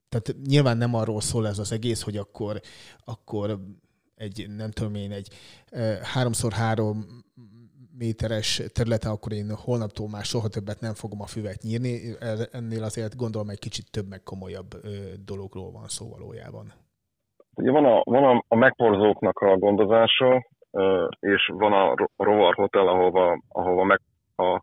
Tehát 0.08 0.36
nyilván 0.46 0.76
nem 0.76 0.94
arról 0.94 1.20
szól 1.20 1.46
ez 1.46 1.58
az 1.58 1.72
egész, 1.72 2.00
hogy 2.00 2.16
akkor, 2.16 2.60
akkor 3.04 3.60
egy, 4.14 4.46
nem 4.56 4.70
tudom 4.70 4.94
én, 4.94 5.12
egy 5.12 5.28
háromszor 6.02 6.52
három 6.52 7.24
méteres 7.98 8.62
területen, 8.72 9.10
akkor 9.12 9.32
én 9.32 9.50
holnaptól 9.66 10.08
már 10.08 10.24
soha 10.24 10.48
többet 10.48 10.80
nem 10.80 10.94
fogom 10.94 11.20
a 11.20 11.32
füvet 11.34 11.62
nyírni. 11.62 11.92
Ennél 12.52 12.82
azért 12.82 13.16
gondolom 13.16 13.48
egy 13.48 13.58
kicsit 13.58 13.90
több 13.90 14.08
meg 14.08 14.22
komolyabb 14.22 14.70
dologról 15.30 15.70
van 15.70 15.88
szó 15.96 16.04
valójában. 16.16 16.66
Ugye 17.54 17.70
van 17.70 17.84
a, 17.84 18.02
van 18.04 18.24
a, 18.24 18.44
a 18.48 18.56
megporzóknak 18.56 19.38
a 19.38 19.56
gondozása, 19.56 20.46
és 21.20 21.50
van 21.52 21.72
a 21.72 21.94
ro- 21.96 22.12
rovar 22.16 22.54
hotel, 22.54 22.88
ahova, 22.88 23.42
ahova 23.48 23.84
meg, 23.84 24.00
a 24.36 24.62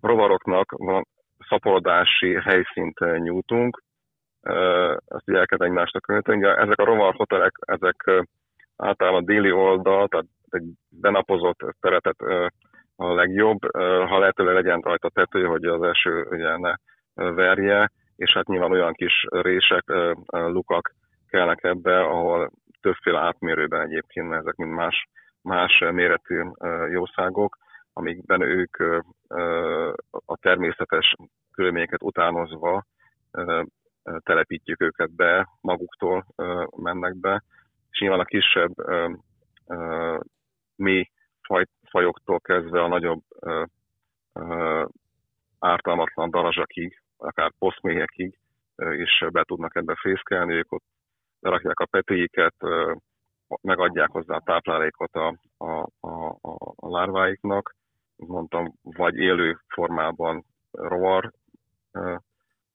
rovaroknak 0.00 0.72
van 0.76 1.06
szaporodási 1.48 2.34
helyszínt 2.34 2.98
nyújtunk. 3.18 3.82
Ezt 5.06 5.28
ugye 5.28 5.38
el 5.38 5.46
kell 5.46 5.66
egymásnak 5.66 6.02
különíteni. 6.02 6.38
Ugye 6.38 6.54
Ezek 6.54 6.78
a 6.78 6.84
rovar 6.84 7.14
hotelek, 7.14 7.54
ezek 7.60 8.24
általában 8.76 9.24
déli 9.24 9.52
oldal, 9.52 10.08
tehát 10.08 10.26
egy 10.48 10.68
benapozott 10.88 11.58
teretet 11.80 12.16
a 12.96 13.12
legjobb, 13.12 13.58
ha 14.08 14.18
lehetőleg 14.18 14.54
legyen 14.54 14.80
rajta 14.80 15.08
tető, 15.08 15.44
hogy 15.44 15.64
az 15.64 15.82
eső 15.82 16.26
ugye 16.30 16.56
ne 16.56 16.74
verje, 17.14 17.90
és 18.16 18.32
hát 18.32 18.46
nyilván 18.46 18.70
olyan 18.70 18.92
kis 18.92 19.26
rések, 19.30 19.84
lukak 20.26 20.94
kellnek 21.28 21.64
ebbe, 21.64 22.00
ahol 22.00 22.50
többféle 22.80 23.18
átmérőben 23.18 23.80
egyébként, 23.80 24.28
mert 24.28 24.40
ezek 24.40 24.56
mind 24.56 24.72
más, 24.72 25.08
más 25.42 25.84
méretű 25.92 26.42
jószágok, 26.90 27.56
amikben 27.92 28.40
ők 28.40 28.76
a 30.26 30.36
természetes 30.36 31.14
körülményeket 31.52 32.02
utánozva 32.02 32.84
telepítjük 34.18 34.82
őket 34.82 35.14
be, 35.14 35.48
maguktól 35.60 36.26
mennek 36.76 37.16
be, 37.16 37.42
és 37.90 38.00
nyilván 38.00 38.20
a 38.20 38.24
kisebb 38.24 38.72
ö, 38.78 39.12
ö, 39.66 40.18
mély 40.76 41.10
faj, 41.42 41.64
fajoktól 41.96 42.40
kezdve 42.40 42.82
a 42.82 42.88
nagyobb 42.88 43.22
ö, 43.40 43.64
ö, 44.32 44.84
ártalmatlan 45.58 46.30
darazsakig, 46.30 47.02
akár 47.16 47.52
poszméhekig 47.58 48.38
is 48.76 49.24
be 49.30 49.42
tudnak 49.42 49.76
ebbe 49.76 49.94
fészkelni, 50.00 50.54
ők 50.54 50.72
ott 50.72 50.84
lerakják 51.40 51.80
a 51.80 51.86
petéiket, 51.86 52.54
megadják 53.60 54.10
hozzá 54.10 54.34
a 54.34 54.42
táplálékot 54.44 55.14
a, 55.14 55.36
a, 55.56 55.86
a, 56.00 56.36
a, 56.76 56.88
lárváiknak, 56.88 57.74
mondtam, 58.16 58.72
vagy 58.82 59.16
élő 59.16 59.58
formában 59.68 60.44
rovar, 60.70 61.32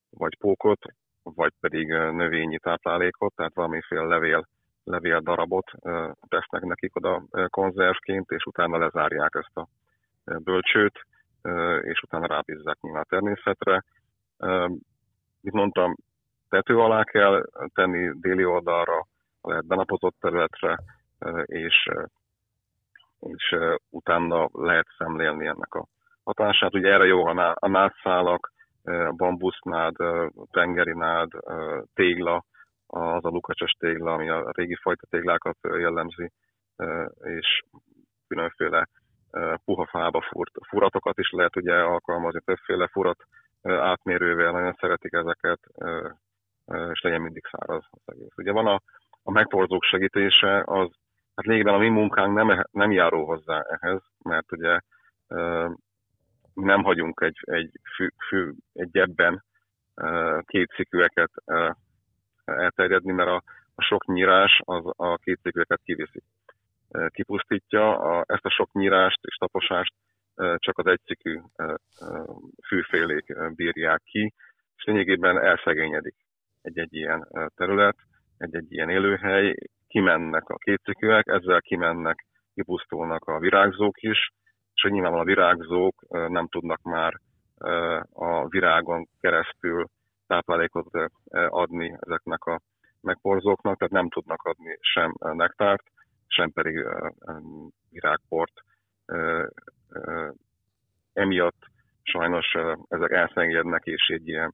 vagy 0.10 0.38
pókot, 0.38 0.81
vagy 1.23 1.53
pedig 1.60 1.88
növényi 1.88 2.60
táplálékot, 2.60 3.34
tehát 3.36 3.53
valamiféle 3.53 4.03
levél, 4.03 4.47
levél 4.84 5.20
darabot 5.20 5.72
ö, 5.82 6.10
tesznek 6.28 6.62
nekik 6.62 6.96
oda 6.96 7.24
konzervként, 7.48 8.30
és 8.32 8.46
utána 8.46 8.78
lezárják 8.78 9.36
ezt 9.36 9.58
a 9.58 9.67
bölcsőt, 10.24 11.06
és 11.82 12.02
utána 12.02 12.26
rábízzák 12.28 12.78
nyilván 12.82 13.02
a 13.02 13.06
természetre. 13.10 13.84
Mint 15.41 15.56
mondtam, 15.56 15.96
tető 16.50 16.80
alá 16.80 17.04
kell 17.04 17.46
tenni 17.74 18.12
déli 18.20 18.46
oldalra, 18.46 19.06
lehet 19.41 19.65
benapozott 19.65 20.15
területre, 20.20 20.80
és, 21.46 21.89
és 23.20 23.56
utána 23.89 24.50
lehet 24.52 24.88
szemlélni 24.98 25.46
ennek 25.46 25.74
a 25.74 25.86
hatását. 26.24 26.74
Ugye 26.74 26.91
erre 26.91 27.06
jó 27.06 27.26
a 27.26 27.34
ná- 27.34 27.58
a 27.58 27.67
bambusznád, 29.15 30.00
ö, 30.00 30.28
tengeri 30.52 30.94
nád, 30.94 31.30
ö, 31.34 31.82
tégla, 31.94 32.44
az 32.93 33.25
a 33.25 33.30
lukacsos 33.30 33.71
tégla, 33.71 34.13
ami 34.13 34.30
a 34.30 34.51
régi 34.51 34.75
fajta 34.75 35.08
téglákat 35.10 35.58
jellemzi, 35.62 36.32
és 37.21 37.62
különféle 38.27 38.88
puha 39.65 39.86
fába 39.86 40.21
furt, 40.21 40.51
furatokat 40.67 41.17
is 41.17 41.32
lehet 41.32 41.56
ugye 41.56 41.73
alkalmazni, 41.73 42.41
többféle 42.45 42.88
furat 42.88 43.23
átmérővel, 43.62 44.51
nagyon 44.51 44.73
szeretik 44.80 45.13
ezeket, 45.13 45.60
és 46.91 47.01
legyen 47.01 47.21
mindig 47.21 47.45
száraz 47.51 47.84
az 47.89 48.01
egész. 48.06 48.38
Ugye 48.38 48.51
van 48.51 48.67
a, 48.67 48.82
a 49.23 49.32
megporzók 49.32 49.84
segítése, 49.84 50.63
az 50.65 50.89
hát 51.36 51.45
lényegében 51.45 51.73
a 51.73 51.77
mi 51.77 51.89
munkánk 51.89 52.36
nem, 52.36 52.65
nem 52.71 52.91
járó 52.91 53.25
hozzá 53.25 53.62
ehhez, 53.62 54.01
mert 54.23 54.51
ugye 54.51 54.80
nem 56.54 56.84
hagyunk 56.84 57.21
egy, 57.21 57.38
egy, 57.41 57.80
fű, 57.95 58.08
fű, 58.27 58.51
egy 58.73 58.97
ebben 58.97 59.43
két 60.45 60.71
szikűeket 60.75 61.32
elterjedni, 62.58 63.12
mert 63.12 63.30
a, 63.30 63.44
a 63.76 63.82
sok 63.82 64.06
nyírás 64.06 64.62
az 64.66 64.84
a 64.96 65.18
két 65.18 65.40
kiviszi. 65.84 66.22
Kipusztítja 67.08 68.00
a, 68.00 68.24
ezt 68.28 68.46
a 68.46 68.50
sok 68.50 68.72
nyírást 68.72 69.20
és 69.22 69.36
taposást 69.36 69.94
csak 70.56 70.78
az 70.78 70.86
egyszikű 70.86 71.40
fűfélék 72.68 73.54
bírják 73.56 74.02
ki, 74.04 74.34
és 74.76 74.84
lényegében 74.84 75.40
elszegényedik 75.40 76.16
egy-egy 76.62 76.94
ilyen 76.94 77.28
terület, 77.56 77.96
egy-egy 78.38 78.72
ilyen 78.72 78.90
élőhely, 78.90 79.56
kimennek 79.88 80.50
a 80.50 80.58
kétszikűek, 80.58 81.28
ezzel 81.28 81.62
kimennek, 81.62 82.26
kipusztulnak 82.54 83.24
a 83.24 83.40
virágzók 83.40 84.02
is, 84.02 84.32
és 84.74 84.90
nyilvánvalóan 84.90 85.28
a 85.28 85.30
virágzók 85.30 86.06
nem 86.10 86.48
tudnak 86.48 86.82
már 86.82 87.14
a 88.14 88.48
virágon 88.48 89.08
keresztül 89.20 89.86
táplálékot 90.32 91.12
adni 91.48 91.98
ezeknek 92.00 92.44
a 92.44 92.62
megporzóknak, 93.02 93.78
tehát 93.78 93.94
nem 93.94 94.10
tudnak 94.10 94.44
adni 94.44 94.78
sem 94.80 95.13
nektárt, 95.20 95.84
sem 96.28 96.52
pedig 96.52 96.88
virágport. 97.89 98.52
Emiatt 101.13 101.65
sajnos 102.02 102.56
ezek 102.88 103.12
elszengednek, 103.12 103.86
és 103.86 104.08
egy 104.08 104.28
ilyen 104.28 104.54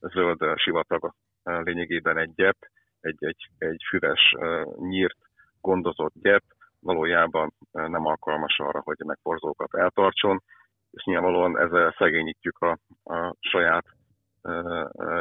zöld 0.00 0.58
sivatag 0.58 1.12
lényegében 1.42 2.18
egy 2.18 2.34
gyep, 2.34 2.56
egy, 3.00 3.24
egy, 3.24 3.48
egy 3.58 3.82
füves, 3.88 4.34
nyírt, 4.76 5.18
gondozott 5.60 6.14
gyep, 6.14 6.42
valójában 6.80 7.52
nem 7.72 8.06
alkalmas 8.06 8.58
arra, 8.58 8.80
hogy 8.80 8.96
megporzókat 8.98 9.74
eltartson, 9.74 10.42
és 10.90 11.04
nyilvánvalóan 11.04 11.58
ezzel 11.58 11.94
szegényítjük 11.98 12.58
a, 12.58 12.78
a 13.04 13.34
saját 13.40 13.84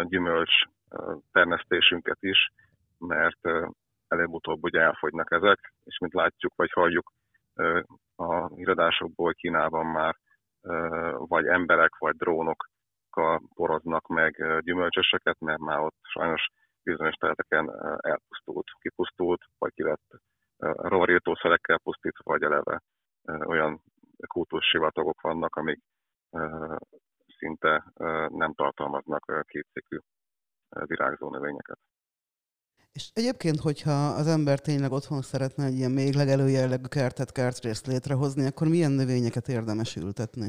gyümölcs 0.03 0.53
termesztésünket 1.31 2.17
is, 2.19 2.49
mert 2.97 3.39
előbb-utóbb 4.07 4.63
ugye 4.63 4.81
elfogynak 4.81 5.31
ezek, 5.31 5.73
és 5.83 5.97
mint 5.99 6.13
látjuk, 6.13 6.55
vagy 6.55 6.71
halljuk 6.71 7.11
a 8.15 8.47
híradásokból 8.55 9.33
Kínában 9.33 9.85
már 9.85 10.15
vagy 11.15 11.45
emberek, 11.45 11.97
vagy 11.97 12.15
drónokkal 12.15 13.41
poroznak 13.53 14.07
meg 14.07 14.61
gyümölcsöseket, 14.61 15.39
mert 15.39 15.59
már 15.59 15.79
ott 15.79 15.97
sajnos 16.01 16.47
bizonyos 16.83 17.15
területeken 17.15 17.71
elpusztult, 18.01 18.67
kipusztult, 18.79 19.41
vagy 19.57 19.73
kivett 19.73 20.07
rovarírtószerekkel 20.57 21.79
pusztítva, 21.79 22.31
vagy 22.31 22.43
eleve 22.43 22.81
olyan 23.45 23.81
kultúrsivatagok 24.27 25.21
vannak, 25.21 25.55
amik 25.55 25.79
szinte 27.37 27.83
nem 28.29 28.53
tartalmaznak 28.53 29.23
ö, 29.27 29.39
virágzó 30.85 31.29
növényeket. 31.29 31.79
És 32.97 33.09
egyébként, 33.13 33.59
hogyha 33.59 33.97
az 34.21 34.27
ember 34.27 34.59
tényleg 34.59 34.91
otthon 34.91 35.21
szeretne 35.21 35.65
egy 35.65 35.77
ilyen 35.77 35.91
még 35.91 36.13
legelő 36.13 36.47
jellegű 36.49 36.87
kertet, 36.89 37.31
kertrészt 37.31 37.87
létrehozni, 37.87 38.45
akkor 38.47 38.67
milyen 38.67 38.91
növényeket 38.91 39.47
érdemes 39.47 39.95
ültetni? 39.95 40.47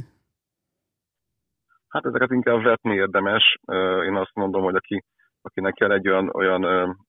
Hát 1.89 2.05
ezeket 2.05 2.31
inkább 2.31 2.63
vetni 2.63 2.95
érdemes. 2.95 3.57
Én 4.09 4.17
azt 4.17 4.35
mondom, 4.35 4.63
hogy 4.63 4.75
aki, 4.75 5.05
akinek 5.41 5.75
kell 5.75 5.93
egy 5.93 6.09
olyan, 6.09 6.29
olyan 6.35 6.63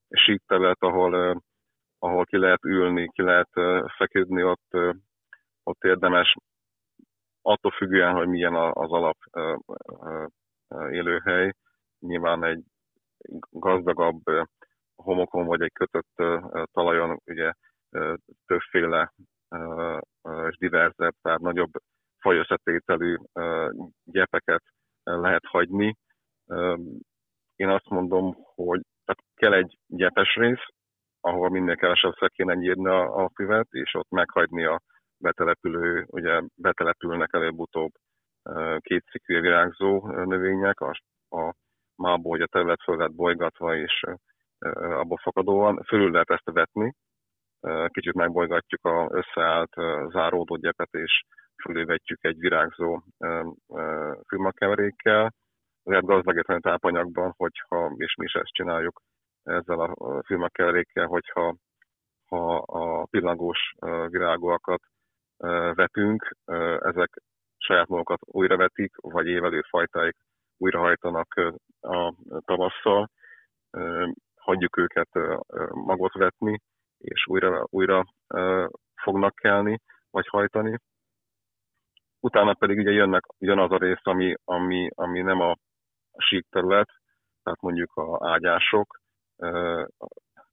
sík 0.09 0.41
terület, 0.47 0.77
ahol, 0.79 1.43
ahol 1.99 2.25
ki 2.25 2.37
lehet 2.37 2.63
ülni, 2.63 3.09
ki 3.11 3.21
lehet 3.21 3.49
feküdni, 3.97 4.43
ott, 4.43 4.77
ott 5.63 5.83
érdemes 5.83 6.35
attól 7.47 7.71
függően, 7.71 8.13
hogy 8.13 8.27
milyen 8.27 8.55
az 8.55 8.91
alap 8.91 9.17
élőhely. 10.89 11.53
Nyilván 11.99 12.43
egy 12.43 12.63
gazdagabb 13.49 14.21
homokon 14.95 15.45
vagy 15.45 15.61
egy 15.61 15.71
kötött 15.71 16.15
talajon 16.71 17.19
ugye 17.25 17.51
többféle 18.45 19.13
és 20.49 20.57
diverzebb, 20.57 21.13
tehát 21.21 21.39
nagyobb 21.39 21.71
fajösszetételű 22.19 23.15
gyepeket 24.03 24.63
lehet 25.03 25.45
hagyni. 25.45 25.95
Én 27.55 27.69
azt 27.69 27.89
mondom, 27.89 28.35
hogy 28.55 28.81
kell 29.35 29.53
egy 29.53 29.77
gyepes 29.87 30.35
rész, 30.35 30.65
ahol 31.19 31.49
minél 31.49 31.75
kevesebbszer 31.75 32.29
kéne 32.29 32.53
nyírni 32.53 32.89
a 32.89 33.29
füvet, 33.35 33.67
és 33.69 33.93
ott 33.93 34.09
meghagyni 34.09 34.65
a 34.65 34.81
betelepülő, 35.19 36.05
ugye 36.07 36.41
betelepülnek 36.55 37.33
előbb-utóbb 37.33 37.91
ö, 38.43 38.77
kétszikű 38.79 39.39
virágzó 39.39 40.07
növények, 40.07 40.79
a, 40.79 40.99
a 41.29 41.53
mából, 41.95 42.31
hogy 42.31 42.41
a 42.41 42.47
terület 42.47 42.81
föl 42.83 42.97
lett 42.97 43.15
bolygatva, 43.15 43.75
és 43.75 44.03
abból 44.75 45.17
fakadóan 45.17 45.83
fölül 45.83 46.11
lehet 46.11 46.29
ezt 46.29 46.51
vetni, 46.51 46.93
kicsit 47.87 48.13
megbolygatjuk 48.13 48.85
a 48.85 49.07
összeállt 49.11 49.73
záródó 50.11 50.55
gyepet, 50.55 50.93
és 50.93 51.23
fölülvetjük 51.63 52.23
egy 52.23 52.37
virágzó 52.39 53.01
fűmakeverékkel. 54.27 55.33
Lehet 55.83 56.05
gazdagítani 56.05 56.59
tápanyagban, 56.59 57.33
hogyha, 57.37 57.93
és 57.95 58.15
mi 58.15 58.25
is 58.25 58.33
ezt 58.33 58.53
csináljuk 58.53 59.01
ezzel 59.43 59.79
a 59.79 60.23
fűmakeverékkel, 60.25 61.05
hogyha 61.05 61.55
ha 62.27 62.55
a 62.57 63.05
pillangós 63.05 63.73
ö, 63.79 64.07
vetünk, 65.73 66.35
ezek 66.79 67.21
saját 67.57 67.87
magukat 67.87 68.19
újravetik, 68.21 68.95
vagy 68.95 69.27
évelő 69.27 69.61
fajtáik 69.61 70.15
újrahajtanak 70.57 71.33
a 71.81 72.13
tavasszal, 72.45 73.09
hagyjuk 74.35 74.77
őket 74.77 75.09
magot 75.69 76.13
vetni, 76.13 76.61
és 76.97 77.27
újra, 77.27 77.65
újra 77.69 78.05
fognak 78.95 79.35
kelni, 79.35 79.79
vagy 80.09 80.27
hajtani. 80.27 80.79
Utána 82.19 82.53
pedig 82.53 82.77
ugye 82.77 82.91
jönnek, 82.91 83.25
jön 83.37 83.59
az 83.59 83.71
a 83.71 83.77
rész, 83.77 84.01
ami, 84.03 84.33
ami, 84.43 84.89
ami 84.95 85.21
nem 85.21 85.41
a, 85.41 85.55
sík 86.17 86.45
terület, 86.49 86.89
tehát 87.43 87.61
mondjuk 87.61 87.95
a 87.95 88.29
ágyások, 88.31 88.99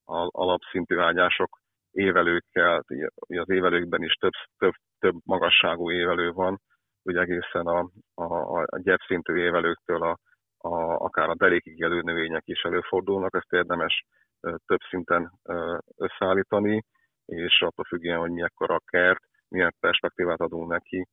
a 0.05 0.29
alapszintű 0.31 0.99
ágyások 0.99 1.59
évelőkkel, 1.95 2.85
az 3.27 3.51
évelőkben 3.51 4.03
is 4.03 4.15
több, 4.15 4.33
több, 4.59 4.73
több 4.99 5.15
magasságú 5.25 5.91
évelő 5.91 6.31
van, 6.33 6.61
ugye 7.03 7.21
egészen 7.21 7.67
a, 7.67 7.91
a, 8.15 8.61
a 8.63 8.79
gyepszintű 8.79 9.37
évelőktől 9.37 10.03
a, 10.03 10.19
a, 10.59 10.75
akár 10.95 11.29
a 11.29 11.35
derékig 11.35 11.79
jelő 11.79 12.01
növények 12.01 12.43
is 12.47 12.63
előfordulnak, 12.63 13.35
ezt 13.37 13.53
érdemes 13.53 14.05
több 14.41 14.81
szinten 14.89 15.33
összeállítani, 15.97 16.85
és 17.25 17.61
attól 17.61 17.85
függően, 17.85 18.19
hogy 18.19 18.31
milyekkor 18.31 18.71
a 18.71 18.81
kert, 18.85 19.21
milyen 19.49 19.75
perspektívát 19.81 20.41
adunk 20.41 20.69
neki, 20.69 21.07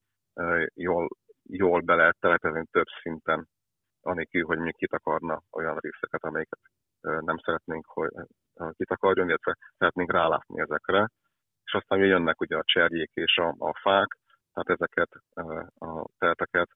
jól, 0.73 1.09
jól 1.43 1.81
be 1.81 1.95
lehet 1.95 2.17
telepezni 2.19 2.65
több 2.71 2.87
szinten, 3.01 3.47
anélkül, 4.01 4.45
hogy 4.45 4.57
még 4.57 4.75
kitakarna 4.75 5.41
olyan 5.51 5.77
részeket, 5.77 6.23
amelyeket 6.23 6.59
nem 7.01 7.37
szeretnénk, 7.37 7.85
hogy 7.85 8.09
kitakarjon, 8.77 9.27
illetve 9.27 9.57
szeretnénk 9.77 10.11
rálátni 10.11 10.61
ezekre. 10.61 11.09
És 11.63 11.73
aztán 11.73 11.99
jönnek 11.99 12.41
ugye 12.41 12.57
a 12.57 12.63
cserjék 12.63 13.11
és 13.13 13.37
a, 13.37 13.55
a 13.57 13.79
fák, 13.81 14.17
tehát 14.53 14.81
ezeket 14.81 15.09
a 15.79 16.05
telteket 16.17 16.69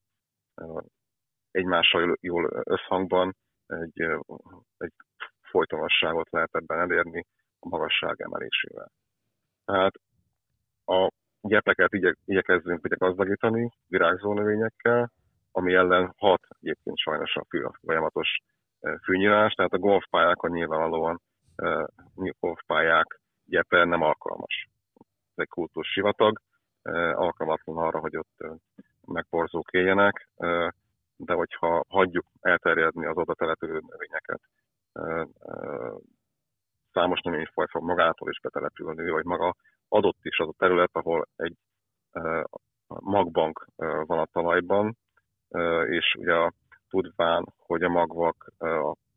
egymással 1.52 2.18
jól- 2.22 2.64
összhangban 2.64 3.36
egy, 3.68 4.02
egy 4.78 4.94
folytonosságot 5.42 6.30
lehet 6.30 6.56
ebben 6.56 6.80
elérni 6.80 7.26
a 7.60 7.68
magasság 7.68 8.22
emelésével. 8.22 8.92
Tehát 9.66 9.94
a 10.86 11.10
gyepeket 11.42 11.94
igye, 11.94 12.14
igyekezzünk 12.26 12.84
ugye 12.84 12.96
gazdagítani 12.96 13.70
virágzó 13.88 14.34
növényekkel, 14.34 15.12
ami 15.52 15.74
ellen 15.74 16.14
hat 16.18 16.42
egyébként 16.60 16.98
sajnos 16.98 17.36
a 17.36 17.46
fű, 17.50 17.62
a 17.62 17.74
folyamatos 17.82 18.38
fűnyírás, 19.04 19.54
tehát 19.54 19.74
a 19.74 19.78
golfpályákon 19.78 20.52
nyilvánvalóan 20.52 21.22
golfpályák, 22.40 23.20
ugye 23.48 23.64
erre 23.70 23.86
nem 23.86 24.02
alkalmas. 24.02 24.68
Ez 25.00 25.44
egy 25.44 25.48
kultúrs 25.48 25.92
sivatag, 25.92 26.42
alkalmatlan 27.14 27.78
arra, 27.78 28.00
hogy 28.00 28.18
ott 28.18 28.44
megborzók 29.06 29.72
éljenek, 29.72 30.30
de 31.18 31.34
hogyha 31.34 31.84
hagyjuk 31.88 32.26
elterjedni 32.42 33.06
az 33.06 33.18
oda 33.18 33.34
települő 33.34 33.82
növényeket, 33.88 34.42
számos 36.92 37.22
növényfaj 37.22 37.66
fog 37.70 37.84
magától 37.84 38.30
is 38.30 38.40
betelepülni, 38.40 39.10
vagy 39.10 39.26
maga 39.26 39.56
adott 39.88 40.18
is 40.22 40.38
az 40.38 40.48
a 40.48 40.54
terület, 40.58 40.90
ahol 40.94 41.28
egy 41.36 41.56
magbank 42.88 43.66
van 44.06 44.20
a 44.20 44.26
talajban, 44.26 44.98
és 45.86 46.16
ugye 46.20 46.50
tudván, 46.90 47.46
hogy 47.58 47.84
a 47.84 47.90
magvak 47.90 48.52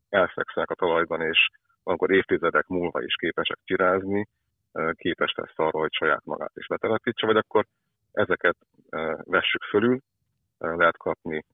elfekszenek 0.09 0.69
a 0.69 0.75
talajban, 0.75 1.21
és 1.21 1.49
akkor 1.89 2.11
évtizedek 2.11 2.67
múlva 2.67 3.03
is 3.03 3.15
képesek 3.15 3.59
csirázni, 3.63 4.27
ö, 4.71 4.91
képes 4.93 5.33
lesz 5.35 5.53
arra, 5.55 5.79
hogy 5.79 5.93
saját 5.93 6.25
magát 6.25 6.51
is 6.55 6.67
betelepítse, 6.67 7.25
vagy 7.25 7.37
akkor 7.37 7.65
ezeket 8.11 8.57
vessük 9.23 9.63
fölül, 9.63 9.99
lehet 10.57 10.97
kapni 10.97 11.45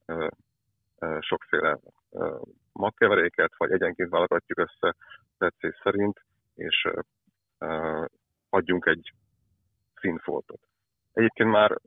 sokféle 1.20 1.80
magkeveréket, 2.72 3.52
vagy 3.58 3.72
egyenként 3.72 4.10
válogatjuk 4.10 4.60
össze 4.60 4.96
tetszés 5.38 5.80
szerint, 5.84 6.22
és 6.56 6.88
adjunk 8.50 8.86
egy 8.86 9.14
színfoltot. 9.96 10.60
Egyébként 11.14 11.50
már 11.50 11.78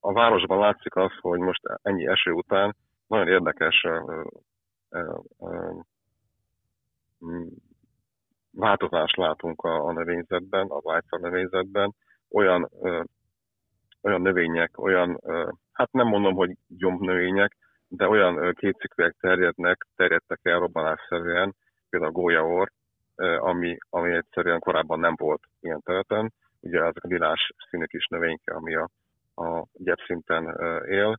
a 0.00 0.12
városban 0.12 0.58
látszik 0.58 0.96
az, 0.96 1.12
hogy 1.20 1.38
most 1.38 1.62
ennyi 1.82 2.06
eső 2.06 2.30
után 2.30 2.76
nagyon 3.06 3.28
érdekes 3.28 3.86
változást 8.52 9.16
látunk 9.16 9.62
a, 9.62 9.84
a 9.86 9.92
növényzetben, 9.92 10.66
a 10.66 10.80
vájca 10.80 11.18
növényzetben. 11.18 11.94
Olyan, 12.30 12.70
ö, 12.80 13.02
olyan 14.02 14.20
növények, 14.20 14.78
olyan, 14.78 15.18
ö, 15.22 15.50
hát 15.72 15.92
nem 15.92 16.06
mondom, 16.06 16.34
hogy 16.34 16.56
gyomnövények, 16.68 17.56
de 17.88 18.08
olyan 18.08 18.36
ö, 18.36 18.50
terjednek, 19.20 19.86
terjedtek 19.96 20.40
el 20.42 20.58
robbanásszerűen, 20.58 21.54
például 21.90 22.12
a 22.12 22.14
gólyaor, 22.14 22.70
ö, 23.16 23.36
ami, 23.36 23.76
ami 23.90 24.12
egyszerűen 24.12 24.60
korábban 24.60 25.00
nem 25.00 25.14
volt 25.16 25.42
ilyen 25.60 25.80
területen. 25.80 26.32
Ugye 26.60 26.78
ezek 26.78 27.04
a 27.04 27.08
lilás 27.08 27.52
színű 27.70 27.84
kis 27.84 28.06
növényke, 28.06 28.54
ami 28.54 28.74
a, 28.74 28.88
a 29.34 29.66
gyepszinten 29.72 30.56
él. 30.88 31.18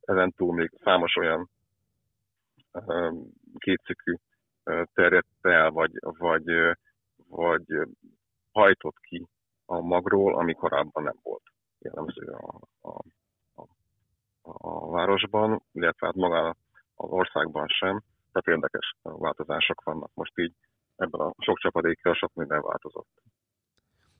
Ezen 0.00 0.32
túl 0.36 0.54
még 0.54 0.70
számos 0.82 1.16
olyan 1.16 1.50
ö, 2.72 3.10
terjedt 4.94 5.26
el, 5.40 5.70
vagy, 5.70 5.92
vagy, 6.00 6.44
vagy 7.28 7.64
hajtott 8.52 8.96
ki 9.00 9.26
a 9.66 9.80
magról, 9.80 10.38
ami 10.38 10.54
korábban 10.54 11.02
nem 11.02 11.18
volt 11.22 11.42
jellemző 11.78 12.26
a, 12.26 12.60
a, 12.80 13.02
a, 13.54 13.66
a 14.42 14.90
városban, 14.90 15.62
illetve 15.72 16.06
hát 16.06 16.14
magán 16.14 16.56
az 16.94 17.10
országban 17.10 17.66
sem. 17.68 18.02
Tehát 18.32 18.58
érdekes 18.58 18.96
változások 19.02 19.82
vannak 19.82 20.10
most 20.14 20.38
így 20.38 20.54
ebben 20.96 21.20
a 21.20 21.34
sok 21.38 21.58
csapadékkal 21.58 22.14
sok 22.14 22.34
minden 22.34 22.62
változott. 22.62 23.22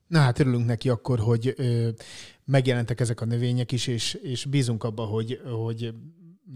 Na 0.07 0.19
hát 0.19 0.39
örülünk 0.39 0.65
neki 0.65 0.89
akkor, 0.89 1.19
hogy 1.19 1.53
ö, 1.57 1.89
megjelentek 2.45 2.99
ezek 2.99 3.21
a 3.21 3.25
növények 3.25 3.71
is, 3.71 3.87
és, 3.87 4.13
és 4.13 4.45
bízunk 4.45 4.83
abba, 4.83 5.03
hogy, 5.03 5.41
hogy 5.63 5.93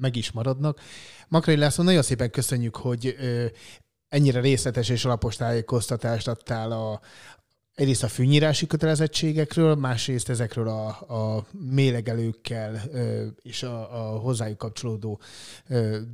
meg 0.02 0.16
is 0.16 0.32
maradnak. 0.32 0.80
Makrai 1.30 1.58
László, 1.58 1.84
nagyon 1.84 2.02
szépen 2.02 2.32
köszönjük, 2.32 2.76
hogy 2.76 3.16
ennyire 4.16 4.40
részletes 4.40 4.90
és 4.90 5.06
alapos 5.06 5.36
tájékoztatást 5.36 6.28
adtál 6.28 6.72
a, 6.72 7.00
egyrészt 7.76 8.04
a 8.04 8.08
fűnyírási 8.08 8.68
kötelezettségekről, 8.68 9.76
másrészt 9.76 10.30
ezekről 10.30 10.68
a, 10.68 10.88
a 11.20 11.44
mélegelőkkel 11.76 12.72
és 13.42 13.64
a, 13.64 13.76
a 14.00 14.20
hozzájuk 14.26 14.58
kapcsolódó 14.58 15.20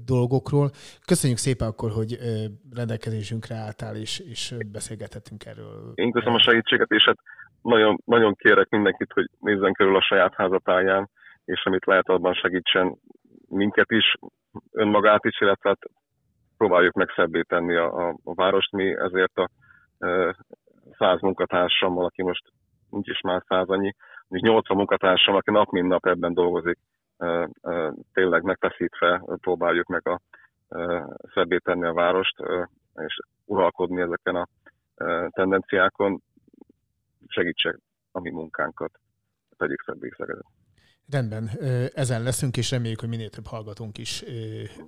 dolgokról. 0.06 0.70
Köszönjük 1.06 1.40
szépen 1.40 1.68
akkor, 1.68 1.92
hogy 1.92 2.18
rendelkezésünkre 2.76 3.56
álltál, 3.56 3.96
és, 3.96 4.20
és 4.20 4.56
beszélgethetünk 4.72 5.46
erről. 5.46 5.92
Én 5.96 6.12
köszönöm 6.12 6.36
a 6.36 6.40
segítséget, 6.48 6.92
és 6.92 7.04
hát 7.04 7.18
nagyon, 7.62 8.02
nagyon 8.06 8.36
kérek 8.36 8.70
mindenkit, 8.70 9.12
hogy 9.14 9.30
nézzen 9.40 9.74
körül 9.74 9.96
a 9.96 10.02
saját 10.02 10.34
házatáján, 10.36 11.10
és 11.46 11.66
amit 11.66 11.86
lehet 11.86 12.10
abban 12.10 12.34
segítsen 12.34 12.98
minket 13.48 13.92
is, 13.92 14.16
önmagát 14.72 15.26
is, 15.26 15.42
illetve 15.42 15.70
hát 15.70 15.80
próbáljuk 16.60 16.94
meg 16.94 17.10
szebbé 17.16 17.42
tenni 17.42 17.76
a, 17.76 18.08
a, 18.08 18.16
a 18.24 18.34
várost. 18.34 18.72
Mi 18.72 18.96
ezért 18.98 19.38
a 19.38 19.50
e, 19.98 20.36
száz 20.98 21.22
munkatársammal, 21.22 22.06
aki 22.06 22.24
most 22.24 22.44
nincs 22.90 23.08
is 23.08 23.22
már 23.22 23.44
száz 23.48 23.70
annyi, 23.70 23.94
80 24.28 24.78
munkatársam, 24.78 25.36
aki 25.36 25.52
nap 25.52 25.70
mint 25.70 25.88
nap 25.88 26.06
ebben 26.06 26.34
dolgozik, 26.34 26.78
e, 27.18 27.50
e, 27.62 27.94
tényleg 28.14 28.44
megfeszítve 28.44 29.22
próbáljuk 29.42 29.88
meg 29.88 30.08
a 30.08 30.20
szebbé 31.34 31.58
tenni 31.58 31.86
a 31.86 31.94
várost, 31.94 32.36
és 32.96 33.20
uralkodni 33.46 34.02
ezeken 34.02 34.36
a 34.36 34.48
tendenciákon. 35.30 36.22
Segítsek 37.28 37.78
a 38.12 38.20
mi 38.20 38.30
munkánkat, 38.30 38.92
tegyük 39.58 39.84
szebbé 39.86 40.10
Szegedet. 40.18 40.59
Rendben, 41.12 41.50
ezen 41.94 42.24
leszünk, 42.24 42.58
és 42.58 42.72
reméljük, 42.72 43.00
hogy 43.00 43.10
minél 43.10 43.30
több 43.30 43.48
hallgatónk 43.48 43.98
is 43.98 44.24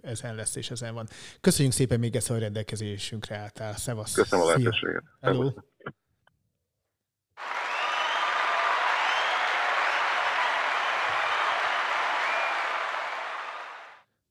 ezen 0.02 0.36
lesz, 0.36 0.56
és 0.56 0.72
ezen 0.72 0.94
van. 0.94 1.08
Köszönjük 1.42 1.74
szépen 1.74 2.00
még 2.00 2.16
ezt 2.16 2.30
a 2.30 2.38
rendelkezésünkre 2.38 3.38
álltál. 3.38 3.76
Szevasz. 3.76 4.14
Köszönöm 4.14 4.46
a 4.46 4.48
lehetőséget. 4.48 5.04
Hello. 5.22 5.52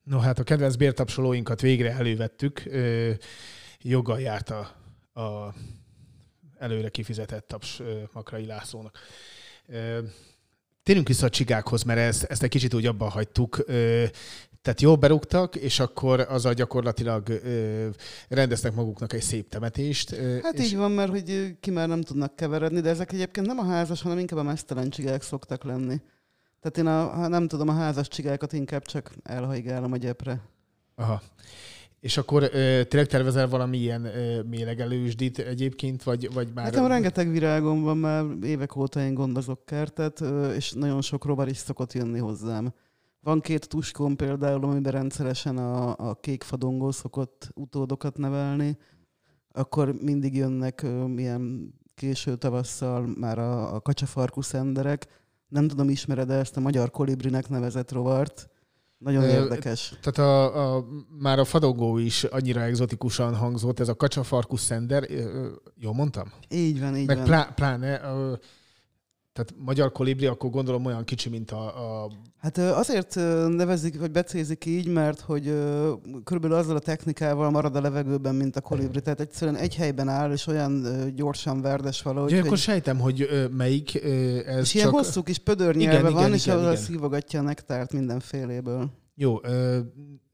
No 0.02 0.18
hát 0.18 0.38
a 0.38 0.42
kedvenc 0.42 0.76
bértapsolóinkat 0.76 1.60
végre 1.60 1.92
elővettük. 1.92 2.62
Ö, 2.64 3.10
joggal 3.78 4.20
járt 4.20 4.50
a, 4.50 4.60
a 5.20 5.54
előre 6.58 6.88
kifizetett 6.88 7.46
taps 7.46 7.82
Makrai 8.12 8.46
Lászlónak. 8.46 8.98
Ö, 9.66 10.00
térjünk 10.82 11.08
vissza 11.08 11.26
a 11.26 11.30
csigákhoz, 11.30 11.82
mert 11.82 11.98
ezt, 11.98 12.22
ezt 12.22 12.42
egy 12.42 12.48
kicsit 12.48 12.74
úgy 12.74 12.86
abban 12.86 13.08
hagytuk. 13.10 13.64
Tehát 14.62 14.80
jól 14.80 14.96
berúgtak, 14.96 15.56
és 15.56 15.80
akkor 15.80 16.20
azzal 16.20 16.52
gyakorlatilag 16.52 17.28
ö, 17.28 17.88
rendeztek 18.28 18.74
maguknak 18.74 19.12
egy 19.12 19.22
szép 19.22 19.48
temetést. 19.48 20.12
Ö, 20.12 20.38
Hát 20.42 20.58
és 20.58 20.64
így 20.64 20.76
van, 20.76 20.90
mert 20.90 21.10
hogy 21.10 21.56
ki 21.60 21.70
már 21.70 21.88
nem 21.88 22.02
tudnak 22.02 22.36
keveredni, 22.36 22.80
de 22.80 22.88
ezek 22.88 23.12
egyébként 23.12 23.46
nem 23.46 23.58
a 23.58 23.64
házas, 23.64 24.02
hanem 24.02 24.18
inkább 24.18 24.38
a 24.38 24.42
mesztelen 24.42 24.90
csigák 24.90 25.22
szoktak 25.22 25.64
lenni. 25.64 26.00
Tehát 26.60 26.78
én 26.78 26.86
a, 26.86 27.08
ha 27.08 27.28
nem 27.28 27.48
tudom, 27.48 27.68
a 27.68 27.72
házas 27.72 28.08
csigákat 28.08 28.52
inkább 28.52 28.84
csak 28.84 29.10
elhajgálom 29.22 29.92
a 29.92 29.96
gyepre. 29.96 30.40
Aha. 30.94 31.22
És 32.00 32.16
akkor 32.16 32.42
ö, 32.42 32.82
tényleg 32.84 33.08
tervezel 33.08 33.48
valami 33.48 33.78
ilyen 33.78 34.04
ö, 34.04 34.42
mélegelősdit 34.42 35.38
egyébként, 35.38 36.02
vagy, 36.02 36.32
vagy 36.32 36.48
már... 36.54 36.64
Nekem 36.64 36.86
rengeteg 36.86 37.30
virágom 37.30 37.82
van, 37.82 37.96
már 37.98 38.24
évek 38.42 38.76
óta 38.76 39.00
én 39.00 39.14
gondozok 39.14 39.64
kertet, 39.64 40.20
ö, 40.20 40.52
és 40.52 40.72
nagyon 40.72 41.02
sok 41.02 41.24
rovar 41.24 41.48
is 41.48 41.56
szokott 41.56 41.92
jönni 41.92 42.18
hozzám. 42.18 42.72
Van 43.20 43.40
két 43.40 43.68
tuskóm 43.68 44.16
például, 44.16 44.64
amiben 44.64 44.92
rendszeresen 44.92 45.58
a, 45.58 46.08
a 46.08 46.14
kék 46.14 46.42
fadongó 46.42 46.90
szokott 46.90 47.50
utódokat 47.54 48.18
nevelni, 48.18 48.78
akkor 49.52 49.92
mindig 49.92 50.36
jönnek 50.36 50.82
ö, 50.82 51.04
ilyen 51.16 51.74
késő 51.94 52.36
tavasszal 52.36 53.14
már 53.18 53.38
a, 53.38 53.74
a 53.74 53.80
kacsafarkú 53.80 54.40
szenderek. 54.40 55.06
Nem 55.48 55.68
tudom, 55.68 55.88
ismered 55.88 56.30
ezt 56.30 56.56
a 56.56 56.60
magyar 56.60 56.90
kolibrinek 56.90 57.48
nevezett 57.48 57.92
rovart. 57.92 58.49
Nagyon 59.00 59.24
érdekes. 59.24 59.94
Tehát 60.00 60.30
a, 60.30 60.76
a, 60.76 60.86
már 61.18 61.38
a 61.38 61.44
fadongó 61.44 61.98
is 61.98 62.24
annyira 62.24 62.62
egzotikusan 62.62 63.34
hangzott, 63.36 63.80
ez 63.80 63.88
a 63.88 63.94
kacsafarkú 63.94 64.56
szender, 64.56 65.06
jól 65.76 65.94
mondtam? 65.94 66.32
Így 66.48 66.80
van, 66.80 66.96
így 66.96 67.06
Meg 67.06 67.16
van. 67.16 67.24
plá, 67.26 67.42
pláne, 67.54 68.00
ö, 68.02 68.32
tehát 69.32 69.54
magyar 69.56 69.92
kolibri, 69.92 70.26
akkor 70.26 70.50
gondolom 70.50 70.84
olyan 70.84 71.04
kicsi, 71.04 71.28
mint 71.28 71.50
a, 71.50 72.02
a 72.02 72.10
Hát 72.38 72.58
azért 72.58 73.14
nevezik, 73.48 73.98
vagy 73.98 74.10
becézik 74.10 74.64
így, 74.64 74.88
mert 74.88 75.20
hogy 75.20 75.44
körülbelül 76.24 76.56
azzal 76.56 76.76
a 76.76 76.80
technikával 76.80 77.50
marad 77.50 77.76
a 77.76 77.80
levegőben, 77.80 78.34
mint 78.34 78.56
a 78.56 78.60
kolibri. 78.60 79.00
Tehát 79.00 79.20
egyszerűen 79.20 79.56
egy 79.56 79.74
helyben 79.74 80.08
áll, 80.08 80.32
és 80.32 80.46
olyan 80.46 80.86
gyorsan 81.14 81.60
verdes 81.60 82.02
valahogy, 82.02 82.30
Ugye, 82.30 82.38
akkor 82.38 82.50
hogy... 82.50 82.58
sejtem, 82.58 82.98
hogy 82.98 83.48
melyik 83.50 83.94
ez 84.44 84.58
És 84.60 84.68
csak... 84.68 84.74
ilyen 84.74 84.90
hosszú 84.90 85.22
kis 85.22 85.38
pödörnyelve 85.38 85.98
Igen, 85.98 86.12
van, 86.12 86.22
igen, 86.22 86.34
és 86.34 86.46
igen, 86.46 86.56
azzal 86.56 86.72
igen. 86.72 86.84
szívogatja 86.84 87.40
a 87.40 87.42
nektárt 87.42 87.92
mindenféléből. 87.92 88.90
Jó, 89.14 89.40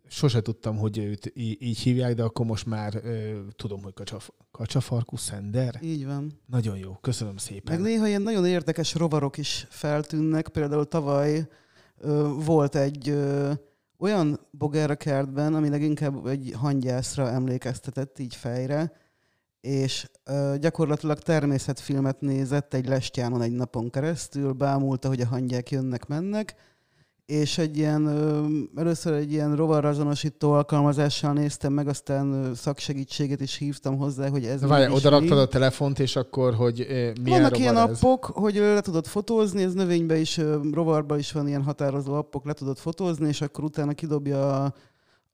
sose 0.09 0.41
tudtam, 0.41 0.77
hogy 0.77 0.99
őt 0.99 1.33
így 1.35 1.79
hívják, 1.79 2.15
de 2.15 2.23
akkor 2.23 2.47
most 2.47 2.67
már 2.67 3.01
ö, 3.05 3.39
tudom, 3.57 3.83
hogy 3.83 3.95
kacsaf, 3.95 4.31
kacsafarkú 4.51 5.17
szender. 5.17 5.79
Így 5.83 6.07
van. 6.07 6.41
Nagyon 6.47 6.79
jó, 6.79 6.93
köszönöm 7.01 7.37
szépen. 7.37 7.81
Meg 7.81 7.91
néha 7.91 8.07
ilyen 8.07 8.23
nagyon 8.23 8.47
érdekes 8.47 8.95
rovarok 8.95 9.39
is 9.39 9.67
feltűnnek. 9.69 10.49
Például 10.49 10.85
tavaly 10.85 11.49
ö, 11.99 12.33
volt 12.45 12.75
egy 12.75 13.09
ö, 13.09 13.53
olyan 13.99 14.41
bogár 14.51 14.91
a 14.91 14.95
kertben, 14.97 15.55
ami 15.55 15.69
leginkább 15.69 16.27
egy 16.27 16.53
hangyászra 16.57 17.31
emlékeztetett 17.31 18.19
így 18.19 18.35
fejre, 18.35 18.93
és 19.61 20.11
ö, 20.25 20.55
gyakorlatilag 20.61 21.19
természetfilmet 21.19 22.21
nézett 22.21 22.75
egy 22.75 22.87
lestjánon 22.87 23.43
egy 23.43 23.53
napon 23.53 23.91
keresztül, 23.91 24.53
bámulta, 24.53 25.09
hogy 25.09 25.21
a 25.21 25.27
hangyák 25.27 25.71
jönnek-mennek, 25.71 26.55
és 27.27 27.59
egy 27.59 27.77
ilyen, 27.77 28.09
először 28.77 29.13
egy 29.13 29.33
ilyen 29.33 29.57
rovarrazonosító 29.57 30.53
alkalmazással 30.53 31.33
néztem 31.33 31.73
meg, 31.73 31.89
aztán 31.89 32.55
szaksegítséget 32.55 33.41
is 33.41 33.57
hívtam 33.57 33.97
hozzá, 33.97 34.29
hogy 34.29 34.45
ez 34.45 34.61
Várj, 34.61 34.93
oda 34.93 35.09
raktad 35.09 35.39
a 35.39 35.47
telefont, 35.49 35.99
és 35.99 36.17
akkor, 36.17 36.55
hogy 36.55 36.87
milyen 36.89 37.15
Vannak 37.25 37.59
ilyen 37.59 37.77
ez? 37.77 37.83
appok, 37.83 38.25
hogy 38.25 38.55
le 38.55 38.81
tudod 38.81 39.07
fotózni, 39.07 39.63
ez 39.63 39.73
növényben 39.73 40.19
is, 40.19 40.39
ö, 40.39 40.61
rovarban 40.73 41.19
is 41.19 41.33
van 41.33 41.49
ilyen 41.49 41.63
határozó 41.63 42.15
appok, 42.15 42.45
le 42.45 42.53
tudod 42.53 42.79
fotózni, 42.79 43.29
és 43.29 43.41
akkor 43.41 43.65
utána 43.65 43.93
kidobja 43.93 44.65
a, 44.65 44.75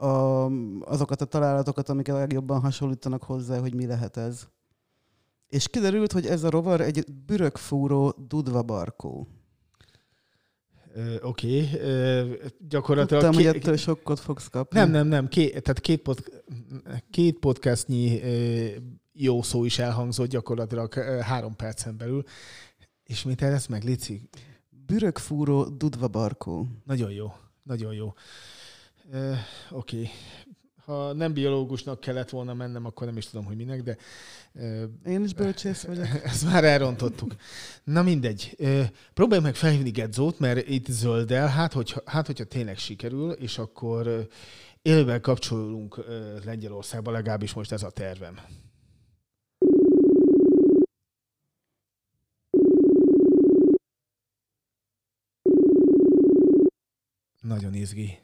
a, 0.07 0.51
azokat 0.81 1.21
a 1.21 1.25
találatokat, 1.25 1.89
amik 1.89 2.09
a 2.09 2.15
legjobban 2.15 2.61
hasonlítanak 2.61 3.23
hozzá, 3.23 3.59
hogy 3.59 3.75
mi 3.75 3.87
lehet 3.87 4.17
ez. 4.17 4.43
És 5.49 5.69
kiderült, 5.69 6.13
hogy 6.13 6.27
ez 6.27 6.43
a 6.45 6.51
rovar 6.51 6.81
egy 6.81 7.05
bürökfúró 7.27 8.15
dudvabarkó. 8.29 9.27
Oké, 11.21 11.69
ö, 11.81 12.35
gyakorlatilag... 12.69 13.23
Tudtam, 13.23 13.43
hogy 13.43 13.53
ké- 13.53 13.63
ettől 13.63 13.77
sokkot 13.77 14.21
fogsz 14.21 14.49
kapni. 14.49 14.79
Nem, 14.79 14.91
nem, 14.91 15.07
nem. 15.07 15.29
Ké, 15.29 15.49
tehát 15.49 15.81
két, 15.81 16.03
pod, 16.03 16.43
két 17.11 17.39
podcastnyi 17.39 18.21
jó 19.13 19.43
szó 19.43 19.65
is 19.65 19.79
elhangzott 19.79 20.29
gyakorlatilag 20.29 20.95
három 21.21 21.57
percen 21.57 21.97
belül. 21.97 22.23
Ismétel 23.07 23.53
ezt 23.53 23.69
meg, 23.69 23.85
Lici? 23.85 24.29
Bürökfúró 24.87 25.65
dudvabarkó. 25.65 26.67
Nagyon 26.85 27.11
jó, 27.11 27.33
nagyon 27.63 27.95
jó. 27.95 28.13
Oké. 29.71 30.09
Ha 30.93 31.13
nem 31.13 31.33
biológusnak 31.33 32.01
kellett 32.01 32.31
volna 32.31 32.55
mennem, 32.55 32.87
akkor 32.87 33.07
nem 33.07 33.17
is 33.17 33.27
tudom, 33.27 33.45
hogy 33.45 33.57
minek, 33.57 33.83
de 33.83 33.97
Én 35.07 35.25
is 35.25 35.35
bölcsész 35.35 35.83
vagyok. 35.83 36.07
ezt 36.25 36.45
már 36.45 36.65
elrontottuk. 36.65 37.35
Na 37.85 38.03
mindegy. 38.03 38.57
Próbálj 39.15 39.43
meg 39.43 39.55
felhívni 39.55 39.91
Gedzót, 39.91 40.39
mert 40.39 40.69
itt 40.69 40.87
zöldel, 40.87 41.49
hát, 41.49 41.73
hogyha, 41.73 42.01
hát 42.05 42.27
hogyha 42.27 42.45
tényleg 42.45 42.79
sikerül, 42.79 43.31
és 43.31 43.59
akkor 43.59 44.29
élőben 44.83 45.21
kapcsolunk 45.21 46.05
Lengyelországba, 46.45 47.11
legalábbis 47.11 47.53
most 47.53 47.73
ez 47.73 47.83
a 47.83 47.91
tervem. 47.91 48.39
Nagyon 57.41 57.75
izgi. 57.75 58.19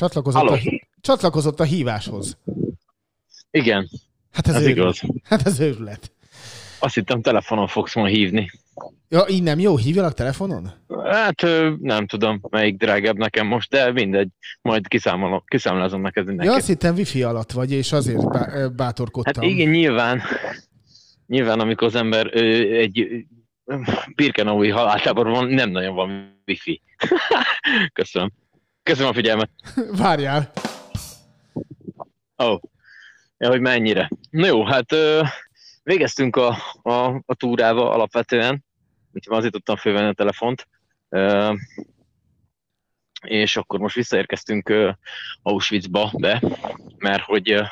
Csatlakozott, 0.00 0.40
Halló. 0.40 0.52
a, 0.52 0.86
csatlakozott 1.00 1.60
a 1.60 1.64
híváshoz. 1.64 2.38
Igen, 3.50 3.88
Hát 4.32 4.46
ez, 4.48 4.54
ez 4.54 4.62
őrület. 4.62 4.76
igaz. 4.76 5.00
Hát 5.24 5.46
ez 5.46 5.60
őrület. 5.60 6.12
Azt 6.78 6.94
hittem 6.94 7.22
telefonon 7.22 7.66
fogsz 7.66 7.94
ma 7.94 8.06
hívni. 8.06 8.50
Ja, 9.08 9.24
így 9.28 9.42
nem 9.42 9.58
jó, 9.58 9.76
hívjalak 9.76 10.14
telefonon? 10.14 10.72
Hát 11.04 11.42
nem 11.80 12.06
tudom, 12.06 12.40
melyik 12.50 12.76
drágább 12.76 13.16
nekem 13.16 13.46
most, 13.46 13.70
de 13.70 13.92
mindegy. 13.92 14.28
Majd 14.62 14.88
kiszámolom, 14.88 15.42
kiszámolázom 15.46 16.00
neked 16.00 16.22
Ja, 16.24 16.28
mindenki. 16.28 16.54
azt 16.58 16.66
hittem 16.66 16.94
wifi 16.94 17.22
alatt 17.22 17.52
vagy, 17.52 17.72
és 17.72 17.92
azért 17.92 18.28
bá- 18.28 18.74
bátorkodtam. 18.74 19.42
Hát 19.42 19.52
igen, 19.52 19.70
nyilván, 19.70 20.22
nyilván 21.26 21.60
amikor 21.60 21.86
az 21.86 21.94
ember 21.94 22.30
ö, 22.32 22.40
egy 22.76 23.26
birkenaui 24.14 24.68
haláltáborban 24.68 25.48
nem 25.48 25.70
nagyon 25.70 25.94
van 25.94 26.40
wifi. 26.46 26.82
Köszönöm. 27.92 28.30
Köszönöm 28.82 29.10
a 29.10 29.14
figyelmet. 29.14 29.50
Várjál. 30.02 30.52
Ó, 32.42 32.46
oh. 32.46 32.60
ja, 33.38 33.48
hogy 33.48 33.60
mennyire. 33.60 34.10
Na 34.30 34.46
jó, 34.46 34.64
hát 34.64 34.92
ö, 34.92 35.22
végeztünk 35.82 36.36
a, 36.36 36.56
a, 36.82 37.22
a 37.26 37.34
túrával 37.34 37.92
alapvetően, 37.92 38.64
úgyhogy 39.12 39.36
azért 39.36 39.52
tudtam 39.52 39.76
fölvenni 39.76 40.08
a 40.08 40.12
telefont. 40.12 40.68
Ö, 41.08 41.52
és 43.26 43.56
akkor 43.56 43.78
most 43.78 43.94
visszaérkeztünk 43.94 44.68
ö, 44.68 44.90
Auschwitzba 45.42 46.12
be, 46.18 46.42
mert 46.98 47.22
hogy 47.22 47.50
ö, 47.50 47.62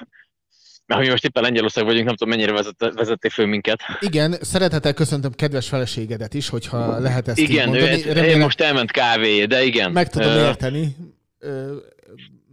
mert 0.89 1.01
hogy 1.01 1.11
most 1.11 1.25
éppen 1.25 1.43
Lengyelország 1.43 1.85
vagyunk, 1.85 2.07
nem 2.07 2.17
tudom 2.17 2.35
mennyire 2.35 2.53
vezet, 2.53 2.95
vezették 2.95 3.31
föl 3.31 3.47
minket. 3.47 3.81
Igen, 4.01 4.37
szeretettel 4.41 4.95
köszöntöm 4.95 5.33
kedves 5.33 5.69
feleségedet 5.69 6.35
is, 6.35 6.49
hogyha 6.49 6.99
lehet 6.99 7.29
ezt 7.29 7.39
igen, 7.39 7.69
mondani. 7.69 7.91
ez, 7.91 8.05
Remélem, 8.05 8.41
most 8.41 8.61
elment 8.61 8.91
kávé, 8.91 9.45
de 9.45 9.65
igen. 9.65 9.93
meg 9.93 10.09
tudom 10.09 10.29
Ö, 10.29 10.47
érteni. 10.47 10.97
Ö, 11.39 11.77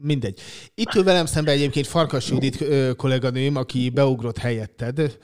mindegy. 0.01 0.39
Itt 0.73 0.93
ül 0.95 1.03
velem 1.03 1.25
szemben 1.25 1.53
egyébként 1.53 1.87
Farkas 1.87 2.29
Judit 2.29 2.61
ö, 2.61 2.91
kolléganőm, 2.93 3.55
aki 3.55 3.89
beugrott 3.89 4.37
helyetted. 4.37 5.17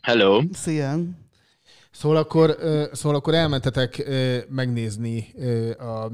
Hello. 0.00 0.42
Szia! 0.52 0.98
Szóval 1.90 2.16
akkor, 2.16 2.56
szóval 2.92 3.16
akkor 3.16 3.34
elmentetek 3.34 4.10
megnézni 4.48 5.34
a 5.78 6.10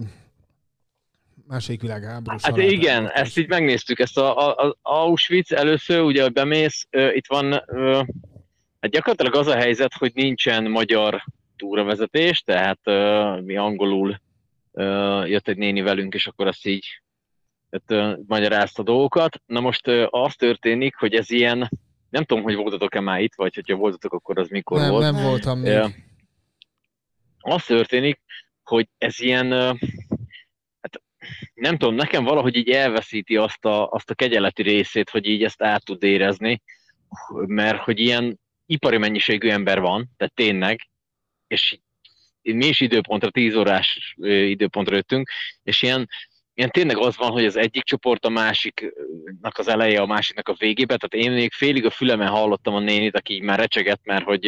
második 1.47 1.81
világháborús 1.81 2.43
Hát 2.43 2.57
igen, 2.57 3.11
ezt 3.11 3.39
így 3.39 3.49
megnéztük, 3.49 3.99
ezt 3.99 4.19
a, 4.19 4.49
a, 4.49 4.69
a 4.69 4.77
Auschwitz 4.83 5.53
először, 5.53 6.01
ugye, 6.01 6.23
hogy 6.23 6.33
bemész, 6.33 6.87
ö, 6.91 7.11
itt 7.13 7.27
van, 7.27 7.63
ö, 7.67 8.03
hát 8.81 8.91
gyakorlatilag 8.91 9.35
az 9.35 9.47
a 9.47 9.57
helyzet, 9.57 9.95
hogy 9.95 10.13
nincsen 10.15 10.71
magyar 10.71 11.25
túravezetés, 11.57 12.41
tehát 12.41 12.79
ö, 12.83 13.41
mi 13.41 13.57
angolul 13.57 14.21
ö, 14.73 15.25
jött 15.27 15.49
egy 15.49 15.57
néni 15.57 15.81
velünk, 15.81 16.15
és 16.15 16.27
akkor 16.27 16.47
azt 16.47 16.67
így 16.67 17.03
tehát, 17.71 18.17
ö, 18.17 18.21
magyarázta 18.27 18.83
a 18.83 18.85
dolgokat. 18.85 19.41
Na 19.47 19.61
most 19.61 19.87
ö, 19.87 20.07
az 20.11 20.35
történik, 20.35 20.97
hogy 20.97 21.15
ez 21.15 21.31
ilyen, 21.31 21.71
nem 22.11 22.25
tudom, 22.25 22.43
hogy 22.43 22.55
voltatok-e 22.55 23.01
már 23.01 23.21
itt, 23.21 23.35
vagy 23.35 23.55
hogyha 23.55 23.77
voltatok, 23.77 24.13
akkor 24.13 24.39
az 24.39 24.49
mikor 24.49 24.79
Nem, 24.79 24.91
volt. 24.91 25.13
nem 25.13 25.23
voltam 25.23 25.59
még. 25.59 25.73
Ö, 25.73 25.87
az 27.39 27.65
történik, 27.65 28.21
hogy 28.63 28.89
ez 28.99 29.21
ilyen, 29.21 29.79
nem 31.55 31.77
tudom, 31.77 31.95
nekem 31.95 32.25
valahogy 32.25 32.57
így 32.57 32.70
elveszíti 32.70 33.37
azt 33.37 33.64
a, 33.64 33.91
azt 33.91 34.11
a 34.11 34.14
kegyeleti 34.14 34.62
részét, 34.62 35.11
hogy 35.11 35.27
így 35.27 35.43
ezt 35.43 35.62
át 35.62 35.85
tud 35.85 36.03
érezni, 36.03 36.62
mert 37.47 37.79
hogy 37.79 38.01
ilyen 38.01 38.41
ipari 38.66 38.97
mennyiségű 38.97 39.49
ember 39.49 39.81
van, 39.81 40.11
tehát 40.16 40.35
tényleg, 40.35 40.89
és 41.47 41.79
mi 42.43 42.66
is 42.66 42.81
időpontra, 42.81 43.31
10 43.31 43.55
órás 43.55 44.14
időpontra 44.22 44.95
jöttünk, 44.95 45.31
és 45.62 45.83
ilyen, 45.83 46.09
ilyen 46.55 46.70
tényleg 46.70 46.99
az 46.99 47.16
van, 47.16 47.31
hogy 47.31 47.45
az 47.45 47.57
egyik 47.57 47.83
csoport 47.83 48.25
a 48.25 48.29
másiknak 48.29 49.59
az 49.59 49.68
eleje, 49.68 50.01
a 50.01 50.07
másiknak 50.07 50.49
a 50.49 50.55
végébe, 50.59 50.97
tehát 50.97 51.27
én 51.27 51.33
még 51.33 51.53
félig 51.53 51.85
a 51.85 51.91
fülemen 51.91 52.29
hallottam 52.29 52.75
a 52.75 52.81
nénit, 52.81 53.16
aki 53.16 53.35
így 53.35 53.43
már 53.43 53.59
recsegett, 53.59 54.05
mert 54.05 54.25
hogy 54.25 54.47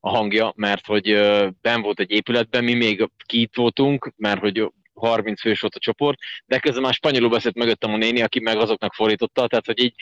a 0.00 0.10
hangja, 0.10 0.52
mert 0.56 0.86
hogy 0.86 1.12
ben 1.60 1.82
volt 1.82 2.00
egy 2.00 2.10
épületben, 2.10 2.64
mi 2.64 2.74
még 2.74 3.08
kint 3.26 3.56
voltunk, 3.56 4.12
mert 4.16 4.40
hogy 4.40 4.72
30 5.06 5.40
fős 5.40 5.60
volt 5.60 5.74
a 5.74 5.78
csoport, 5.78 6.18
de 6.46 6.58
közben 6.58 6.82
már 6.82 6.94
spanyolul 6.94 7.30
beszélt 7.30 7.54
mögöttem 7.54 7.92
a 7.92 7.96
néni, 7.96 8.22
aki 8.22 8.40
meg 8.40 8.56
azoknak 8.56 8.94
fordította, 8.94 9.46
tehát 9.46 9.66
hogy 9.66 9.82
így, 9.82 9.94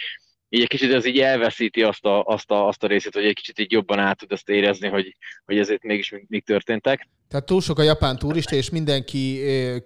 így 0.53 0.61
egy 0.61 0.69
kicsit 0.69 0.93
ez 0.93 1.05
így 1.05 1.21
elveszíti 1.21 1.83
azt 1.83 2.05
a, 2.05 2.23
azt, 2.23 2.51
a, 2.51 2.67
azt 2.67 2.83
a 2.83 2.87
részét, 2.87 3.15
hogy 3.15 3.25
egy 3.25 3.35
kicsit 3.35 3.59
így 3.59 3.73
jobban 3.73 3.99
át 3.99 4.19
tud 4.19 4.33
ezt 4.33 4.49
érezni, 4.49 4.89
hogy, 4.89 5.17
hogy 5.45 5.59
ezért 5.59 5.83
mégis 5.83 6.15
mik, 6.27 6.45
történtek. 6.45 7.09
Tehát 7.29 7.47
túl 7.47 7.61
sok 7.61 7.79
a 7.79 7.83
japán 7.83 8.17
turista, 8.17 8.57
és 8.57 8.71
mindenki 8.71 9.41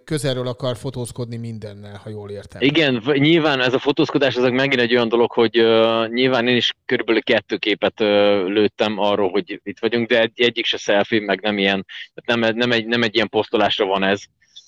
közelről 0.05 0.47
akar 0.47 0.77
fotózkodni 0.77 1.37
mindennel, 1.37 2.01
ha 2.05 2.11
jól 2.11 2.31
értem. 2.31 2.63
Igen, 2.63 3.03
nyilván 3.05 3.61
ez 3.61 3.75
a 3.75 3.79
fotózkodás, 3.79 4.37
ez 4.37 4.43
megint 4.43 4.81
egy 4.81 4.95
olyan 4.95 5.09
dolog, 5.09 5.33
hogy 5.33 5.61
uh, 5.61 6.09
nyilván 6.09 6.49
én 6.49 6.57
is 6.57 6.73
körülbelül 6.85 7.23
kettő 7.23 7.57
képet 7.57 8.01
uh, 8.01 8.09
lőttem 8.47 8.99
arról, 8.99 9.31
hogy 9.31 9.61
itt 9.63 9.79
vagyunk, 9.79 10.09
de 10.09 10.21
egy, 10.21 10.41
egyik 10.41 10.65
se 10.65 10.77
selfie, 10.77 11.21
meg 11.21 11.41
nem 11.41 11.59
ilyen, 11.59 11.87
tehát 12.15 12.41
nem, 12.41 12.57
nem, 12.57 12.73
egy, 12.73 12.87
nem 12.87 13.03
egy 13.03 13.15
ilyen 13.15 13.29
posztolásra 13.29 13.85
van 13.87 14.03
ez. 14.03 14.23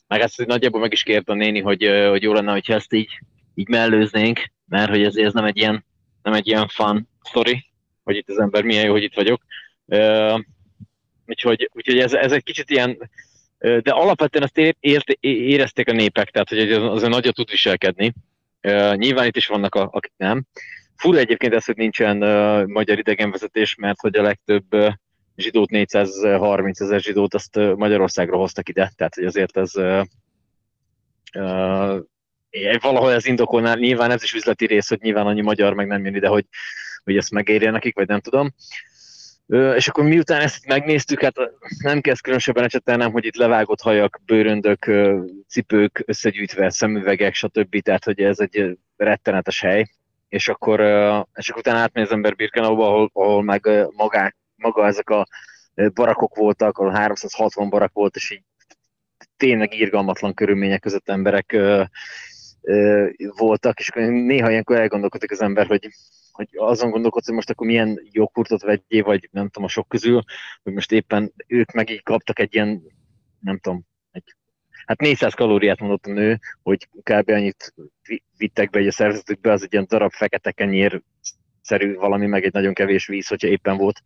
Meg 0.08 0.20
ezt 0.20 0.46
nagyjából 0.46 0.80
meg 0.80 0.92
is 0.92 1.02
kérte 1.02 1.32
a 1.32 1.34
néni, 1.34 1.60
hogy, 1.60 1.86
uh, 1.88 2.08
hogy 2.08 2.22
jó 2.22 2.32
lenne, 2.32 2.52
hogyha 2.52 2.74
ezt 2.74 2.92
így, 2.92 3.18
így 3.54 3.68
mellőznénk, 3.68 4.40
mert 4.68 4.90
hogy 4.90 5.02
ez, 5.02 5.16
ez 5.16 5.32
nem 5.32 5.44
egy 5.44 5.56
ilyen, 5.56 5.84
nem 6.22 6.32
egy 6.34 6.46
ilyen 6.46 6.68
fun 6.68 7.08
story, 7.28 7.64
hogy 8.04 8.16
itt 8.16 8.28
az 8.28 8.38
ember 8.38 8.62
milyen 8.62 8.84
jó, 8.84 8.92
hogy 8.92 9.02
itt 9.02 9.14
vagyok. 9.14 9.42
Uh, 9.84 10.40
úgyhogy, 11.26 11.70
úgyhogy 11.72 11.98
ez, 11.98 12.12
ez 12.12 12.32
egy 12.32 12.42
kicsit 12.42 12.70
ilyen, 12.70 13.10
de 13.58 13.90
alapvetően 13.90 14.44
ezt 14.44 14.58
ér, 14.58 14.76
ért, 14.80 15.10
érezték 15.20 15.88
a 15.88 15.92
népek, 15.92 16.30
tehát 16.30 16.48
hogy 16.48 16.72
az- 16.72 16.92
azért 16.92 17.10
nagyon 17.10 17.32
tud 17.32 17.50
viselkedni. 17.50 18.12
Ö, 18.60 18.94
Nyilván 18.96 19.26
itt 19.26 19.36
is 19.36 19.46
vannak, 19.46 19.74
a- 19.74 19.88
akik 19.92 20.12
nem. 20.16 20.44
Fura 20.96 21.18
egyébként 21.18 21.54
ez, 21.54 21.64
hogy 21.64 21.76
nincsen 21.76 22.22
uh, 22.22 22.66
magyar 22.66 22.98
idegenvezetés, 22.98 23.74
mert 23.74 24.00
hogy 24.00 24.16
a 24.16 24.22
legtöbb 24.22 24.74
uh, 24.74 24.92
zsidót, 25.36 25.70
430 25.70 26.80
ezer 26.80 27.00
zsidót, 27.00 27.34
azt 27.34 27.56
Magyarországra 27.56 28.36
hoztak 28.36 28.68
ide, 28.68 28.92
tehát 28.96 29.14
hogy 29.14 29.24
azért 29.24 29.56
ez 29.56 29.76
uh, 29.76 30.06
valahol 32.80 33.12
ez 33.12 33.26
indokolná, 33.26 33.74
nyilván 33.74 34.10
ez 34.10 34.22
is 34.22 34.32
üzleti 34.32 34.66
rész, 34.66 34.88
hogy 34.88 35.00
nyilván 35.00 35.26
annyi 35.26 35.42
magyar 35.42 35.74
meg 35.74 35.86
nem 35.86 36.04
jön 36.04 36.14
ide, 36.14 36.28
hogy, 36.28 36.44
hogy 37.04 37.16
ezt 37.16 37.30
megérje 37.30 37.70
nekik, 37.70 37.94
vagy 37.94 38.06
nem 38.06 38.20
tudom. 38.20 38.54
És 39.76 39.88
akkor 39.88 40.04
miután 40.04 40.40
ezt 40.40 40.66
megnéztük, 40.66 41.22
hát 41.22 41.34
nem 41.82 42.00
kezd 42.00 42.20
különösebben 42.20 42.64
ecsetelnem, 42.64 43.12
hogy 43.12 43.24
itt 43.24 43.36
levágott 43.36 43.80
hajak, 43.80 44.20
bőröndök, 44.24 44.90
cipők 45.48 46.02
összegyűjtve, 46.06 46.70
szemüvegek, 46.70 47.34
stb. 47.34 47.82
Tehát, 47.82 48.04
hogy 48.04 48.20
ez 48.20 48.38
egy 48.38 48.78
rettenetes 48.96 49.60
hely. 49.60 49.86
és 50.28 50.48
akkor, 50.48 50.80
és 51.34 51.48
akkor 51.48 51.60
utána 51.60 51.78
átmegy 51.78 52.04
az 52.04 52.10
ember 52.10 52.36
Birkenauba, 52.36 52.86
ahol, 52.86 53.10
ahol 53.12 53.42
meg 53.42 53.66
ö, 53.66 53.86
magák, 53.96 54.36
maga 54.66 54.86
ezek 54.86 55.10
a 55.10 55.26
barakok 55.94 56.36
voltak, 56.36 56.78
ahol 56.78 56.92
360 56.92 57.68
barak 57.68 57.92
volt, 57.92 58.16
és 58.16 58.30
így 58.30 58.42
tényleg 59.36 59.74
irgalmatlan 59.74 60.34
körülmények 60.34 60.80
között 60.80 61.08
emberek 61.08 61.52
ö, 61.52 61.84
ö, 62.60 63.08
voltak, 63.36 63.78
és 63.78 63.90
néha 63.94 64.50
ilyenkor 64.50 64.76
elgondolkodik 64.76 65.30
az 65.30 65.40
ember, 65.40 65.66
hogy, 65.66 65.88
hogy 66.32 66.48
azon 66.52 66.90
gondolkodsz, 66.90 67.26
hogy 67.26 67.34
most 67.34 67.50
akkor 67.50 67.66
milyen 67.66 68.00
joghurtot 68.10 68.62
vegyél, 68.62 69.02
vagy 69.02 69.28
nem 69.32 69.48
tudom, 69.48 69.64
a 69.64 69.68
sok 69.68 69.88
közül, 69.88 70.22
hogy 70.62 70.72
most 70.72 70.92
éppen 70.92 71.32
ők 71.46 71.72
meg 71.72 71.90
így 71.90 72.02
kaptak 72.02 72.38
egy 72.38 72.54
ilyen, 72.54 72.82
nem 73.40 73.58
tudom, 73.58 73.86
egy, 74.10 74.34
hát 74.86 75.00
400 75.00 75.34
kalóriát 75.34 75.80
mondott 75.80 76.06
a 76.06 76.12
nő, 76.12 76.38
hogy 76.62 76.88
kb. 77.02 77.28
annyit 77.30 77.74
vi- 78.06 78.22
vittek 78.36 78.70
be 78.70 78.78
egy 78.78 78.86
a 78.86 78.92
szervezetükbe, 78.92 79.52
az 79.52 79.62
egy 79.62 79.72
ilyen 79.72 79.86
darab 79.88 80.12
fekete 80.12 80.52
kenyér 80.52 81.02
szerű 81.62 81.94
valami, 81.94 82.26
meg 82.26 82.44
egy 82.44 82.52
nagyon 82.52 82.74
kevés 82.74 83.06
víz, 83.06 83.26
hogyha 83.26 83.48
éppen 83.48 83.76
volt. 83.76 84.02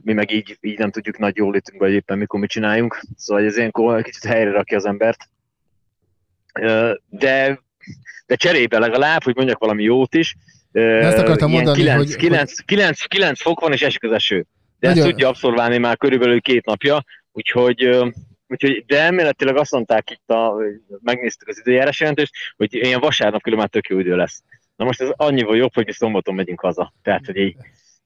Mi 0.00 0.12
meg 0.12 0.30
így, 0.32 0.58
így 0.60 0.78
nem 0.78 0.90
tudjuk 0.90 1.18
nagy 1.18 1.36
jólétünkben, 1.36 1.88
hogy 1.88 1.96
éppen 1.96 2.18
mikor 2.18 2.40
mit 2.40 2.50
csináljunk. 2.50 3.00
Szóval 3.16 3.44
ez 3.44 3.56
ilyenkor 3.56 4.02
kicsit 4.02 4.24
helyre 4.24 4.50
rakja 4.50 4.76
az 4.76 4.84
embert. 4.86 5.28
De, 7.08 7.60
de 8.26 8.34
cserébe 8.36 8.78
legalább, 8.78 9.22
hogy 9.22 9.36
mondjak 9.36 9.58
valami 9.58 9.82
jót 9.82 10.14
is, 10.14 10.36
Ezt 10.72 11.18
akartam 11.18 11.50
mondani, 11.50 11.78
9, 11.78 11.96
hogy- 11.96 12.16
9, 12.16 12.60
9, 12.64 13.00
9 13.02 13.40
fok 13.40 13.60
van 13.60 13.72
és 13.72 13.82
esik 13.82 14.02
az 14.04 14.12
eső. 14.12 14.46
De 14.78 14.86
ezt 14.88 14.96
Nagyon- 14.96 15.10
tudja 15.10 15.28
abszolválni 15.28 15.78
már 15.78 15.96
körülbelül 15.96 16.40
két 16.40 16.64
napja, 16.64 17.04
úgyhogy, 17.32 17.84
úgyhogy 18.46 18.84
de 18.86 19.00
elméletileg 19.00 19.56
azt 19.56 19.72
mondták 19.72 20.10
itt, 20.10 20.30
a, 20.30 20.54
megnéztük 21.02 21.48
az 21.48 21.58
időjárás 21.58 22.00
jelentést, 22.00 22.32
hogy 22.56 22.74
ilyen 22.74 23.00
vasárnap 23.00 23.42
külön 23.42 23.58
már 23.58 23.68
tök 23.68 23.86
jó 23.88 23.98
idő 23.98 24.16
lesz. 24.16 24.42
Na 24.76 24.84
most 24.84 25.00
ez 25.00 25.08
annyival 25.16 25.56
jobb, 25.56 25.74
hogy 25.74 25.86
mi 25.86 25.92
szombaton 25.92 26.34
megyünk 26.34 26.60
haza. 26.60 26.92
Tehát, 27.02 27.26
hogy 27.26 27.36
így 27.36 27.56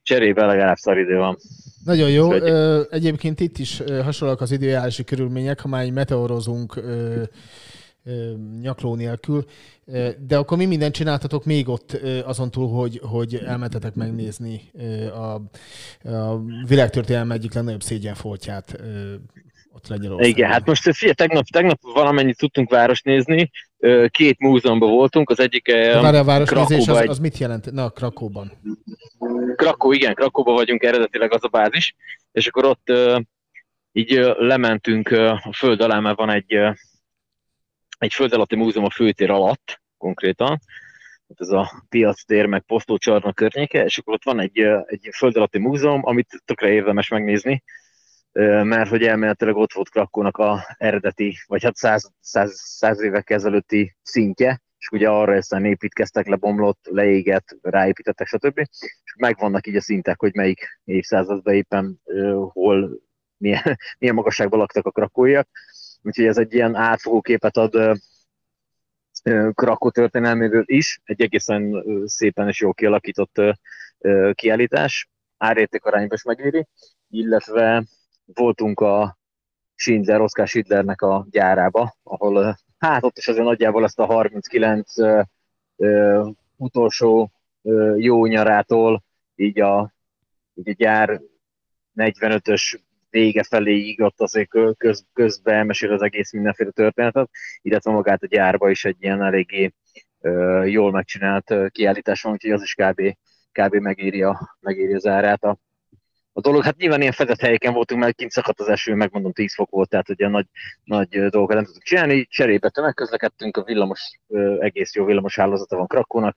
cserébe 0.05 0.47
legalább 0.47 0.77
szar 0.77 0.99
idő 0.99 1.17
van. 1.17 1.37
Nagyon 1.85 2.11
jó. 2.11 2.33
Ö, 2.33 2.83
Egyébként 2.91 3.41
itt 3.41 3.59
is 3.59 3.81
ö, 3.81 4.01
hasonlóak 4.03 4.41
az 4.41 4.51
időjárási 4.51 5.05
körülmények, 5.05 5.61
ha 5.61 5.69
már 5.69 5.85
így 5.85 5.93
meteorozunk 5.93 6.83
nyakló 8.61 8.95
nélkül. 8.95 9.45
De 10.27 10.37
akkor 10.37 10.59
mi 10.59 10.65
mindent 10.65 10.95
csináltatok 10.95 11.45
még 11.45 11.69
ott 11.69 12.01
azon 12.25 12.51
túl, 12.51 12.69
hogy, 12.69 13.01
hogy 13.03 13.35
elmentetek 13.35 13.95
megnézni 13.95 14.71
a, 15.13 15.41
a 16.09 16.41
világtörténelem 16.67 17.31
egyik 17.31 17.55
legnagyobb 17.55 17.83
szégyenfoltját 17.83 18.81
ott 19.75 19.89
Lengyelországban. 19.89 20.37
Igen, 20.37 20.51
hát 20.51 20.67
most 20.67 20.83
figyelj, 20.83 21.15
tegnap, 21.15 21.45
tegnap 21.45 21.79
valamennyit 21.83 22.39
tudtunk 22.39 22.71
város 22.71 23.03
nézni, 23.03 23.51
két 24.09 24.39
múzeumban 24.39 24.91
voltunk, 24.91 25.31
az 25.31 25.41
egyik 25.41 25.67
De 25.67 26.01
várj, 26.01 26.17
a 26.17 26.25
városnézés 26.25 26.89
az, 26.89 27.09
az 27.09 27.19
mit 27.19 27.39
jelent? 27.39 27.73
Na, 27.73 27.91
Krakóban. 27.91 28.53
Krakó, 29.57 29.93
igen, 29.93 30.15
Krakóba 30.15 30.53
vagyunk 30.53 30.83
eredetileg 30.83 31.33
az 31.33 31.45
a 31.45 31.49
bázis, 31.49 31.95
és 32.33 32.47
akkor 32.47 32.65
ott 32.65 32.93
így 33.93 34.35
lementünk 34.39 35.09
a 35.11 35.53
föld 35.57 35.81
alá, 35.81 36.01
mert 36.01 36.17
van 36.17 36.31
egy, 36.31 36.53
egy 37.99 38.13
föld 38.13 38.33
alatti 38.33 38.57
múzeum 38.57 38.85
a 38.85 38.91
főtér 38.91 39.31
alatt 39.31 39.81
konkrétan, 39.99 40.61
ott 41.27 41.41
ez 41.41 41.49
a 41.49 41.85
piac 41.89 42.25
tér, 42.25 42.47
meg 42.47 42.63
posztócsarnok 42.63 43.35
környéke, 43.35 43.85
és 43.85 43.99
akkor 43.99 44.15
ott 44.15 44.25
van 44.25 44.41
egy, 44.41 44.59
egy 44.87 45.09
föld 45.17 45.37
alatti 45.37 45.59
múzeum, 45.59 46.01
amit 46.05 46.43
tökre 46.45 46.69
érdemes 46.69 47.09
megnézni, 47.09 47.63
mert 48.43 48.89
hogy 48.89 49.03
elméletileg 49.03 49.57
ott 49.57 49.73
volt 49.73 49.89
Krakónak 49.89 50.37
a 50.37 50.75
eredeti, 50.79 51.37
vagy 51.47 51.63
hát 51.63 51.77
száz, 51.77 52.13
száz, 52.21 52.61
száz 52.65 53.01
évek 53.01 53.31
ezelőtti 53.31 53.97
szintje, 54.03 54.63
és 54.79 54.89
ugye 54.89 55.09
arra 55.09 55.37
aztán 55.37 55.65
építkeztek, 55.65 56.27
lebomlott, 56.27 56.87
leégett, 56.91 57.57
ráépítettek, 57.63 58.27
stb. 58.27 58.59
És 58.79 59.15
megvannak 59.19 59.67
így 59.67 59.77
a 59.77 59.81
szintek, 59.81 60.21
hogy 60.21 60.35
melyik 60.35 60.81
évszázadban 60.85 61.55
éppen 61.55 62.01
hol, 62.53 63.01
milyen, 63.37 63.63
milyen 63.99 64.15
magasságban 64.15 64.59
laktak 64.59 64.87
a 64.87 64.91
krakóiak. 64.91 65.49
Úgyhogy 66.03 66.27
ez 66.27 66.39
egy 66.39 66.55
ilyen 66.55 66.75
átfogó 66.75 67.21
képet 67.21 67.57
ad 67.57 68.01
Krakó 69.53 69.91
történelméről 69.91 70.63
is, 70.67 71.01
egy 71.05 71.23
egészen 71.23 71.85
szépen 72.07 72.49
és 72.49 72.61
jól 72.61 72.75
kialakított 72.75 73.41
kiállítás, 74.33 75.09
árérték 75.37 75.85
arányban 75.85 76.17
is 76.17 76.23
megéri, 76.23 76.67
illetve 77.11 77.85
voltunk 78.25 78.81
a 78.81 79.19
Schindler, 79.75 80.21
Oskar 80.21 80.47
Schindlernek 80.47 81.03
a 81.03 81.27
gyárába, 81.31 81.95
ahol 82.03 82.57
hát 82.79 83.05
ott 83.05 83.19
is 83.19 83.29
azért 83.29 83.45
nagyjából 83.45 83.85
ezt 83.85 83.99
a 83.99 84.05
39 84.05 84.99
ö, 85.77 86.29
utolsó 86.57 87.31
ö, 87.63 87.97
jó 87.97 88.27
nyarától 88.27 89.03
így 89.35 89.61
a, 89.61 89.95
így 90.55 90.69
a 90.69 90.73
gyár 90.73 91.21
45-ös 91.97 92.81
vége 93.11 93.43
feléig 93.43 94.01
ott 94.01 94.21
azért 94.21 94.49
kö- 94.49 94.77
köz, 94.77 95.07
közben 95.13 95.67
mesél 95.67 95.93
az 95.93 96.03
egész 96.03 96.33
mindenféle 96.33 96.71
történetet, 96.71 97.31
illetve 97.63 97.91
magát 97.93 98.23
a 98.23 98.27
gyárba 98.27 98.71
is 98.71 98.85
egy 98.85 98.97
ilyen 98.99 99.23
eléggé 99.23 99.73
ö, 100.21 100.65
jól 100.65 100.91
megcsinált 100.91 101.55
kiállítás 101.71 102.23
van, 102.23 102.33
úgyhogy 102.33 102.51
az 102.51 102.63
is 102.63 102.75
kb, 102.75 103.17
kb 103.53 103.75
megéri, 103.75 104.23
a, 104.23 104.57
megéri 104.61 104.95
az 104.95 105.07
árát 105.07 105.43
a, 105.43 105.59
a 106.37 106.41
dolog. 106.41 106.63
Hát 106.63 106.77
nyilván 106.77 107.01
ilyen 107.01 107.13
fedett 107.13 107.41
helyeken 107.41 107.73
voltunk, 107.73 108.01
mert 108.01 108.17
kint 108.17 108.31
szakadt 108.31 108.61
az 108.61 108.69
eső, 108.69 108.95
megmondom 108.95 109.33
10 109.33 109.55
fok 109.55 109.71
volt, 109.71 109.89
tehát 109.89 110.09
ugye 110.09 110.29
nagy, 110.29 110.47
nagy 110.85 111.09
dolgokat 111.09 111.57
nem 111.57 111.65
tudtuk 111.65 111.83
csinálni, 111.83 112.27
cserébe 112.27 112.69
tömegközlekedtünk, 112.69 113.57
a 113.57 113.63
villamos, 113.63 114.19
egész 114.59 114.95
jó 114.95 115.05
villamos 115.05 115.37
hálózata 115.37 115.77
van 115.77 115.87
Krakónak, 115.87 116.37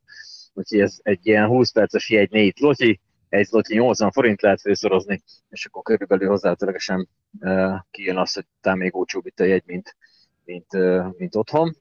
úgyhogy 0.54 0.80
ez 0.80 0.98
egy 1.02 1.28
ilyen 1.28 1.48
20 1.48 1.72
perces 1.72 2.10
jegy 2.10 2.32
4 2.32 2.60
lotyi, 2.60 3.00
egy 3.30 3.46
zloty 3.46 3.74
80 3.74 4.12
forint 4.12 4.42
lehet 4.42 4.62
főszorozni, 4.62 5.24
és 5.50 5.66
akkor 5.66 5.84
körülbelül 5.84 6.28
hozzátölegesen 6.28 7.10
uh, 7.40 7.74
kijön 7.92 8.18
az, 8.18 8.34
hogy 8.34 8.46
talán 8.62 8.78
még 8.78 8.96
olcsóbb 8.96 9.26
itt 9.26 9.40
a 9.40 9.44
jegy, 9.44 9.64
mint, 9.66 9.96
mint, 10.44 10.74
uh, 10.74 11.06
mint 11.18 11.36
otthon. 11.36 11.76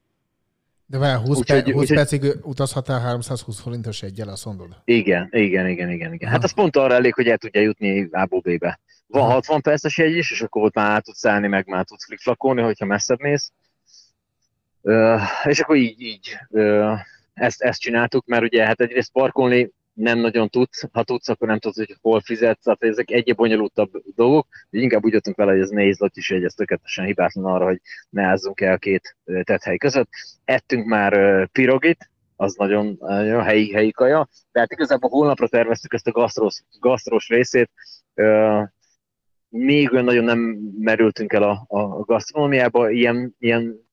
De 0.89 0.97
várj, 0.97 1.19
20, 1.21 1.37
Úgyhogy- 1.37 1.63
per, 1.63 1.73
20 1.73 1.81
úgyhogy- 1.81 1.97
percig 1.97 2.23
utazhatál 2.41 2.99
320 2.99 3.59
forintos 3.59 4.01
egyel, 4.01 4.27
azt 4.29 4.45
mondod? 4.45 4.67
Igen, 4.85 5.27
igen, 5.31 5.67
igen, 5.67 5.89
igen, 5.89 6.13
igen. 6.13 6.29
Hát 6.29 6.43
az 6.43 6.53
pont 6.53 6.75
arra 6.75 6.93
elég, 6.93 7.13
hogy 7.13 7.27
el 7.27 7.37
tudja 7.37 7.61
jutni 7.61 8.07
A-ból 8.11 8.39
B-be. 8.39 8.79
Van 9.07 9.21
Aha. 9.21 9.31
60 9.31 9.61
perces 9.61 9.97
jegy 9.97 10.15
is, 10.15 10.31
és 10.31 10.41
akkor 10.41 10.63
ott 10.63 10.73
már 10.73 10.91
át 10.91 11.03
tudsz 11.03 11.25
állni, 11.25 11.47
meg 11.47 11.67
már 11.67 11.85
tudsz 11.85 12.05
flikflakolni, 12.05 12.61
hogyha 12.61 12.85
messzebb 12.85 13.19
mész. 13.19 13.51
Uh, 14.81 15.21
és 15.43 15.59
akkor 15.59 15.75
így, 15.75 16.01
így 16.01 16.37
uh, 16.49 16.99
ezt, 17.33 17.61
ezt 17.61 17.79
csináltuk, 17.79 18.25
mert 18.25 18.43
ugye 18.43 18.65
hát 18.65 18.79
egyrészt 18.81 19.11
parkolni 19.11 19.69
nem 19.97 20.19
nagyon 20.19 20.49
tudsz, 20.49 20.83
ha 20.91 21.03
tudsz, 21.03 21.29
akkor 21.29 21.47
nem 21.47 21.59
tudsz, 21.59 21.77
hogy 21.77 21.97
hol 22.01 22.21
fizetsz, 22.21 22.63
tehát 22.63 22.83
ezek 22.83 23.11
egyéb 23.11 23.35
bonyolultabb 23.35 23.91
dolgok, 24.15 24.47
de 24.69 24.79
inkább 24.79 25.03
úgy 25.03 25.13
jöttünk 25.13 25.35
vele, 25.35 25.51
hogy 25.51 25.61
ez 25.61 25.69
nehéz 25.69 25.99
lett 25.99 26.15
is, 26.15 26.29
hogy 26.29 26.43
ez 26.43 26.53
tökéletesen 26.53 27.05
hibátlan 27.05 27.45
arra, 27.45 27.65
hogy 27.65 27.81
ne 28.09 28.23
ázzunk 28.23 28.61
el 28.61 28.79
két 28.79 29.17
ö, 29.23 29.43
tethely 29.43 29.77
között. 29.77 30.09
Ettünk 30.45 30.85
már 30.85 31.45
pirogit, 31.51 32.09
az 32.35 32.55
nagyon, 32.55 32.95
nagyon 32.99 33.43
helyi, 33.43 33.73
helyi 33.73 33.91
kaja, 33.91 34.27
tehát 34.51 34.71
igazából 34.71 35.09
holnapra 35.09 35.47
terveztük 35.47 35.93
ezt 35.93 36.07
a 36.07 36.11
gasztros, 36.11 36.63
gasztros 36.79 37.27
részét, 37.27 37.71
még 39.49 39.91
olyan 39.91 40.05
nagyon 40.05 40.23
nem 40.23 40.39
merültünk 40.79 41.33
el 41.33 41.43
a, 41.43 41.65
a 41.67 41.99
gasztronómiába, 41.99 42.89
ilyen, 42.89 43.35
ilyen 43.39 43.86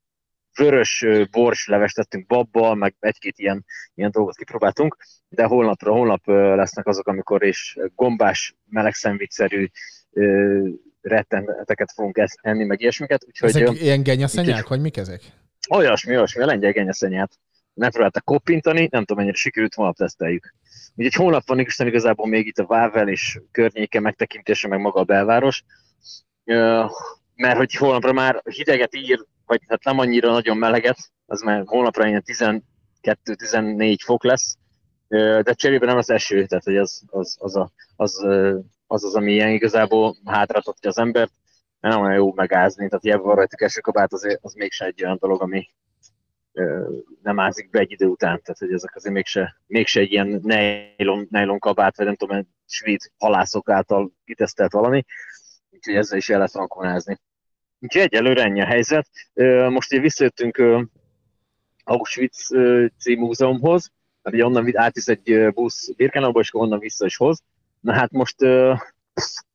vörös 0.57 1.07
borslevest 1.31 1.95
tettünk 1.95 2.27
babbal, 2.27 2.75
meg 2.75 2.95
egy-két 3.01 3.39
ilyen, 3.39 3.65
ilyen 3.95 4.11
dolgot 4.11 4.37
kipróbáltunk, 4.37 4.97
de 5.29 5.45
holnapra, 5.45 5.93
holnap 5.93 6.27
lesznek 6.27 6.87
azok, 6.87 7.07
amikor 7.07 7.45
is 7.45 7.77
gombás, 7.95 8.55
meleg 8.69 8.95
szendvicsszerű 8.95 9.67
ö, 10.13 10.69
retteneteket 11.01 11.93
fogunk 11.95 12.21
enni, 12.41 12.65
meg 12.65 12.81
ilyesmiket, 12.81 13.25
úgyhogy 13.27 13.49
Ezek 13.49 13.69
ö, 13.69 13.73
ilyen 13.73 14.03
genyaszenyák, 14.03 14.69
vagy 14.69 14.81
mik 14.81 14.97
ezek? 14.97 15.23
olyasmi, 15.71 16.17
olyasmi, 16.17 16.43
a 16.43 16.47
lengyel 16.47 16.73
genyeszenyát. 16.73 17.33
Megpróbáltak 17.75 18.25
koppintani, 18.25 18.89
nem 18.91 19.01
tudom 19.01 19.17
mennyire 19.17 19.37
sikerült, 19.37 19.75
holnap 19.75 19.97
teszteljük. 19.97 20.55
Úgyhogy 20.95 21.15
holnap 21.15 21.47
van 21.47 21.59
Isten 21.59 21.87
igazából 21.87 22.27
még 22.27 22.47
itt 22.47 22.59
a 22.59 22.67
Vável 22.67 23.09
és 23.09 23.41
környéke 23.51 24.01
megtekintése, 24.01 24.69
meg 24.69 24.81
maga 24.81 25.01
a 25.01 25.05
belváros. 25.05 25.65
Ö, 26.45 26.85
Mert 27.37 27.57
hogy 27.57 27.75
holnapra 27.75 28.13
már 28.13 28.43
hideget 28.45 28.95
ír, 28.95 29.25
vagy 29.47 29.61
hát 29.69 29.85
nem 29.85 29.99
annyira 29.99 30.31
nagyon 30.31 30.57
meleget, 30.57 30.99
az 31.27 31.41
már 31.41 31.63
holnapra 31.67 32.07
ilyen 32.07 32.25
12-14 32.27 33.97
fok 34.05 34.25
lesz, 34.25 34.57
de 35.09 35.53
cserébe 35.53 35.87
nem 35.87 35.97
az 35.97 36.11
eső, 36.11 36.47
tehát 36.47 36.65
hogy 36.65 36.77
az 36.77 37.03
az, 37.07 37.37
az, 37.41 37.57
a, 37.57 37.71
az, 37.97 38.25
az, 38.87 39.05
az, 39.05 39.15
ami 39.15 39.33
ilyen 39.33 39.51
igazából 39.51 40.17
hátratatja 40.25 40.91
az 40.91 40.99
embert, 40.99 41.33
mert 41.81 41.95
nem 41.95 42.05
olyan 42.05 42.17
jó 42.17 42.33
megázni, 42.35 42.89
tehát 42.89 43.05
hiába 43.05 43.23
van 43.23 43.35
rajtuk 43.35 43.61
esőkabát, 43.61 44.13
az, 44.13 44.39
az 44.41 44.55
mégsem 44.55 44.89
egy 44.89 45.05
olyan 45.05 45.17
dolog, 45.21 45.43
ami 45.43 45.69
nem 47.23 47.41
ázik 47.41 47.71
be 47.71 47.79
egy 47.79 47.91
idő 47.91 48.07
után, 48.07 48.41
tehát 48.43 48.59
hogy 48.59 48.73
ezek 48.73 48.97
azért 48.97 49.15
mégse, 49.15 49.57
mégse 49.67 50.01
egy 50.01 50.13
ilyen 50.13 50.41
nylon, 50.43 51.27
nylon 51.31 51.59
kabát, 51.59 51.97
vagy 51.97 52.07
nem 52.07 52.17
tudom, 52.17 52.49
svéd 52.67 53.01
halászok 53.19 53.69
által 53.69 54.13
kitesztelt 54.25 54.73
valami, 54.73 55.05
úgyhogy 55.71 55.95
ezzel 55.95 56.19
is 56.19 56.29
el 56.29 56.37
lehet 56.37 56.53
rankonázni. 56.53 57.19
Úgyhogy 57.85 58.03
egyelőre 58.03 58.43
ennyi 58.43 58.61
a 58.61 58.67
helyzet. 58.67 59.09
Most 59.69 59.93
ugye 59.93 60.01
visszajöttünk 60.01 60.59
ö, 60.59 60.83
Auschwitz 61.85 62.53
ö, 62.53 62.87
című 62.99 63.21
múzeumhoz, 63.21 63.91
mert 64.23 64.37
ugye 64.37 64.45
onnan 64.45 64.77
átvisz 64.77 65.09
egy 65.09 65.53
busz 65.55 65.93
Birkenauba, 65.97 66.41
és 66.41 66.55
onnan 66.55 66.79
vissza 66.79 67.05
is 67.05 67.17
hoz. 67.17 67.43
Na 67.81 67.93
hát 67.93 68.11
most 68.11 68.41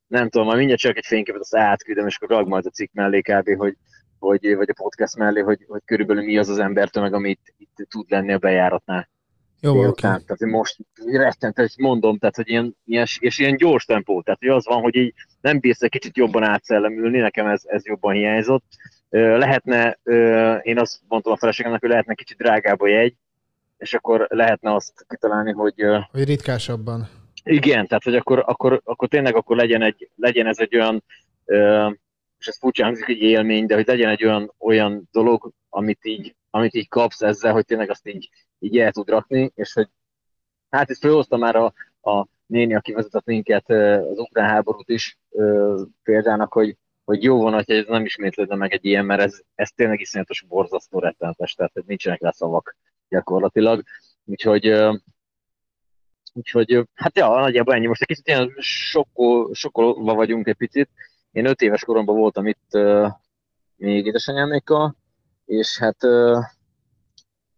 nem 0.07 0.29
tudom, 0.29 0.45
majd 0.45 0.57
mindjárt 0.57 0.81
csak 0.81 0.97
egy 0.97 1.05
fényképet, 1.05 1.41
azt 1.41 1.55
átküldöm, 1.55 2.07
és 2.07 2.15
akkor 2.15 2.29
rag 2.37 2.47
majd 2.47 2.65
a 2.65 2.69
cikk 2.69 2.93
mellé 2.93 3.21
kb., 3.21 3.55
hogy, 3.57 3.77
hogy, 4.19 4.55
vagy 4.55 4.69
a 4.69 4.81
podcast 4.83 5.15
mellé, 5.15 5.39
hogy, 5.39 5.65
hogy 5.67 5.81
körülbelül 5.85 6.23
mi 6.23 6.37
az 6.37 6.49
az 6.49 6.59
embertömeg, 6.59 7.13
ami 7.13 7.29
itt, 7.29 7.53
itt 7.57 7.87
tud 7.89 8.09
lenni 8.09 8.33
a 8.33 8.37
bejáratnál. 8.37 9.09
Jó, 9.61 9.69
oké. 9.71 9.79
délután. 9.79 10.21
Tehát 10.25 10.39
hogy 10.39 10.47
most 10.47 10.77
rettenetes, 11.05 11.73
mondom, 11.77 12.17
tehát 12.17 12.35
hogy 12.35 12.49
ilyen, 12.49 12.75
ilyen, 12.85 13.05
és 13.19 13.39
ilyen 13.39 13.57
gyors 13.57 13.85
tempó, 13.85 14.21
tehát 14.21 14.39
hogy 14.39 14.49
az 14.49 14.65
van, 14.65 14.81
hogy 14.81 14.95
így 14.95 15.13
nem 15.41 15.59
bírsz 15.59 15.81
egy 15.81 15.89
kicsit 15.89 16.17
jobban 16.17 16.43
átszellemülni, 16.43 17.19
nekem 17.19 17.47
ez, 17.47 17.61
ez 17.65 17.85
jobban 17.85 18.13
hiányzott. 18.13 18.63
Lehetne, 19.09 19.99
én 20.61 20.79
azt 20.79 20.99
mondtam 21.07 21.33
a 21.33 21.37
feleségemnek, 21.37 21.79
hogy 21.79 21.89
lehetne 21.89 22.13
kicsit 22.13 22.37
drágább 22.37 22.81
a 22.81 22.87
jegy, 22.87 23.15
és 23.77 23.93
akkor 23.93 24.27
lehetne 24.29 24.73
azt 24.73 25.05
kitalálni, 25.07 25.51
hogy 25.51 25.73
Hogy 26.11 26.23
ritkásabban. 26.23 27.09
igen, 27.43 27.87
tehát 27.87 28.03
hogy 28.03 28.15
akkor, 28.15 28.43
akkor, 28.45 28.81
akkor 28.83 29.07
tényleg 29.07 29.35
akkor 29.35 29.55
legyen, 29.55 29.81
egy, 29.81 30.09
legyen 30.15 30.47
ez 30.47 30.59
egy 30.59 30.75
olyan, 30.75 31.03
és 32.39 32.47
ez 32.47 32.57
furcsa 32.57 32.83
hangzik, 32.83 33.07
egy 33.07 33.21
élmény, 33.21 33.65
de 33.65 33.75
hogy 33.75 33.87
legyen 33.87 34.09
egy 34.09 34.25
olyan, 34.25 34.53
olyan 34.59 35.07
dolog, 35.11 35.51
amit 35.69 36.05
így, 36.05 36.35
amit 36.49 36.73
így 36.73 36.87
kapsz 36.87 37.21
ezzel, 37.21 37.51
hogy 37.53 37.65
tényleg 37.65 37.89
azt 37.89 38.07
így, 38.07 38.29
így 38.59 38.77
el 38.77 38.91
tud 38.91 39.09
rakni, 39.09 39.51
és 39.55 39.73
hogy 39.73 39.89
hát 40.69 40.89
itt 40.89 40.97
felhozta 40.97 41.37
már 41.37 41.55
a, 41.55 41.73
a 42.01 42.27
néni, 42.45 42.75
aki 42.75 42.93
vezetett 42.93 43.25
minket 43.25 43.69
az 43.69 44.17
ukrán 44.17 44.49
háborút 44.49 44.89
is 44.89 45.19
példának, 46.03 46.53
hogy, 46.53 46.77
hogy 47.03 47.23
jó 47.23 47.41
van, 47.41 47.53
hogy 47.53 47.69
ez 47.69 47.85
nem 47.87 48.05
ismétlődne 48.05 48.55
meg 48.55 48.73
egy 48.73 48.85
ilyen, 48.85 49.05
mert 49.05 49.21
ez, 49.21 49.41
ez 49.55 49.69
tényleg 49.71 49.99
iszonyatos 49.99 50.45
borzasztó 50.47 50.99
rettenetes, 50.99 51.53
tehát 51.53 51.73
hogy 51.73 51.83
nincsenek 51.85 52.21
rá 52.21 52.31
szavak 52.31 52.75
gyakorlatilag. 53.09 53.83
Úgyhogy 54.25 54.73
Úgyhogy, 56.33 56.83
hát 56.93 57.17
ja, 57.17 57.39
nagyjából 57.39 57.73
ennyi. 57.73 57.85
Most 57.87 58.01
egy 58.01 58.07
kicsit 58.07 58.27
ilyen 58.27 58.53
sokkol, 58.57 59.53
sokkolva 59.53 60.13
vagyunk 60.13 60.47
egy 60.47 60.55
picit. 60.55 60.89
Én 61.31 61.45
öt 61.45 61.61
éves 61.61 61.83
koromban 61.83 62.15
voltam 62.15 62.47
itt 62.47 62.77
még 63.75 64.05
édesanyámékkal, 64.05 64.95
és 65.49 65.79
hát, 65.79 65.97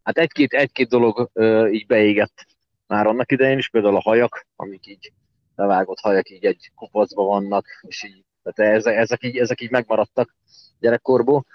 hát 0.03 0.17
egy-két, 0.17 0.53
egy-két 0.53 0.89
dolog 0.89 1.29
így 1.71 1.85
beégett 1.85 2.45
már 2.87 3.07
annak 3.07 3.31
idején 3.31 3.57
is, 3.57 3.69
például 3.69 3.95
a 3.95 4.01
hajak, 4.01 4.47
amik 4.55 4.87
így 4.87 5.13
levágott 5.55 5.99
hajak 5.99 6.29
így 6.29 6.45
egy 6.45 6.71
kupacban 6.75 7.25
vannak, 7.25 7.65
és 7.81 8.03
így, 8.03 8.25
tehát 8.43 8.75
ezek, 8.75 8.95
ezek, 8.95 9.23
így, 9.23 9.37
ezek 9.37 9.61
így 9.61 9.71
megmaradtak 9.71 10.35
gyerekkorból. 10.79 11.45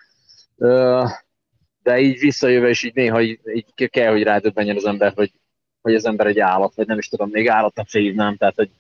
De 1.83 1.99
így 1.99 2.19
visszajöve 2.19 2.69
is 2.69 2.83
így 2.83 2.95
néha 2.95 3.23
így, 3.23 3.41
így 3.55 3.91
kell, 3.91 4.11
hogy 4.13 4.23
rádöbbenjen 4.23 4.77
az 4.77 4.85
ember, 4.85 5.13
hogy 5.15 5.33
hogy 5.81 5.95
az 5.95 6.05
ember 6.05 6.27
egy 6.27 6.39
állat, 6.39 6.75
vagy 6.75 6.87
nem 6.87 6.99
is 6.99 7.09
tudom, 7.09 7.31
még 7.31 7.49
állatnak 7.49 7.89
se 7.89 7.99
hívnám, 7.99 8.37
tehát 8.37 8.55
hogy 8.55 8.71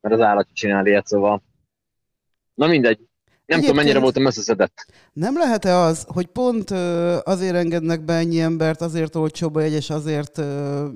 mert 0.00 0.14
az 0.14 0.20
állat 0.20 0.48
csinál 0.52 0.86
ilyet, 0.86 1.06
szóval 1.06 1.42
na 2.54 2.66
mindegy. 2.66 3.08
Nem 3.52 3.60
Egyébként- 3.60 3.60
tudom, 3.62 3.76
mennyire 3.76 3.98
voltam 3.98 4.26
összeszedett. 4.26 4.86
Nem 5.12 5.36
lehet-e 5.38 5.76
az, 5.76 6.04
hogy 6.08 6.26
pont 6.26 6.70
azért 7.24 7.54
engednek 7.54 8.04
be 8.04 8.12
ennyi 8.14 8.40
embert, 8.40 8.80
azért 8.80 9.14
olcsóbb 9.14 9.54
a 9.54 9.60
jegy, 9.60 9.72
és 9.72 9.90
azért 9.90 10.40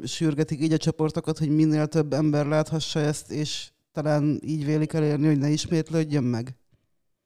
sürgetik 0.05 0.61
így 0.61 0.73
a 0.73 0.77
csoportokat, 0.77 1.39
hogy 1.39 1.49
minél 1.51 1.87
több 1.87 2.13
ember 2.13 2.47
láthassa 2.47 3.01
ezt, 3.01 3.31
és 3.31 3.69
talán 3.93 4.41
így 4.45 4.65
vélik 4.65 4.93
elérni, 4.93 5.27
hogy 5.27 5.39
ne 5.39 5.49
ismétlődjön 5.49 6.25
meg? 6.25 6.57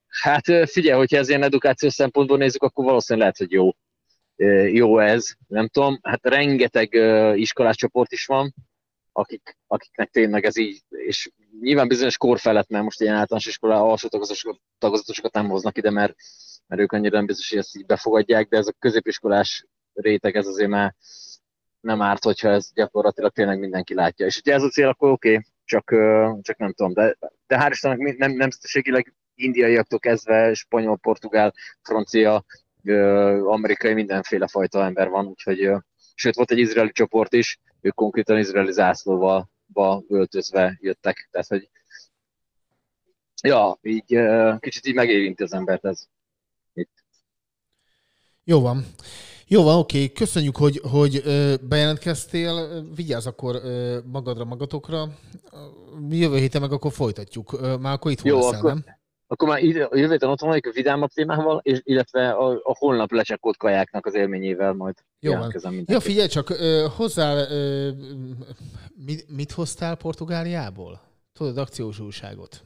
Hát 0.07 0.45
figyelj, 0.69 0.97
hogyha 0.97 1.17
ez 1.17 1.29
ilyen 1.29 1.43
edukációs 1.43 1.93
szempontból 1.93 2.37
nézzük, 2.37 2.63
akkor 2.63 2.85
valószínűleg 2.85 3.33
lehet, 3.33 3.49
hogy 3.49 3.51
jó. 3.57 3.69
Jó 4.71 4.99
ez, 4.99 5.33
nem 5.47 5.67
tudom. 5.67 5.99
Hát 6.03 6.19
rengeteg 6.23 6.93
iskolás 7.35 7.75
csoport 7.75 8.11
is 8.11 8.25
van, 8.25 8.53
akik, 9.11 9.57
akiknek 9.67 10.09
tényleg 10.09 10.45
ez 10.45 10.57
így, 10.57 10.81
és 10.89 11.31
nyilván 11.61 11.87
bizonyos 11.87 12.17
kor 12.17 12.39
felett, 12.39 12.69
mert 12.69 12.83
most 12.83 13.01
ilyen 13.01 13.15
általános 13.15 13.45
iskola 13.47 13.81
alsó 13.81 14.07
tagozatos- 14.07 14.61
tagozatosokat 14.77 15.33
nem 15.33 15.49
hoznak 15.49 15.77
ide, 15.77 15.91
mert, 15.91 16.15
mert 16.67 16.81
ők 16.81 16.91
annyira 16.91 17.17
nem 17.17 17.25
biztos, 17.25 17.49
hogy 17.49 17.57
ezt 17.57 17.75
így 17.75 17.85
befogadják, 17.85 18.47
de 18.47 18.57
ez 18.57 18.67
a 18.67 18.73
középiskolás 18.79 19.65
réteg, 19.93 20.35
ez 20.35 20.47
azért 20.47 20.69
már 20.69 20.95
nem 21.79 22.01
árt, 22.01 22.23
hogyha 22.23 22.49
ez 22.49 22.71
gyakorlatilag 22.73 23.31
tényleg 23.31 23.59
mindenki 23.59 23.93
látja. 23.93 24.25
És 24.25 24.35
hogyha 24.35 24.53
ez 24.53 24.63
a 24.63 24.69
cél, 24.69 24.87
akkor 24.87 25.11
oké, 25.11 25.29
okay, 25.29 25.43
csak, 25.65 25.89
csak 26.41 26.57
nem 26.57 26.73
tudom. 26.73 26.93
De, 26.93 27.17
de 27.47 27.57
hál' 27.59 27.71
Istennek 27.71 28.17
nem, 28.17 28.31
nemzetiségileg 28.31 29.13
indiaiaktól 29.35 29.99
kezdve 29.99 30.53
spanyol, 30.53 30.97
portugál, 30.97 31.53
francia, 31.81 32.45
amerikai, 33.43 33.93
mindenféle 33.93 34.47
fajta 34.47 34.83
ember 34.83 35.09
van, 35.09 35.25
úgyhogy 35.25 35.71
sőt 36.15 36.35
volt 36.35 36.51
egy 36.51 36.57
izraeli 36.57 36.91
csoport 36.91 37.33
is, 37.33 37.59
ők 37.81 37.93
konkrétan 37.93 38.37
izraeli 38.37 38.71
zászlóval 38.71 39.49
ba 39.73 40.03
öltözve 40.07 40.77
jöttek, 40.81 41.27
tehát 41.31 41.47
hogy 41.47 41.69
ja, 43.43 43.79
így 43.81 44.17
kicsit 44.59 44.85
így 44.85 44.93
megérinti 44.95 45.43
az 45.43 45.53
embert 45.53 45.85
ez. 45.85 46.07
Jó 48.43 48.61
van. 48.61 48.85
Jó 49.47 49.63
van, 49.63 49.77
oké. 49.77 50.11
Köszönjük, 50.11 50.57
hogy, 50.57 50.81
hogy 50.91 51.23
bejelentkeztél. 51.61 52.83
Vigyázz 52.95 53.25
akkor 53.25 53.61
magadra, 54.05 54.45
magatokra. 54.45 55.17
Jövő 56.09 56.37
héten 56.37 56.61
meg 56.61 56.71
akkor 56.71 56.91
folytatjuk. 56.91 57.61
Már 57.79 57.93
akkor 57.93 58.11
itt 58.11 58.21
Jó, 58.21 58.35
leszel, 58.35 58.59
akkor- 58.59 58.73
nem? 58.73 58.99
Akkor 59.31 59.47
már 59.47 59.63
jövő 59.63 59.87
héten 59.91 60.29
ott 60.29 60.39
vagyok 60.39 60.65
a 60.65 60.71
vidámabb 60.71 61.09
témával, 61.09 61.59
és, 61.63 61.79
illetve 61.83 62.29
a, 62.31 62.49
a 62.51 62.75
holnap 62.77 63.11
lecsekkolt 63.11 63.57
kajáknak 63.57 64.05
az 64.05 64.13
élményével 64.15 64.73
majd 64.73 64.95
Jó 65.19 65.29
van. 65.29 65.37
jelentkezem 65.39 65.71
Ja, 65.71 65.77
mindenki. 65.77 66.03
figyelj 66.03 66.27
csak, 66.27 66.49
ö, 66.49 66.85
hozzá, 66.95 67.33
ö, 67.49 67.89
mit, 69.05 69.25
mit 69.35 69.51
hoztál 69.51 69.95
Portugáliából? 69.95 71.01
Tudod, 71.33 71.57
akciós 71.57 71.99
újságot. 71.99 72.63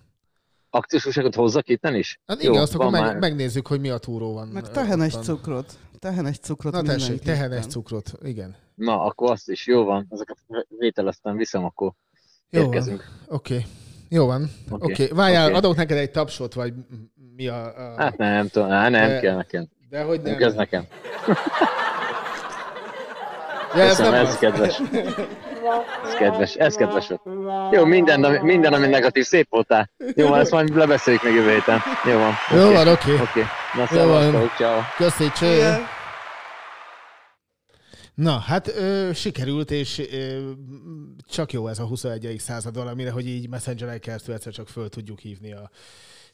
Akciós 0.69 1.05
újságot 1.05 1.35
hozzak 1.35 1.67
itten 1.69 1.95
is? 1.95 2.19
Hát 2.25 2.41
igen, 2.41 2.53
Jó, 2.53 2.61
azt 2.61 2.75
akkor 2.75 2.91
meg, 2.91 3.01
már. 3.01 3.17
megnézzük, 3.17 3.67
hogy 3.67 3.79
mi 3.79 3.89
a 3.89 3.97
túró 3.97 4.33
van. 4.33 4.47
Meg 4.47 4.71
tehenes 4.71 5.13
ottan. 5.13 5.23
cukrot. 5.23 5.73
Tehenes 5.99 6.37
cukrot 6.39 6.73
Na 6.73 6.81
tessék, 6.81 7.19
tehenes 7.21 7.65
cukrot. 7.65 8.11
Igen. 8.23 8.55
Na, 8.75 9.01
akkor 9.03 9.31
azt 9.31 9.49
is, 9.49 9.67
jó 9.67 9.83
van, 9.83 10.07
ezeket 10.09 10.37
vételeztem, 10.77 11.35
viszem, 11.35 11.63
akkor 11.65 11.91
Jó 12.49 12.61
érkezünk. 12.61 13.03
Oké. 13.27 13.65
Jó 14.09 14.25
van. 14.25 14.49
Oké. 14.69 14.83
Oké. 14.91 15.03
Okay. 15.03 15.17
Várjál, 15.17 15.45
Oké. 15.47 15.55
adok 15.55 15.75
neked 15.75 15.97
egy 15.97 16.11
tapsot, 16.11 16.53
vagy 16.53 16.73
mi 17.35 17.47
a... 17.47 17.63
a... 17.65 17.93
Hát 17.97 18.17
nem, 18.17 18.47
tudom, 18.47 18.69
hát 18.69 18.89
nem 18.89 19.07
De- 19.07 19.19
kell 19.19 19.35
nekem. 19.35 19.67
De 19.89 20.03
hogy 20.03 20.21
Nem 20.21 20.29
nem. 20.31 20.39
kell 20.39 20.47
ez 20.49 20.55
nekem. 20.55 20.83
Ja, 23.75 23.81
ez 23.81 23.89
Köszönöm, 23.89 24.11
nem 24.11 24.21
ez 24.25 24.27
az. 24.29 24.37
kedves. 24.37 24.81
Ez 26.05 26.13
kedves, 26.13 26.53
ez 26.55 26.75
kedves 26.75 27.07
volt. 27.07 27.21
Jó, 27.73 27.85
minden, 27.85 28.23
ami, 28.23 28.37
minden, 28.41 28.73
ami 28.73 28.87
negatív, 28.87 29.25
szép 29.25 29.47
voltál. 29.49 29.89
Jó 30.15 30.27
van, 30.27 30.39
ezt 30.39 30.51
majd 30.51 30.75
lebeszéljük 30.75 31.23
meg 31.23 31.33
jövő 31.33 31.49
héten. 31.49 31.81
Jó 32.05 32.17
van. 32.17 32.33
Jó 32.51 32.65
oké. 32.65 32.73
van, 32.73 32.87
oké. 32.87 33.13
Oké. 33.13 33.43
Na, 33.73 34.01
Jó 34.01 34.07
van. 34.07 34.51
ciao. 34.57 34.79
Köszi, 34.97 35.31
cső. 35.31 35.85
Na, 38.15 38.37
hát 38.37 38.67
ö, 38.67 39.11
sikerült, 39.13 39.71
és 39.71 39.99
ö, 39.99 40.51
csak 41.27 41.53
jó 41.53 41.67
ez 41.67 41.79
a 41.79 41.85
21. 41.85 42.35
század 42.39 42.75
valamire, 42.75 43.11
hogy 43.11 43.27
így 43.27 43.49
messenger 43.49 43.99
keresztül 43.99 44.33
egyszer 44.33 44.53
csak 44.53 44.67
föl 44.67 44.89
tudjuk 44.89 45.19
hívni 45.19 45.53
a 45.53 45.69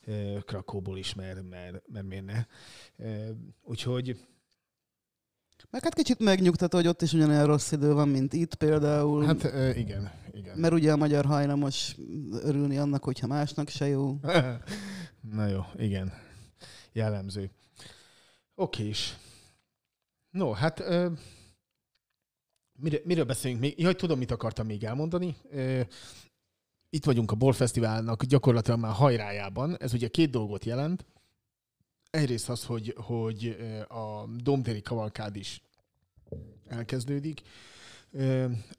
ö, 0.05 0.37
Krakóból 0.45 0.97
is, 0.97 1.13
mert, 1.13 1.49
mert, 1.49 1.81
mert 1.87 2.05
miért 2.05 2.25
ne. 2.25 2.45
Ö, 2.97 3.29
úgyhogy 3.63 4.17
Meg 5.69 5.83
hát 5.83 5.93
kicsit 5.93 6.19
megnyugtató, 6.19 6.77
hogy 6.77 6.87
ott 6.87 7.01
is 7.01 7.13
ugyanolyan 7.13 7.45
rossz 7.45 7.71
idő 7.71 7.93
van, 7.93 8.07
mint 8.09 8.33
itt 8.33 8.55
például. 8.55 9.25
hát 9.25 9.43
igen, 9.77 10.11
igen. 10.31 10.57
Mert 10.57 10.73
ugye 10.73 10.91
a 10.91 10.97
magyar 10.97 11.25
hajlamos 11.25 11.95
örülni 12.31 12.77
annak, 12.77 13.03
hogyha 13.03 13.27
másnak 13.27 13.69
se 13.69 13.87
jó. 13.87 14.19
Na 15.35 15.47
jó, 15.47 15.61
igen. 15.75 16.13
Jellemző. 16.93 17.51
Oké 18.55 18.87
is. 18.87 19.17
No, 20.29 20.51
hát 20.51 20.79
ö, 20.79 21.11
mire, 22.81 22.97
miről 23.03 23.23
beszélünk 23.23 23.61
még? 23.61 23.79
Jaj, 23.79 23.95
tudom, 23.95 24.17
mit 24.17 24.31
akartam 24.31 24.65
még 24.65 24.83
elmondani. 24.83 25.35
Itt 26.89 27.05
vagyunk 27.05 27.31
a 27.31 27.35
Bol 27.35 27.53
Fesztiválnak 27.53 28.23
gyakorlatilag 28.23 28.79
már 28.79 28.93
hajrájában. 28.93 29.77
Ez 29.79 29.93
ugye 29.93 30.07
két 30.07 30.29
dolgot 30.29 30.65
jelent. 30.65 31.05
Egyrészt 32.09 32.49
az, 32.49 32.65
hogy, 32.65 32.95
hogy 32.97 33.57
a 33.87 34.25
Domtéri 34.43 34.81
kavalkád 34.81 35.35
is 35.35 35.61
elkezdődik. 36.67 37.41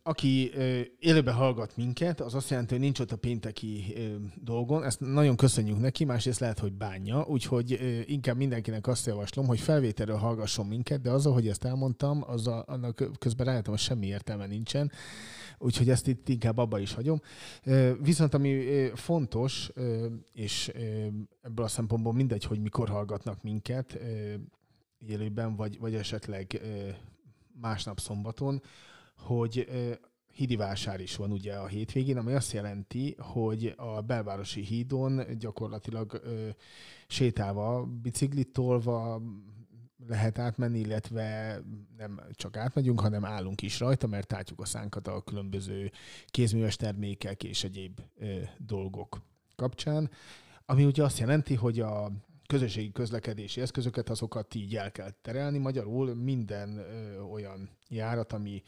Aki 0.02 0.50
élőben 0.98 1.34
hallgat 1.34 1.76
minket, 1.76 2.20
az 2.20 2.34
azt 2.34 2.50
jelenti, 2.50 2.72
hogy 2.72 2.82
nincs 2.82 3.00
ott 3.00 3.12
a 3.12 3.16
pénteki 3.16 3.94
dolgon. 4.34 4.84
Ezt 4.84 5.00
nagyon 5.00 5.36
köszönjük 5.36 5.78
neki, 5.78 6.04
másrészt 6.04 6.40
lehet, 6.40 6.58
hogy 6.58 6.72
bánja, 6.72 7.24
úgyhogy 7.26 7.78
inkább 8.06 8.36
mindenkinek 8.36 8.86
azt 8.86 9.06
javaslom, 9.06 9.46
hogy 9.46 9.60
felvételről 9.60 10.16
hallgasson 10.16 10.66
minket, 10.66 11.00
de 11.00 11.10
az, 11.10 11.24
hogy 11.24 11.48
ezt 11.48 11.64
elmondtam, 11.64 12.22
az 12.26 12.46
a, 12.46 12.64
annak 12.66 13.10
közben 13.18 13.46
rájöttem, 13.46 13.72
hogy 13.72 13.82
semmi 13.82 14.06
értelme 14.06 14.46
nincsen, 14.46 14.92
úgyhogy 15.58 15.88
ezt 15.88 16.06
itt 16.06 16.28
inkább 16.28 16.58
abba 16.58 16.78
is 16.78 16.94
hagyom. 16.94 17.20
Viszont 18.00 18.34
ami 18.34 18.64
fontos, 18.94 19.70
és 20.32 20.72
ebből 21.42 21.64
a 21.64 21.68
szempontból 21.68 22.12
mindegy, 22.12 22.44
hogy 22.44 22.60
mikor 22.60 22.88
hallgatnak 22.88 23.42
minket, 23.42 23.98
élőben, 25.06 25.56
vagy, 25.56 25.78
vagy 25.78 25.94
esetleg 25.94 26.60
másnap 27.60 28.00
szombaton, 28.00 28.62
hogy 29.22 29.66
hídi 30.32 30.56
vásár 30.56 31.00
is 31.00 31.16
van 31.16 31.32
ugye 31.32 31.54
a 31.54 31.66
hétvégén, 31.66 32.16
ami 32.16 32.32
azt 32.32 32.52
jelenti, 32.52 33.14
hogy 33.18 33.74
a 33.76 34.00
belvárosi 34.00 34.60
hídon 34.60 35.38
gyakorlatilag 35.38 36.20
ö, 36.24 36.48
sétálva, 37.06 37.84
biciklit 37.84 38.52
tolva 38.52 39.22
lehet 40.08 40.38
átmenni, 40.38 40.78
illetve 40.78 41.60
nem 41.96 42.20
csak 42.32 42.56
átmegyünk, 42.56 43.00
hanem 43.00 43.24
állunk 43.24 43.62
is 43.62 43.80
rajta, 43.80 44.06
mert 44.06 44.26
tátjuk 44.26 44.60
a 44.60 44.64
szánkat 44.64 45.06
a 45.06 45.22
különböző 45.22 45.90
kézműves 46.26 46.76
termékek 46.76 47.44
és 47.44 47.64
egyéb 47.64 48.00
ö, 48.18 48.38
dolgok 48.58 49.20
kapcsán, 49.56 50.10
ami 50.66 50.84
ugye 50.84 51.02
azt 51.02 51.18
jelenti, 51.18 51.54
hogy 51.54 51.80
a 51.80 52.12
közösségi 52.46 52.92
közlekedési 52.92 53.60
eszközöket, 53.60 54.10
azokat 54.10 54.54
így 54.54 54.76
el 54.76 54.92
kell 54.92 55.10
terelni. 55.22 55.58
Magyarul 55.58 56.14
minden 56.14 56.78
ö, 56.78 57.20
olyan 57.20 57.70
járat, 57.88 58.32
ami 58.32 58.62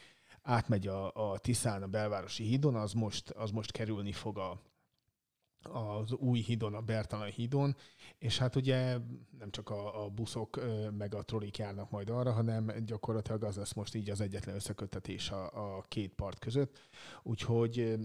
átmegy 0.45 0.87
a, 0.87 1.31
a 1.33 1.39
Tiszán, 1.39 1.83
a 1.83 1.87
belvárosi 1.87 2.45
hídon, 2.45 2.75
az 2.75 2.93
most, 2.93 3.31
az 3.31 3.51
most 3.51 3.71
kerülni 3.71 4.13
fog 4.13 4.39
a, 4.39 4.61
az 5.63 6.13
új 6.13 6.41
hídon, 6.41 6.75
a 6.75 6.81
Bertalan 6.81 7.31
hídon, 7.31 7.77
és 8.19 8.39
hát 8.39 8.57
ugye 8.57 8.99
nem 9.39 9.51
csak 9.51 9.71
a, 9.71 10.05
a 10.05 10.09
buszok 10.09 10.61
meg 10.97 11.15
a 11.15 11.23
trollik 11.23 11.59
járnak 11.59 11.91
majd 11.91 12.11
arra, 12.11 12.33
hanem 12.33 12.73
gyakorlatilag 12.85 13.45
az 13.45 13.57
lesz 13.57 13.73
most 13.73 13.95
így 13.95 14.11
az 14.11 14.21
egyetlen 14.21 14.55
összeköttetés 14.55 15.31
a, 15.31 15.77
a 15.77 15.83
két 15.89 16.15
part 16.15 16.39
között. 16.39 16.79
Úgyhogy 17.23 17.99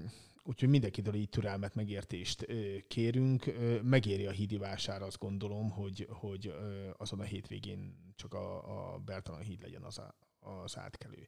Úgyhogy 0.44 0.70
mindenkitől 0.70 1.14
így 1.14 1.30
türelmet, 1.30 1.76
megértést 1.76 2.46
kérünk. 2.88 3.46
Megéri 3.84 4.26
a 4.26 4.32
hídi 4.32 4.58
vásár, 4.58 5.02
azt 5.02 5.20
gondolom, 5.20 5.70
hogy, 5.70 6.08
hogy 6.12 6.54
azon 6.98 7.20
a 7.20 7.24
hétvégén 7.24 8.14
csak 8.16 8.34
a, 8.34 8.94
a 8.94 8.98
Bertalan 8.98 9.42
híd 9.42 9.62
legyen 9.62 9.84
az, 9.84 9.98
a, 9.98 10.16
az 10.40 10.78
átkelő. 10.78 11.28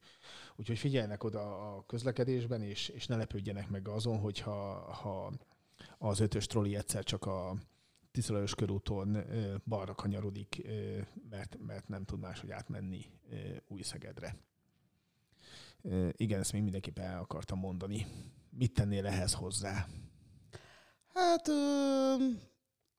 Úgyhogy 0.55 0.77
figyeljenek 0.77 1.23
oda 1.23 1.75
a 1.75 1.85
közlekedésben, 1.85 2.61
és, 2.61 2.89
és 2.89 3.07
ne 3.07 3.15
lepődjenek 3.15 3.69
meg 3.69 3.87
azon, 3.87 4.19
hogyha 4.19 4.93
ha 4.93 5.33
az 5.97 6.19
ötös 6.19 6.45
troli 6.47 6.75
egyszer 6.75 7.03
csak 7.03 7.25
a 7.25 7.55
Tiszalajos 8.11 8.55
körúton 8.55 9.17
balra 9.65 9.95
kanyarodik, 9.95 10.61
mert, 11.29 11.57
mert 11.59 11.87
nem 11.87 12.05
tud 12.05 12.19
máshogy 12.19 12.51
átmenni 12.51 13.05
ö, 13.29 13.35
Új-Szegedre. 13.67 14.35
Ö, 15.81 16.09
Igen, 16.17 16.39
ezt 16.39 16.51
még 16.51 16.61
mindenképpen 16.61 17.05
el 17.05 17.19
akartam 17.19 17.59
mondani. 17.59 18.07
Mit 18.49 18.73
tennél 18.73 19.05
ehhez 19.05 19.33
hozzá? 19.33 19.87
Hát 21.13 21.47
ö, 21.47 22.15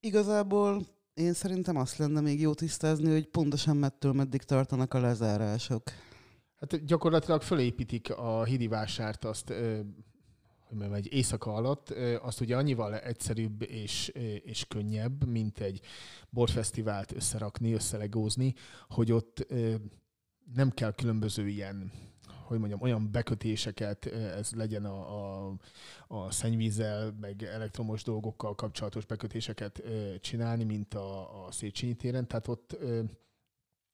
igazából 0.00 0.86
én 1.14 1.32
szerintem 1.32 1.76
azt 1.76 1.96
lenne 1.96 2.20
még 2.20 2.40
jó 2.40 2.54
tisztázni, 2.54 3.10
hogy 3.10 3.28
pontosan 3.28 3.76
mettől 3.76 4.12
meddig 4.12 4.42
tartanak 4.42 4.94
a 4.94 5.00
lezárások. 5.00 5.82
Hát 6.60 6.84
gyakorlatilag 6.84 7.42
fölépítik 7.42 8.10
a 8.10 8.44
hídi 8.44 8.68
vásárt 8.68 9.24
azt, 9.24 9.48
hogy 10.58 10.76
mondjam, 10.78 10.92
egy 10.92 11.12
éjszaka 11.12 11.54
alatt, 11.54 11.90
azt 12.22 12.40
ugye 12.40 12.56
annyival 12.56 12.98
egyszerűbb 12.98 13.62
és, 13.62 14.08
és 14.44 14.64
könnyebb, 14.68 15.26
mint 15.26 15.58
egy 15.58 15.80
borfesztivált 16.30 17.12
összerakni, 17.12 17.72
összelegózni, 17.72 18.54
hogy 18.88 19.12
ott 19.12 19.46
nem 20.54 20.70
kell 20.70 20.92
különböző 20.92 21.48
ilyen 21.48 21.92
hogy 22.42 22.58
mondjam, 22.58 22.80
olyan 22.80 23.10
bekötéseket, 23.10 24.06
ez 24.06 24.52
legyen 24.52 24.84
a, 24.84 25.46
a, 25.48 25.54
a 26.08 26.30
szennyvízzel, 26.30 27.16
meg 27.20 27.42
elektromos 27.42 28.02
dolgokkal 28.02 28.54
kapcsolatos 28.54 29.06
bekötéseket 29.06 29.82
csinálni, 30.20 30.64
mint 30.64 30.94
a, 30.94 31.44
a 31.46 31.52
Széchenyi 31.52 31.94
téren. 31.94 32.28
Tehát 32.28 32.48
ott 32.48 32.76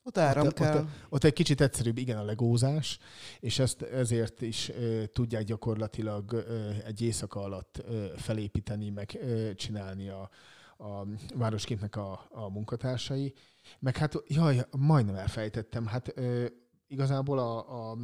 Ott 0.02 0.18
áram 0.18 0.46
ott, 0.46 0.52
kell. 0.54 0.78
Ott, 0.78 0.88
ott 1.08 1.24
egy 1.24 1.32
kicsit 1.32 1.60
egyszerűbb, 1.60 1.98
igen, 1.98 2.18
a 2.18 2.24
legózás, 2.24 2.98
és 3.40 3.58
ezt 3.58 3.82
ezért 3.82 4.42
is 4.42 4.68
ö, 4.68 5.06
tudják 5.06 5.44
gyakorlatilag 5.44 6.32
ö, 6.32 6.70
egy 6.84 7.00
éjszaka 7.02 7.40
alatt 7.40 7.82
ö, 7.88 8.06
felépíteni, 8.16 8.90
meg 8.90 9.18
ö, 9.20 9.54
csinálni 9.54 10.08
a, 10.08 10.30
a 10.78 11.06
városképnek 11.34 11.96
a, 11.96 12.26
a 12.30 12.48
munkatársai. 12.50 13.34
Meg 13.78 13.96
hát, 13.96 14.14
jaj, 14.26 14.66
majdnem 14.76 15.14
elfejtettem, 15.14 15.86
hát 15.86 16.12
ö, 16.16 16.46
igazából 16.86 17.38
a, 17.38 17.90
a 17.90 17.96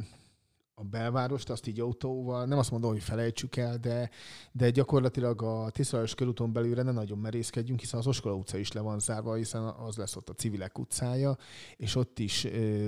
a 0.77 0.83
belvárost, 0.83 1.49
azt 1.49 1.67
így 1.67 1.79
autóval, 1.79 2.45
nem 2.45 2.57
azt 2.57 2.71
mondom, 2.71 2.91
hogy 2.91 3.01
felejtsük 3.01 3.55
el, 3.55 3.77
de, 3.77 4.09
de 4.51 4.69
gyakorlatilag 4.69 5.41
a 5.41 5.69
Tiszalajos 5.69 6.15
körúton 6.15 6.53
belülre 6.53 6.81
ne 6.81 6.91
nagyon 6.91 7.17
merészkedjünk, 7.17 7.79
hiszen 7.79 7.99
az 7.99 8.07
Oskola 8.07 8.35
utca 8.35 8.57
is 8.57 8.71
le 8.71 8.81
van 8.81 8.99
zárva, 8.99 9.33
hiszen 9.33 9.63
az 9.63 9.97
lesz 9.97 10.15
ott 10.15 10.29
a 10.29 10.33
civilek 10.33 10.79
utcája, 10.79 11.37
és 11.75 11.95
ott 11.95 12.19
is 12.19 12.45
ö, 12.45 12.87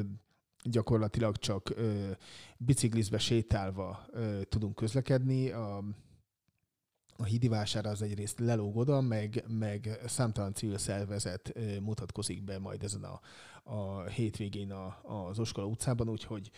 gyakorlatilag 0.64 1.38
csak 1.38 1.70
ö, 1.76 2.12
biciklizve, 2.58 3.18
sétálva 3.18 4.06
ö, 4.12 4.42
tudunk 4.44 4.76
közlekedni. 4.76 5.50
A, 5.50 5.84
a 7.18 7.24
hídi 7.24 7.48
vására 7.48 7.90
az 7.90 8.02
egyrészt 8.02 8.40
lelóg 8.40 8.78
oda, 8.78 9.02
meg, 9.02 9.44
meg 9.48 10.00
számtalan 10.06 10.54
civil 10.54 10.78
szervezet 10.78 11.54
mutatkozik 11.82 12.44
be 12.44 12.60
majd 12.60 12.84
ezen 12.84 13.04
a, 13.04 13.20
a 13.64 14.04
hétvégén 14.04 14.72
a, 14.72 15.00
az 15.28 15.40
Oskola 15.40 15.68
utcában, 15.68 16.10
úgyhogy 16.10 16.52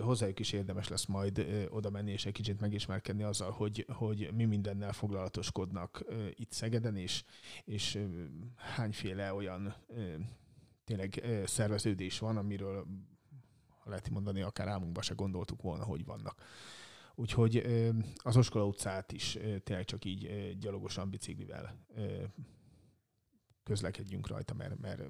hozzájuk 0.00 0.38
is 0.38 0.52
érdemes 0.52 0.88
lesz 0.88 1.04
majd 1.06 1.46
oda 1.70 1.90
menni 1.90 2.12
és 2.12 2.26
egy 2.26 2.32
kicsit 2.32 2.60
megismerkedni 2.60 3.22
azzal, 3.22 3.50
hogy, 3.50 3.86
hogy 3.92 4.30
mi 4.34 4.44
mindennel 4.44 4.92
foglalatoskodnak 4.92 6.04
itt 6.34 6.52
Szegeden, 6.52 6.96
és, 6.96 7.24
és 7.64 7.98
hányféle 8.56 9.34
olyan 9.34 9.74
tényleg 10.84 11.24
szerveződés 11.44 12.18
van, 12.18 12.36
amiről 12.36 12.86
lehet 13.84 14.10
mondani, 14.10 14.40
akár 14.40 14.68
álmunkban 14.68 15.02
se 15.02 15.14
gondoltuk 15.14 15.62
volna, 15.62 15.84
hogy 15.84 16.04
vannak. 16.04 16.42
Úgyhogy 17.18 17.62
az 18.16 18.36
Oskola 18.36 18.66
utcát 18.66 19.12
is 19.12 19.38
tényleg 19.64 19.84
csak 19.84 20.04
így 20.04 20.56
gyalogosan, 20.58 21.10
biciklivel 21.10 21.86
közlekedjünk 23.62 24.28
rajta, 24.28 24.54
mert, 24.54 24.80
mert 24.80 25.02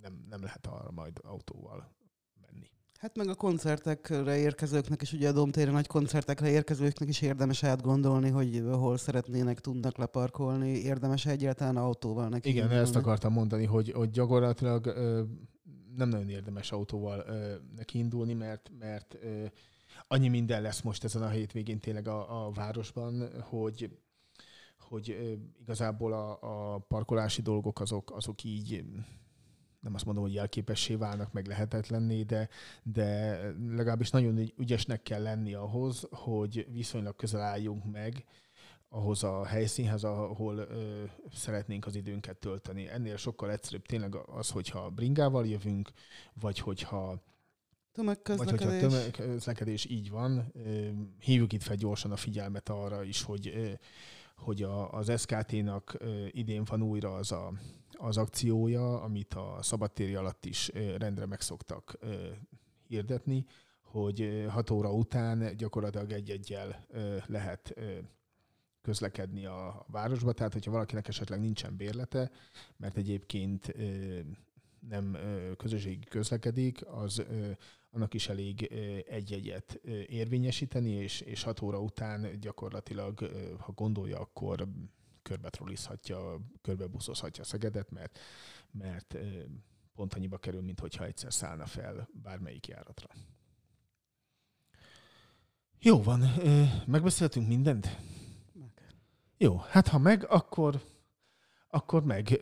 nem, 0.00 0.24
nem 0.28 0.42
lehet 0.42 0.66
arra 0.66 0.90
majd 0.90 1.20
autóval 1.22 1.94
menni. 2.40 2.70
Hát 2.98 3.16
meg 3.16 3.28
a 3.28 3.34
koncertekre 3.34 4.36
érkezőknek 4.36 5.02
is, 5.02 5.12
ugye 5.12 5.28
a 5.28 5.32
Domtéren 5.32 5.72
nagy 5.72 5.86
koncertekre 5.86 6.50
érkezőknek 6.50 7.08
is 7.08 7.20
érdemes 7.20 7.62
átgondolni, 7.62 8.28
hogy 8.28 8.62
hol 8.70 8.96
szeretnének, 8.96 9.60
tudnak 9.60 9.96
leparkolni, 9.96 10.68
érdemes 10.68 11.26
egyáltalán 11.26 11.76
autóval 11.76 12.28
neki. 12.28 12.48
Igen, 12.48 12.62
indulni. 12.62 12.82
ezt 12.82 12.96
akartam 12.96 13.32
mondani, 13.32 13.64
hogy, 13.64 13.92
hogy 13.92 14.10
gyakorlatilag 14.10 14.86
ö, 14.86 15.22
nem 15.96 16.08
nagyon 16.08 16.28
érdemes 16.28 16.72
autóval 16.72 17.24
ö, 17.26 17.54
neki 17.76 17.98
indulni, 17.98 18.34
mert, 18.34 18.70
mert 18.78 19.16
ö, 19.22 19.44
annyi 20.12 20.28
minden 20.28 20.62
lesz 20.62 20.80
most 20.80 21.04
ezen 21.04 21.22
a 21.22 21.28
hétvégén 21.28 21.80
tényleg 21.80 22.08
a, 22.08 22.46
a 22.46 22.50
városban, 22.50 23.42
hogy 23.42 23.98
hogy 24.78 25.38
igazából 25.60 26.12
a, 26.12 26.38
a 26.74 26.78
parkolási 26.78 27.42
dolgok 27.42 27.80
azok, 27.80 28.10
azok 28.10 28.44
így 28.44 28.84
nem 29.80 29.94
azt 29.94 30.04
mondom, 30.04 30.22
hogy 30.22 30.34
jelképessé 30.34 30.94
válnak, 30.94 31.32
meg 31.32 31.46
lehetetlenné, 31.46 32.22
de, 32.22 32.48
de 32.82 33.38
legalábbis 33.68 34.10
nagyon 34.10 34.52
ügyesnek 34.56 35.02
kell 35.02 35.22
lenni 35.22 35.54
ahhoz, 35.54 36.08
hogy 36.10 36.66
viszonylag 36.72 37.16
közel 37.16 37.40
álljunk 37.40 37.90
meg 37.92 38.24
ahhoz 38.88 39.24
a 39.24 39.44
helyszínhez, 39.44 40.04
ahol 40.04 40.56
ö, 40.56 41.04
szeretnénk 41.32 41.86
az 41.86 41.94
időnket 41.94 42.36
tölteni. 42.36 42.88
Ennél 42.88 43.16
sokkal 43.16 43.50
egyszerűbb 43.50 43.86
tényleg 43.86 44.14
az, 44.14 44.50
hogyha 44.50 44.90
bringával 44.90 45.46
jövünk, 45.46 45.92
vagy 46.40 46.58
hogyha 46.58 47.22
vagy 47.94 48.04
Tömegközlekedés. 48.04 48.66
hogyha 48.66 48.88
tömegközlekedés 48.88 49.84
így 49.84 50.10
van, 50.10 50.52
hívjuk 51.20 51.52
itt 51.52 51.62
fel 51.62 51.76
gyorsan 51.76 52.12
a 52.12 52.16
figyelmet 52.16 52.68
arra 52.68 53.02
is, 53.02 53.22
hogy, 53.22 53.48
ö, 53.54 53.70
hogy 54.36 54.62
a, 54.62 54.92
az 54.92 55.20
SKT-nak 55.20 55.94
ö, 55.98 56.26
idén 56.30 56.64
van 56.64 56.82
újra 56.82 57.14
az 57.14 57.32
a, 57.32 57.52
az 57.92 58.16
akciója, 58.16 59.00
amit 59.00 59.34
a 59.34 59.58
szabadtéri 59.62 60.14
alatt 60.14 60.44
is 60.44 60.70
ö, 60.74 60.96
rendre 60.96 61.26
megszoktak 61.26 61.98
hirdetni, 62.86 63.44
hogy 63.82 64.20
ö, 64.20 64.46
6 64.46 64.70
óra 64.70 64.92
után 64.92 65.56
gyakorlatilag 65.56 66.12
egy-egyel 66.12 66.86
lehet 67.26 67.74
közlekedni 68.82 69.46
a 69.46 69.86
városba, 69.88 70.32
tehát 70.32 70.52
hogyha 70.52 70.70
valakinek 70.70 71.08
esetleg 71.08 71.40
nincsen 71.40 71.76
bérlete, 71.76 72.30
mert 72.76 72.96
egyébként 72.96 73.74
nem 74.88 75.18
közösségi 75.56 76.04
közlekedik, 76.08 76.86
az 76.86 77.22
annak 77.92 78.14
is 78.14 78.28
elég 78.28 78.62
egy-egyet 79.08 79.72
érvényesíteni, 80.06 80.90
és, 80.90 81.20
és 81.20 81.42
hat 81.42 81.62
óra 81.62 81.80
után 81.80 82.40
gyakorlatilag, 82.40 83.30
ha 83.58 83.72
gondolja, 83.72 84.18
akkor 84.18 84.68
körbetrollizhatja, 85.22 86.40
körbebuszozhatja 86.62 87.44
Szegedet, 87.44 87.90
mert, 87.90 88.18
mert 88.70 89.16
pont 89.94 90.14
annyiba 90.14 90.38
kerül, 90.38 90.60
mint 90.62 90.80
hogyha 90.80 91.04
egyszer 91.04 91.32
szállna 91.32 91.66
fel 91.66 92.08
bármelyik 92.22 92.66
járatra. 92.66 93.08
Jó 95.78 96.02
van, 96.02 96.20
megbeszéltünk 96.86 97.48
mindent? 97.48 97.98
Meg. 98.52 98.94
Jó, 99.36 99.56
hát 99.56 99.88
ha 99.88 99.98
meg, 99.98 100.24
akkor 100.28 100.82
Akkor 101.74 102.04
meg, 102.04 102.40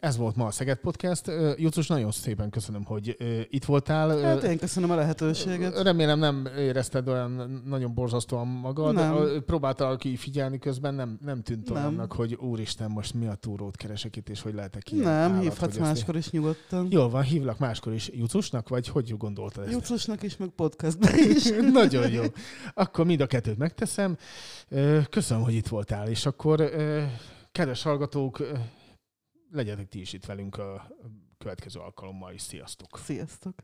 ez 0.00 0.16
volt 0.16 0.36
ma 0.36 0.46
a 0.46 0.50
Szeged 0.50 0.78
Podcast. 0.78 1.30
Jucus, 1.56 1.86
nagyon 1.86 2.10
szépen 2.10 2.50
köszönöm, 2.50 2.84
hogy 2.84 3.16
itt 3.50 3.64
voltál. 3.64 4.20
Hát 4.20 4.42
én 4.42 4.58
köszönöm 4.58 4.90
a 4.90 4.94
lehetőséget. 4.94 5.82
Remélem 5.82 6.18
nem 6.18 6.48
érezted 6.58 7.08
olyan 7.08 7.62
nagyon 7.66 7.94
borzasztóan 7.94 8.46
magad. 8.46 8.94
Nem. 8.94 9.42
Próbáltál 9.46 9.96
ki 9.96 10.16
figyelni 10.16 10.58
közben, 10.58 10.94
nem, 10.94 11.18
nem 11.24 11.42
tűnt 11.42 11.68
Nem. 11.68 11.76
olyannak, 11.76 12.12
hogy 12.12 12.34
úristen, 12.34 12.90
most 12.90 13.14
mi 13.14 13.26
a 13.26 13.34
túrót 13.34 13.76
keresek 13.76 14.16
itt, 14.16 14.28
és 14.28 14.40
hogy 14.42 14.54
lehetek 14.54 14.92
ilyen 14.92 15.04
Nem, 15.04 15.30
állat, 15.30 15.42
hívhatsz 15.42 15.60
hogy 15.72 15.82
ezt- 15.82 15.92
máskor 15.92 16.16
is 16.16 16.30
nyugodtan. 16.30 16.86
Jól 16.90 17.08
van, 17.10 17.22
hívlak 17.22 17.58
máskor 17.58 17.92
is 17.94 18.10
Jucusnak, 18.14 18.68
vagy 18.68 18.88
hogy 18.88 19.16
gondoltad 19.16 19.64
ezt? 19.64 19.72
Jucusnak 19.72 20.22
is, 20.22 20.36
meg 20.36 20.48
podcastben 20.48 21.14
is. 21.18 21.44
Nagyon 21.72 22.10
jó. 22.10 22.22
Akkor 22.74 23.04
mind 23.06 23.20
a 23.20 23.26
kettőt 23.26 23.58
megteszem. 23.58 24.16
Köszönöm, 25.10 25.42
hogy 25.42 25.54
itt 25.54 25.68
voltál, 25.68 26.08
és 26.08 26.26
akkor 26.26 26.70
kedves 27.52 27.82
hallgatók, 27.82 28.42
legyetek 29.50 29.88
ti 29.88 30.00
is 30.00 30.12
itt 30.12 30.24
velünk 30.24 30.56
a 30.56 30.88
következő 31.38 31.80
alkalommal 31.80 32.32
is. 32.32 32.42
Sziasztok! 32.42 32.98
Sziasztok! 32.98 33.54